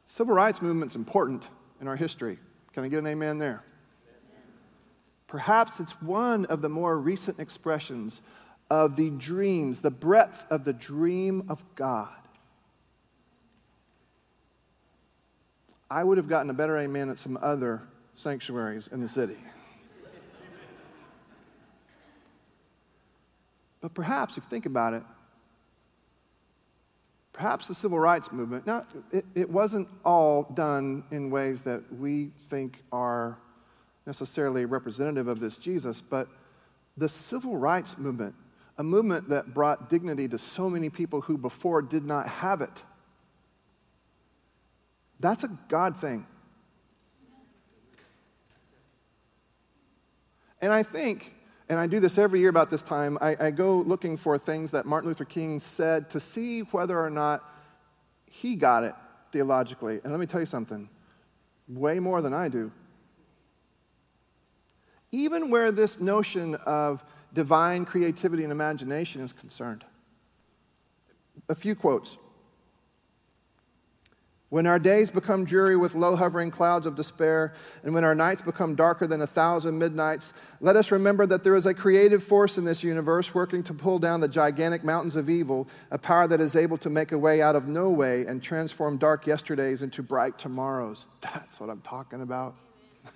Civil 0.05 0.35
rights 0.35 0.61
movement's 0.61 0.95
important 0.95 1.47
in 1.81 1.87
our 1.87 1.95
history. 1.95 2.37
Can 2.73 2.83
I 2.83 2.87
get 2.87 2.99
an 2.99 3.07
amen 3.07 3.37
there? 3.37 3.63
Perhaps 5.27 5.79
it's 5.79 5.99
one 6.01 6.45
of 6.45 6.61
the 6.61 6.69
more 6.69 6.99
recent 6.99 7.39
expressions 7.39 8.21
of 8.69 8.95
the 8.95 9.09
dreams, 9.09 9.79
the 9.79 9.91
breadth 9.91 10.45
of 10.49 10.63
the 10.63 10.73
dream 10.73 11.45
of 11.49 11.63
God. 11.75 12.09
I 15.89 16.03
would 16.03 16.17
have 16.17 16.27
gotten 16.27 16.49
a 16.49 16.53
better 16.53 16.77
amen 16.77 17.09
at 17.09 17.19
some 17.19 17.37
other 17.41 17.83
sanctuaries 18.15 18.87
in 18.87 18.99
the 18.99 19.07
city. 19.07 19.37
But 23.79 23.93
perhaps, 23.93 24.37
if 24.37 24.45
you 24.45 24.49
think 24.49 24.65
about 24.65 24.93
it, 24.93 25.03
perhaps 27.33 27.67
the 27.67 27.75
civil 27.75 27.99
rights 27.99 28.31
movement, 28.31 28.65
now, 28.65 28.85
it, 29.11 29.25
it 29.35 29.49
wasn't 29.49 29.89
all 30.05 30.43
done 30.53 31.03
in 31.11 31.29
ways 31.29 31.63
that 31.63 31.83
we 31.93 32.31
think 32.47 32.81
are 32.93 33.37
necessarily 34.05 34.63
representative 34.63 35.27
of 35.27 35.41
this 35.41 35.57
Jesus, 35.57 36.01
but 36.01 36.29
the 36.95 37.09
civil 37.09 37.57
rights 37.57 37.97
movement 37.97 38.35
a 38.77 38.83
movement 38.83 39.29
that 39.29 39.53
brought 39.53 39.89
dignity 39.89 40.27
to 40.27 40.37
so 40.37 40.69
many 40.69 40.89
people 40.89 41.21
who 41.21 41.37
before 41.37 41.81
did 41.81 42.05
not 42.05 42.27
have 42.27 42.61
it. 42.61 42.83
That's 45.19 45.43
a 45.43 45.59
God 45.69 45.95
thing. 45.95 46.25
And 50.59 50.71
I 50.71 50.81
think, 50.81 51.33
and 51.69 51.77
I 51.79 51.87
do 51.87 51.99
this 51.99 52.17
every 52.17 52.39
year 52.39 52.49
about 52.49 52.69
this 52.69 52.81
time, 52.81 53.17
I, 53.21 53.35
I, 53.37 53.51
go 53.51 53.79
looking 53.79 54.15
for 54.15 54.37
things 54.37 54.71
that 54.71 54.85
Martin 54.85 55.09
Luther 55.09 55.25
King 55.25 55.59
said 55.59 56.09
to 56.11 56.21
see 56.21 56.61
whether 56.61 56.99
or 56.99 57.09
not 57.09 57.43
he 58.25 58.55
got 58.55 58.85
it 58.85 58.95
theologically. 59.31 59.99
And 60.03 60.13
let 60.13 60.19
me 60.19 60.25
tell 60.25 60.39
you 60.39 60.45
something 60.45 60.89
way 61.67 61.99
more 61.99 62.21
than 62.21 62.33
I 62.33 62.47
do. 62.47 62.71
Even 65.11 65.49
where 65.49 65.71
this 65.71 65.99
notion 65.99 66.55
of 66.55 67.03
divine 67.33 67.85
creativity 67.85 68.43
and 68.43 68.51
imagination 68.51 69.21
is 69.21 69.33
concerned. 69.33 69.83
A 71.49 71.55
few 71.55 71.75
quotes. 71.75 72.17
When 74.53 74.67
our 74.67 74.77
days 74.77 75.09
become 75.09 75.45
dreary 75.45 75.75
with 75.75 75.95
low 75.95 76.15
hovering 76.15 76.51
clouds 76.51 76.85
of 76.85 76.95
despair, 76.95 77.55
and 77.83 77.91
when 77.91 78.03
our 78.03 78.13
nights 78.13 78.43
become 78.43 78.75
darker 78.75 79.07
than 79.07 79.19
a 79.19 79.25
thousand 79.25 79.79
midnights, 79.79 80.31
let 80.61 80.75
us 80.75 80.91
remember 80.91 81.25
that 81.25 81.43
there 81.43 81.55
is 81.55 81.65
a 81.65 81.73
creative 81.73 82.21
force 82.21 82.55
in 82.59 82.63
this 82.63 82.83
universe 82.83 83.33
working 83.33 83.63
to 83.63 83.73
pull 83.73 83.97
down 83.97 84.21
the 84.21 84.27
gigantic 84.27 84.83
mountains 84.83 85.15
of 85.15 85.27
evil, 85.27 85.67
a 85.89 85.97
power 85.97 86.27
that 86.27 86.39
is 86.39 86.55
able 86.55 86.77
to 86.77 86.91
make 86.91 87.11
a 87.11 87.17
way 87.17 87.41
out 87.41 87.55
of 87.55 87.67
no 87.67 87.89
way 87.89 88.27
and 88.27 88.43
transform 88.43 88.97
dark 88.97 89.25
yesterdays 89.25 89.81
into 89.81 90.03
bright 90.03 90.37
tomorrows. 90.37 91.07
That's 91.21 91.59
what 91.59 91.71
I'm 91.71 91.81
talking 91.81 92.21
about. 92.21 92.55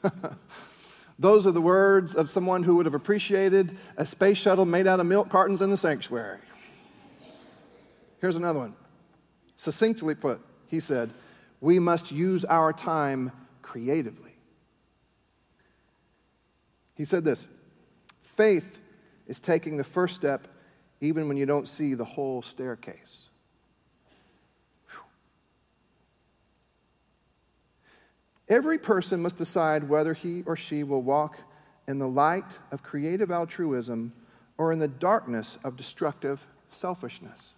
Those 1.20 1.47
are 1.47 1.51
the 1.51 1.61
words 1.61 2.13
of 2.13 2.30
someone 2.30 2.63
who 2.63 2.76
would 2.76 2.86
have 2.86 2.93
appreciated 2.93 3.78
a 3.97 4.05
space 4.05 4.38
shuttle 4.38 4.65
made 4.65 4.88
out 4.88 4.99
of 4.99 5.05
milk 5.05 5.30
cartons 5.30 5.61
in 5.61 5.72
the 5.72 5.78
sanctuary. 5.78 6.39
Here's 8.22 8.36
another 8.36 8.59
one. 8.59 8.76
Succinctly 9.55 10.15
put, 10.15 10.39
he 10.68 10.80
said, 10.80 11.11
We 11.59 11.80
must 11.80 12.11
use 12.11 12.45
our 12.45 12.72
time 12.72 13.32
creatively. 13.61 14.36
He 16.95 17.05
said 17.05 17.24
this 17.24 17.47
faith 18.22 18.80
is 19.28 19.39
taking 19.39 19.78
the 19.78 19.84
first 19.84 20.15
step 20.15 20.47
even 21.01 21.28
when 21.28 21.38
you 21.38 21.45
don't 21.45 21.68
see 21.68 21.93
the 21.93 22.05
whole 22.05 22.41
staircase. 22.41 23.30
Every 28.50 28.78
person 28.78 29.22
must 29.22 29.38
decide 29.38 29.89
whether 29.89 30.14
he 30.14 30.43
or 30.45 30.56
she 30.56 30.84
will 30.84 31.02
walk 31.02 31.39
in 31.88 32.00
the 32.00 32.08
light 32.08 32.60
of 32.72 32.84
creative 32.84 33.32
altruism 33.32 34.14
or 34.58 34.72
in 34.72 34.80
the 34.80 34.88
darkness 34.88 35.58
of 35.64 35.76
destructive 35.76 36.45
selfishness. 36.70 37.56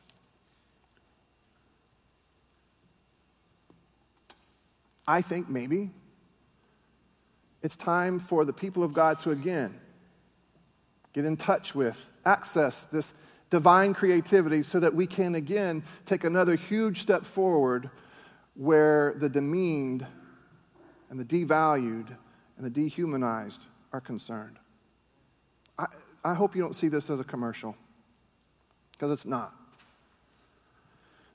I 5.07 5.21
think 5.21 5.49
maybe 5.49 5.89
it's 7.63 7.75
time 7.75 8.19
for 8.19 8.45
the 8.45 8.53
people 8.53 8.83
of 8.83 8.93
God 8.93 9.19
to 9.19 9.31
again 9.31 9.79
get 11.13 11.25
in 11.25 11.35
touch 11.35 11.73
with, 11.73 12.07
access 12.25 12.83
this 12.83 13.15
divine 13.49 13.93
creativity 13.95 14.61
so 14.61 14.79
that 14.79 14.93
we 14.93 15.07
can 15.07 15.33
again 15.33 15.83
take 16.05 16.23
another 16.23 16.55
huge 16.55 17.01
step 17.01 17.25
forward 17.25 17.89
where 18.53 19.15
the 19.17 19.29
demeaned 19.29 20.05
and 21.09 21.19
the 21.19 21.25
devalued 21.25 22.15
and 22.57 22.65
the 22.65 22.69
dehumanized 22.69 23.63
are 23.91 24.01
concerned. 24.01 24.57
I, 25.77 25.87
I 26.23 26.33
hope 26.33 26.55
you 26.55 26.61
don't 26.61 26.75
see 26.75 26.89
this 26.89 27.09
as 27.09 27.19
a 27.19 27.23
commercial, 27.23 27.75
because 28.91 29.11
it's 29.11 29.25
not. 29.25 29.55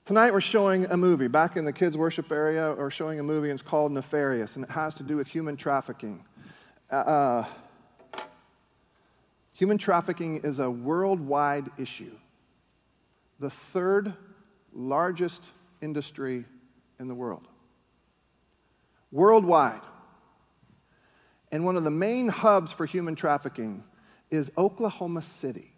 Tonight 0.05 0.33
we're 0.33 0.43
showing 0.43 0.85
a 0.87 0.97
movie. 0.99 1.29
Back 1.29 1.57
in 1.57 1.65
the 1.65 1.73
kids' 1.73 1.97
worship 1.97 2.31
area, 2.31 2.75
we're 2.77 2.91
showing 2.91 3.19
a 3.21 3.23
movie, 3.23 3.49
and 3.49 3.59
it's 3.59 3.67
called 3.67 3.91
Nefarious, 3.91 4.57
and 4.57 4.65
it 4.65 4.71
has 4.71 4.95
to 4.97 5.03
do 5.03 5.17
with 5.17 5.29
human 5.29 5.57
trafficking. 5.57 6.25
Uh, 6.93 6.97
uh 6.97 7.47
human 9.55 9.79
trafficking 9.79 10.37
is 10.45 10.59
a 10.59 10.71
worldwide 10.71 11.71
issue, 11.79 12.13
the 13.41 13.49
third 13.49 14.13
largest 14.75 15.53
industry 15.81 16.45
in 17.01 17.09
the 17.09 17.15
world. 17.15 17.49
Worldwide. 19.15 19.81
And 21.53 21.65
one 21.65 21.77
of 21.77 21.85
the 21.85 21.91
main 21.91 22.29
hubs 22.29 22.73
for 22.73 22.85
human 22.85 23.15
trafficking 23.15 23.85
is 24.29 24.51
Oklahoma 24.59 25.23
City. 25.23 25.71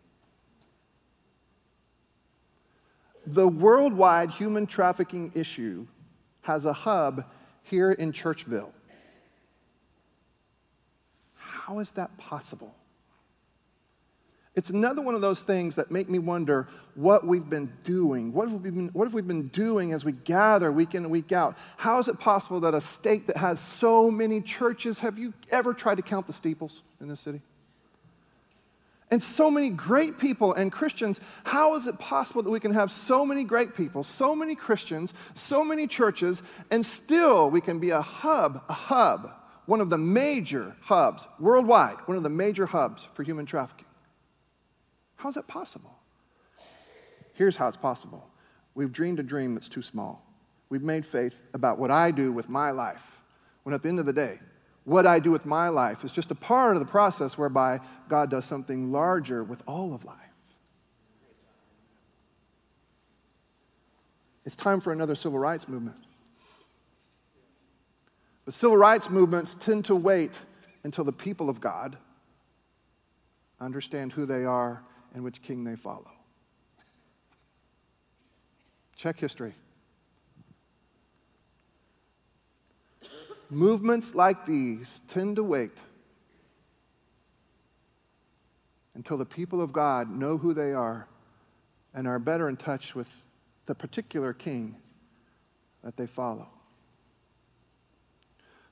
The 3.26 3.46
worldwide 3.46 4.30
human 4.30 4.66
trafficking 4.66 5.32
issue 5.34 5.86
has 6.42 6.64
a 6.64 6.72
hub 6.72 7.26
here 7.62 7.92
in 7.92 8.12
Churchville. 8.12 8.70
How 11.34 11.80
is 11.80 11.90
that 11.90 12.16
possible? 12.16 12.74
It's 14.56 14.70
another 14.70 15.02
one 15.02 15.14
of 15.14 15.20
those 15.20 15.42
things 15.42 15.74
that 15.74 15.90
make 15.90 16.08
me 16.08 16.18
wonder 16.18 16.66
what 16.94 17.26
we've 17.26 17.48
been 17.48 17.70
doing. 17.84 18.32
What 18.32 18.48
have 18.48 18.62
we 18.62 18.70
been, 18.70 18.88
what 18.88 19.04
have 19.04 19.12
we 19.12 19.20
been 19.20 19.48
doing 19.48 19.92
as 19.92 20.02
we 20.02 20.12
gather 20.12 20.72
week 20.72 20.94
in 20.94 21.04
and 21.04 21.12
week 21.12 21.30
out? 21.30 21.58
How 21.76 21.98
is 21.98 22.08
it 22.08 22.18
possible 22.18 22.60
that 22.60 22.72
a 22.72 22.80
state 22.80 23.26
that 23.26 23.36
has 23.36 23.60
so 23.60 24.10
many 24.10 24.40
churches, 24.40 25.00
have 25.00 25.18
you 25.18 25.34
ever 25.50 25.74
tried 25.74 25.96
to 25.96 26.02
count 26.02 26.26
the 26.26 26.32
steeples 26.32 26.80
in 27.02 27.08
this 27.08 27.20
city? 27.20 27.42
And 29.10 29.22
so 29.22 29.50
many 29.50 29.68
great 29.68 30.18
people 30.18 30.54
and 30.54 30.72
Christians, 30.72 31.20
how 31.44 31.76
is 31.76 31.86
it 31.86 31.98
possible 31.98 32.42
that 32.42 32.50
we 32.50 32.58
can 32.58 32.72
have 32.72 32.90
so 32.90 33.26
many 33.26 33.44
great 33.44 33.76
people, 33.76 34.02
so 34.02 34.34
many 34.34 34.54
Christians, 34.54 35.12
so 35.34 35.62
many 35.64 35.86
churches, 35.86 36.42
and 36.70 36.84
still 36.84 37.50
we 37.50 37.60
can 37.60 37.78
be 37.78 37.90
a 37.90 38.00
hub, 38.00 38.62
a 38.70 38.72
hub, 38.72 39.30
one 39.66 39.82
of 39.82 39.90
the 39.90 39.98
major 39.98 40.74
hubs 40.80 41.28
worldwide, 41.38 41.96
one 42.06 42.16
of 42.16 42.22
the 42.22 42.30
major 42.30 42.66
hubs 42.66 43.06
for 43.12 43.22
human 43.22 43.44
trafficking? 43.44 43.85
How 45.16 45.28
is 45.28 45.34
that 45.34 45.48
possible? 45.48 45.98
Here's 47.34 47.56
how 47.56 47.68
it's 47.68 47.76
possible 47.76 48.28
we've 48.74 48.92
dreamed 48.92 49.18
a 49.18 49.22
dream 49.22 49.54
that's 49.54 49.68
too 49.68 49.82
small. 49.82 50.22
We've 50.68 50.82
made 50.82 51.06
faith 51.06 51.42
about 51.54 51.78
what 51.78 51.90
I 51.90 52.10
do 52.10 52.32
with 52.32 52.48
my 52.48 52.70
life, 52.70 53.20
when 53.62 53.74
at 53.74 53.82
the 53.82 53.88
end 53.88 54.00
of 54.00 54.06
the 54.06 54.12
day, 54.12 54.40
what 54.84 55.06
I 55.06 55.18
do 55.18 55.30
with 55.30 55.46
my 55.46 55.68
life 55.68 56.04
is 56.04 56.12
just 56.12 56.30
a 56.30 56.34
part 56.34 56.76
of 56.76 56.80
the 56.80 56.90
process 56.90 57.36
whereby 57.36 57.80
God 58.08 58.30
does 58.30 58.44
something 58.44 58.92
larger 58.92 59.42
with 59.42 59.62
all 59.66 59.94
of 59.94 60.04
life. 60.04 60.16
It's 64.44 64.54
time 64.54 64.80
for 64.80 64.92
another 64.92 65.16
civil 65.16 65.40
rights 65.40 65.68
movement. 65.68 65.98
But 68.44 68.54
civil 68.54 68.76
rights 68.76 69.10
movements 69.10 69.54
tend 69.54 69.84
to 69.86 69.96
wait 69.96 70.38
until 70.84 71.02
the 71.02 71.12
people 71.12 71.50
of 71.50 71.60
God 71.60 71.96
understand 73.60 74.12
who 74.12 74.24
they 74.24 74.44
are 74.44 74.84
and 75.16 75.24
which 75.24 75.40
king 75.40 75.64
they 75.64 75.74
follow. 75.74 76.12
Check 78.94 79.18
history. 79.18 79.54
Movements 83.48 84.14
like 84.14 84.44
these 84.44 85.00
tend 85.08 85.36
to 85.36 85.42
wait 85.42 85.80
until 88.94 89.16
the 89.16 89.24
people 89.24 89.62
of 89.62 89.72
God 89.72 90.10
know 90.10 90.36
who 90.36 90.52
they 90.52 90.74
are 90.74 91.08
and 91.94 92.06
are 92.06 92.18
better 92.18 92.46
in 92.46 92.58
touch 92.58 92.94
with 92.94 93.08
the 93.64 93.74
particular 93.74 94.34
king 94.34 94.76
that 95.82 95.96
they 95.96 96.06
follow. 96.06 96.48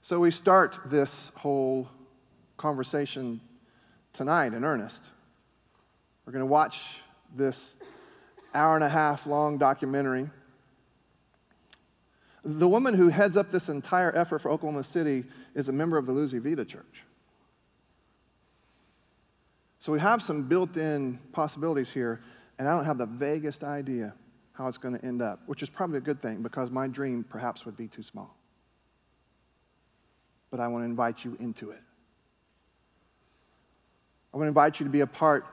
So 0.03 0.21
we 0.21 0.31
start 0.31 0.79
this 0.91 1.33
whole 1.37 1.89
conversation 2.59 3.41
tonight 4.13 4.53
in 4.53 4.63
earnest 4.63 5.11
we're 6.25 6.33
going 6.33 6.41
to 6.41 6.47
watch 6.47 7.01
this 7.35 7.75
hour 8.55 8.75
and 8.75 8.85
a 8.85 8.89
half 8.89 9.27
long 9.27 9.59
documentary. 9.59 10.31
The 12.45 12.69
woman 12.69 12.95
who 12.95 13.09
heads 13.09 13.37
up 13.37 13.51
this 13.51 13.69
entire 13.69 14.15
effort 14.15 14.41
for 14.41 14.51
Oklahoma 14.51 14.83
City 14.83 15.25
is 15.55 15.69
a 15.69 15.73
member 15.73 15.97
of 15.97 16.07
the 16.07 16.13
Luz 16.13 16.33
y 16.33 16.39
Vida 16.39 16.65
Church. 16.65 17.05
So 19.81 19.93
we 19.93 20.01
have 20.01 20.23
some 20.23 20.45
built 20.45 20.77
in 20.77 21.19
possibilities 21.33 21.93
here, 21.93 22.23
and 22.59 22.69
I 22.69 22.75
don't 22.75 22.85
have 22.85 22.99
the 22.99 23.07
vaguest 23.07 23.65
idea 23.65 24.15
how 24.53 24.69
it's 24.69 24.79
going 24.79 24.97
to 24.97 25.05
end 25.05 25.21
up, 25.21 25.41
which 25.47 25.63
is 25.63 25.69
probably 25.69 25.99
a 25.99 26.01
good 26.01 26.23
thing 26.23 26.43
because 26.43 26.71
my 26.71 26.87
dream 26.87 27.25
perhaps 27.29 27.67
would 27.67 27.77
be 27.77 27.89
too 27.89 28.03
small. 28.03 28.37
But 30.51 30.61
I 30.61 30.69
want 30.69 30.83
to 30.83 30.87
invite 30.87 31.25
you 31.25 31.37
into 31.41 31.71
it. 31.71 31.83
I 34.33 34.37
want 34.37 34.47
to 34.47 34.49
invite 34.49 34.81
you 34.81 34.85
to 34.85 34.91
be 34.91 35.01
a 35.01 35.07
part 35.07 35.45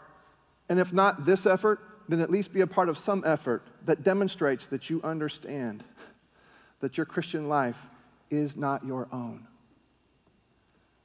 and 0.72 0.80
if 0.80 0.94
not 0.94 1.26
this 1.26 1.46
effort, 1.46 1.82
then 2.08 2.22
at 2.22 2.32
least 2.32 2.54
be 2.54 2.62
a 2.62 2.66
part 2.66 2.88
of 2.88 2.98
some 2.98 3.24
effort 3.26 3.62
that 3.84 4.04
demonstrates 4.04 4.68
that 4.68 4.90
you 4.90 5.02
understand 5.04 5.84
that 6.80 6.96
your 6.96 7.06
Christian 7.06 7.50
life 7.50 7.88
is 8.30 8.56
not 8.56 8.86
your 8.86 9.10
own, 9.12 9.48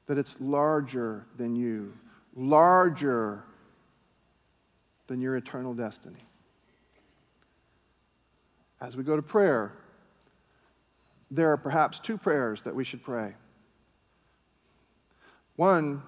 that 0.07 0.19
it's 0.19 0.41
larger 0.41 1.27
than 1.37 1.57
you, 1.57 1.95
larger 2.37 3.43
than 5.09 5.21
your 5.21 5.37
eternal 5.37 5.75
destiny. 5.75 6.21
As 8.81 8.97
we 8.97 9.03
go 9.03 9.17
to 9.17 9.23
prayer, 9.23 9.73
there 11.29 11.51
are 11.51 11.57
perhaps 11.57 11.99
two 11.99 12.17
prayers 12.17 12.62
that 12.62 12.77
we 12.77 12.85
should 12.85 13.03
pray. 13.03 13.35
One, 15.57 16.05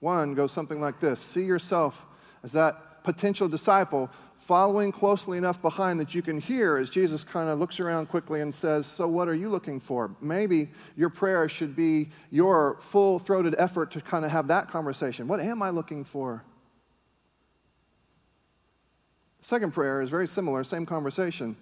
one 0.00 0.34
goes 0.34 0.50
something 0.50 0.80
like 0.80 0.98
this 0.98 1.20
See 1.20 1.44
yourself 1.44 2.06
as 2.42 2.52
that 2.52 3.02
potential 3.02 3.48
disciple 3.48 4.10
following 4.36 4.90
closely 4.90 5.38
enough 5.38 5.62
behind 5.62 6.00
that 6.00 6.14
you 6.14 6.22
can 6.22 6.40
hear 6.40 6.76
as 6.76 6.90
Jesus 6.90 7.22
kind 7.22 7.48
of 7.48 7.58
looks 7.58 7.78
around 7.78 8.08
quickly 8.08 8.40
and 8.40 8.52
says, 8.52 8.86
So, 8.86 9.06
what 9.06 9.28
are 9.28 9.34
you 9.34 9.48
looking 9.48 9.78
for? 9.78 10.16
Maybe 10.20 10.70
your 10.96 11.10
prayer 11.10 11.48
should 11.48 11.76
be 11.76 12.10
your 12.30 12.76
full 12.80 13.18
throated 13.18 13.54
effort 13.58 13.90
to 13.92 14.00
kind 14.00 14.24
of 14.24 14.30
have 14.30 14.48
that 14.48 14.68
conversation. 14.68 15.28
What 15.28 15.40
am 15.40 15.62
I 15.62 15.70
looking 15.70 16.04
for? 16.04 16.44
Second 19.40 19.72
prayer 19.72 20.02
is 20.02 20.10
very 20.10 20.28
similar, 20.28 20.64
same 20.64 20.86
conversation. 20.86 21.56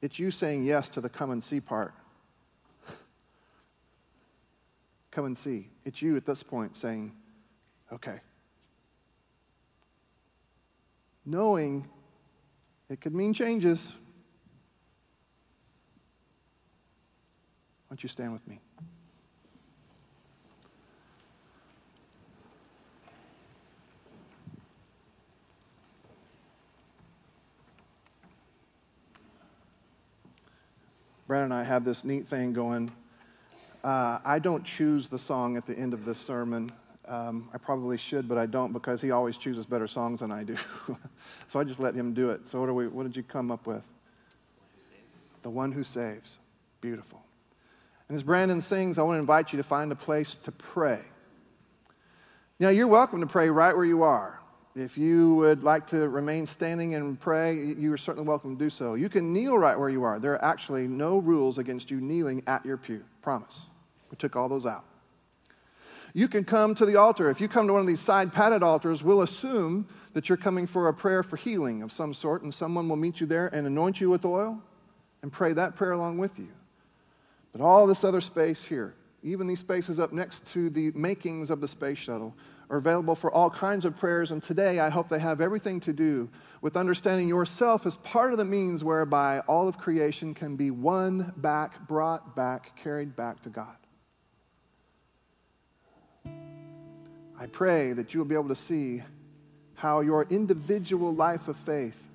It's 0.00 0.18
you 0.18 0.30
saying 0.30 0.64
yes 0.64 0.88
to 0.90 1.00
the 1.00 1.08
come 1.08 1.30
and 1.30 1.42
see 1.42 1.60
part. 1.60 1.94
come 5.10 5.26
and 5.26 5.38
see. 5.38 5.68
It's 5.84 6.02
you 6.02 6.16
at 6.16 6.26
this 6.26 6.42
point 6.42 6.76
saying, 6.76 7.12
Okay. 7.92 8.20
Knowing 11.26 11.86
it 12.88 13.00
could 13.00 13.14
mean 13.14 13.34
changes. 13.34 13.92
Why 17.86 17.94
don't 17.94 18.02
you 18.02 18.08
stand 18.08 18.32
with 18.32 18.48
me? 18.48 18.60
Brad 31.26 31.44
and 31.44 31.54
I 31.54 31.62
have 31.62 31.84
this 31.84 32.04
neat 32.04 32.26
thing 32.26 32.52
going. 32.52 32.90
Uh, 33.84 34.18
I 34.24 34.38
don't 34.38 34.64
choose 34.64 35.08
the 35.08 35.18
song 35.18 35.56
at 35.56 35.66
the 35.66 35.78
end 35.78 35.94
of 35.94 36.04
this 36.04 36.18
sermon. 36.18 36.70
Um, 37.06 37.48
I 37.52 37.58
probably 37.58 37.98
should, 37.98 38.28
but 38.28 38.38
I 38.38 38.46
don't 38.46 38.72
because 38.72 39.00
he 39.00 39.10
always 39.10 39.36
chooses 39.36 39.66
better 39.66 39.88
songs 39.88 40.20
than 40.20 40.30
I 40.30 40.44
do. 40.44 40.56
so 41.48 41.58
I 41.58 41.64
just 41.64 41.80
let 41.80 41.94
him 41.94 42.14
do 42.14 42.30
it. 42.30 42.46
So 42.46 42.60
what, 42.60 42.72
we, 42.74 42.86
what 42.86 43.02
did 43.02 43.16
you 43.16 43.22
come 43.22 43.50
up 43.50 43.66
with? 43.66 43.84
The 45.42 45.50
one 45.50 45.72
who 45.72 45.82
saves. 45.82 46.38
Beautiful. 46.80 47.22
And 48.08 48.16
as 48.16 48.22
Brandon 48.22 48.60
sings, 48.60 48.98
I 48.98 49.02
want 49.02 49.16
to 49.16 49.20
invite 49.20 49.52
you 49.52 49.56
to 49.56 49.62
find 49.62 49.90
a 49.90 49.96
place 49.96 50.36
to 50.36 50.52
pray. 50.52 51.00
Now, 52.60 52.68
you're 52.68 52.86
welcome 52.86 53.20
to 53.20 53.26
pray 53.26 53.50
right 53.50 53.74
where 53.74 53.84
you 53.84 54.04
are. 54.04 54.38
If 54.74 54.96
you 54.96 55.34
would 55.36 55.64
like 55.64 55.88
to 55.88 56.08
remain 56.08 56.46
standing 56.46 56.94
and 56.94 57.18
pray, 57.18 57.56
you 57.56 57.92
are 57.92 57.98
certainly 57.98 58.26
welcome 58.26 58.56
to 58.56 58.64
do 58.64 58.70
so. 58.70 58.94
You 58.94 59.08
can 59.08 59.32
kneel 59.32 59.58
right 59.58 59.78
where 59.78 59.90
you 59.90 60.04
are. 60.04 60.18
There 60.18 60.32
are 60.32 60.44
actually 60.44 60.86
no 60.86 61.18
rules 61.18 61.58
against 61.58 61.90
you 61.90 62.00
kneeling 62.00 62.42
at 62.46 62.64
your 62.64 62.76
pew. 62.76 63.04
Promise. 63.20 63.66
We 64.10 64.16
took 64.16 64.36
all 64.36 64.48
those 64.48 64.64
out. 64.64 64.84
You 66.14 66.28
can 66.28 66.44
come 66.44 66.74
to 66.74 66.84
the 66.84 66.96
altar. 66.96 67.30
If 67.30 67.40
you 67.40 67.48
come 67.48 67.66
to 67.66 67.72
one 67.72 67.80
of 67.80 67.86
these 67.86 68.00
side 68.00 68.32
padded 68.32 68.62
altars, 68.62 69.02
we'll 69.02 69.22
assume 69.22 69.86
that 70.12 70.28
you're 70.28 70.36
coming 70.36 70.66
for 70.66 70.88
a 70.88 70.94
prayer 70.94 71.22
for 71.22 71.36
healing 71.36 71.82
of 71.82 71.90
some 71.90 72.12
sort, 72.12 72.42
and 72.42 72.52
someone 72.52 72.88
will 72.88 72.96
meet 72.96 73.20
you 73.20 73.26
there 73.26 73.46
and 73.46 73.66
anoint 73.66 74.00
you 74.00 74.10
with 74.10 74.24
oil. 74.24 74.62
and 75.22 75.32
pray 75.32 75.52
that 75.52 75.76
prayer 75.76 75.92
along 75.92 76.18
with 76.18 76.38
you. 76.38 76.48
But 77.52 77.60
all 77.60 77.86
this 77.86 78.04
other 78.04 78.20
space 78.20 78.64
here, 78.64 78.94
even 79.22 79.46
these 79.46 79.60
spaces 79.60 80.00
up 80.00 80.12
next 80.12 80.46
to 80.48 80.68
the 80.68 80.90
makings 80.92 81.50
of 81.50 81.60
the 81.60 81.68
space 81.68 81.98
shuttle, 81.98 82.34
are 82.70 82.78
available 82.78 83.14
for 83.14 83.30
all 83.30 83.50
kinds 83.50 83.84
of 83.84 83.96
prayers. 83.96 84.30
And 84.30 84.42
today, 84.42 84.80
I 84.80 84.88
hope 84.88 85.08
they 85.08 85.18
have 85.18 85.40
everything 85.40 85.78
to 85.80 85.92
do 85.92 86.28
with 86.60 86.76
understanding 86.76 87.28
yourself 87.28 87.86
as 87.86 87.96
part 87.96 88.32
of 88.32 88.38
the 88.38 88.44
means 88.44 88.82
whereby 88.82 89.40
all 89.40 89.68
of 89.68 89.78
creation 89.78 90.34
can 90.34 90.56
be 90.56 90.70
won 90.70 91.32
back, 91.36 91.86
brought 91.86 92.34
back, 92.34 92.74
carried 92.76 93.14
back 93.14 93.42
to 93.42 93.48
God. 93.48 93.76
I 97.42 97.46
pray 97.46 97.92
that 97.94 98.14
you'll 98.14 98.24
be 98.24 98.36
able 98.36 98.50
to 98.50 98.54
see 98.54 99.02
how 99.74 99.98
your 99.98 100.28
individual 100.30 101.12
life 101.12 101.48
of 101.48 101.56
faith 101.56 102.06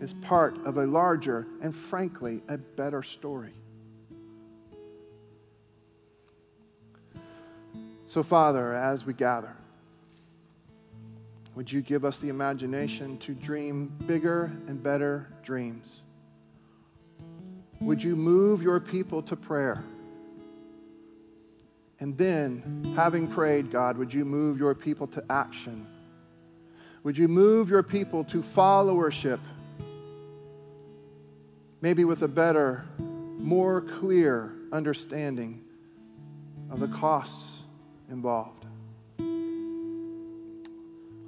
is 0.00 0.14
part 0.14 0.54
of 0.64 0.78
a 0.78 0.86
larger 0.86 1.46
and, 1.60 1.76
frankly, 1.76 2.40
a 2.48 2.56
better 2.56 3.02
story. 3.02 3.52
So, 8.06 8.22
Father, 8.22 8.72
as 8.72 9.04
we 9.04 9.12
gather, 9.12 9.54
would 11.54 11.70
you 11.70 11.82
give 11.82 12.06
us 12.06 12.18
the 12.18 12.30
imagination 12.30 13.18
to 13.18 13.34
dream 13.34 13.92
bigger 14.06 14.44
and 14.68 14.82
better 14.82 15.28
dreams? 15.42 16.02
Would 17.82 18.02
you 18.02 18.16
move 18.16 18.62
your 18.62 18.80
people 18.80 19.20
to 19.24 19.36
prayer? 19.36 19.84
And 22.02 22.18
then, 22.18 22.94
having 22.96 23.28
prayed, 23.28 23.70
God, 23.70 23.96
would 23.96 24.12
you 24.12 24.24
move 24.24 24.58
your 24.58 24.74
people 24.74 25.06
to 25.06 25.22
action? 25.30 25.86
Would 27.04 27.16
you 27.16 27.28
move 27.28 27.68
your 27.70 27.84
people 27.84 28.24
to 28.24 28.42
followership? 28.42 29.38
Maybe 31.80 32.04
with 32.04 32.22
a 32.22 32.26
better, 32.26 32.84
more 32.98 33.82
clear 33.82 34.52
understanding 34.72 35.62
of 36.72 36.80
the 36.80 36.88
costs 36.88 37.62
involved. 38.10 38.66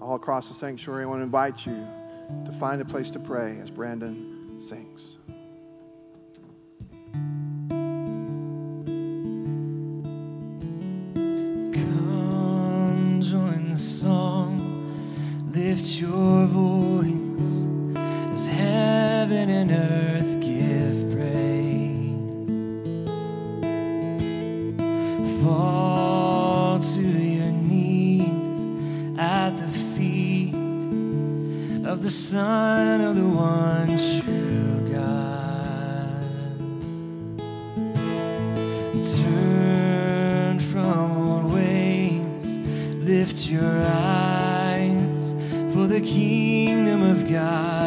All 0.01 0.17
across 0.17 0.49
the 0.49 0.55
sanctuary, 0.55 1.05
I 1.05 1.07
want 1.07 1.21
to 1.21 1.23
invite 1.23 1.65
you 1.67 1.87
to 2.47 2.51
find 2.51 2.83
a 2.83 2.85
place 2.85 3.11
to 3.11 3.21
pray 3.21 3.61
as 3.61 3.71
Brandon 3.71 4.61
sings. 4.61 5.19
Lift 15.85 16.01
your 16.01 16.47
voice 16.47 17.67
as 18.33 18.47
heaven 18.47 19.51
and 19.51 19.71
earth 19.71 20.41
give 20.41 21.13
praise. 21.13 22.11
Fall 25.43 26.79
to 26.79 27.03
your 27.03 27.53
knees 27.53 29.19
at 29.19 29.51
the 29.59 29.69
feet 29.95 30.55
of 31.85 32.03
the 32.03 32.11
Son 32.11 33.03
of 33.03 33.17
the 33.17 33.29
one 33.29 33.89
true 33.99 34.89
God. 34.91 36.25
Turn 39.19 40.59
from 40.61 41.21
old 41.21 41.53
ways, 41.53 42.57
lift 42.97 43.51
your 43.51 43.83
eyes 43.83 44.04
kingdom 46.05 47.03
of 47.03 47.27
God 47.29 47.84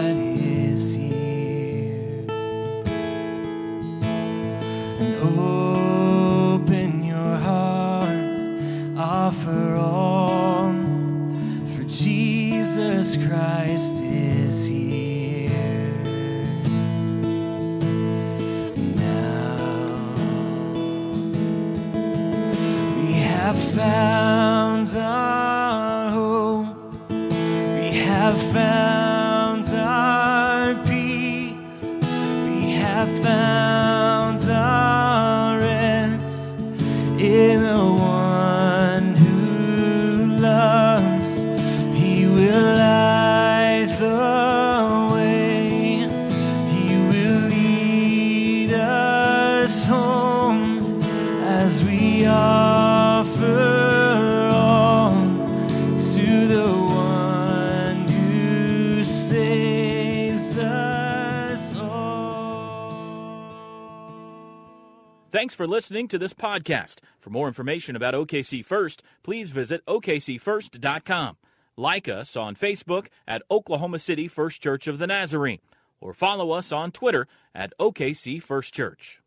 Thanks 65.48 65.56
for 65.56 65.66
listening 65.66 66.10
to 66.10 66.18
this 66.18 66.34
podcast. 66.34 66.98
For 67.22 67.30
more 67.30 67.48
information 67.48 67.96
about 67.96 68.14
OKC 68.14 68.66
First, 68.66 69.02
please 69.24 69.50
visit 69.50 69.82
OKCFirst.com. 69.86 71.38
Like 71.78 72.10
us 72.10 72.36
on 72.36 72.54
Facebook 72.54 73.08
at 73.26 73.44
Oklahoma 73.50 74.00
City 74.00 74.28
First 74.28 74.62
Church 74.62 74.88
of 74.88 75.00
the 75.00 75.08
Nazarene, 75.08 75.62
or 76.02 76.14
follow 76.14 76.52
us 76.52 76.74
on 76.74 76.92
Twitter 76.92 77.30
at 77.56 77.72
OKC 77.80 78.44
First 78.44 78.74
Church. 78.74 79.22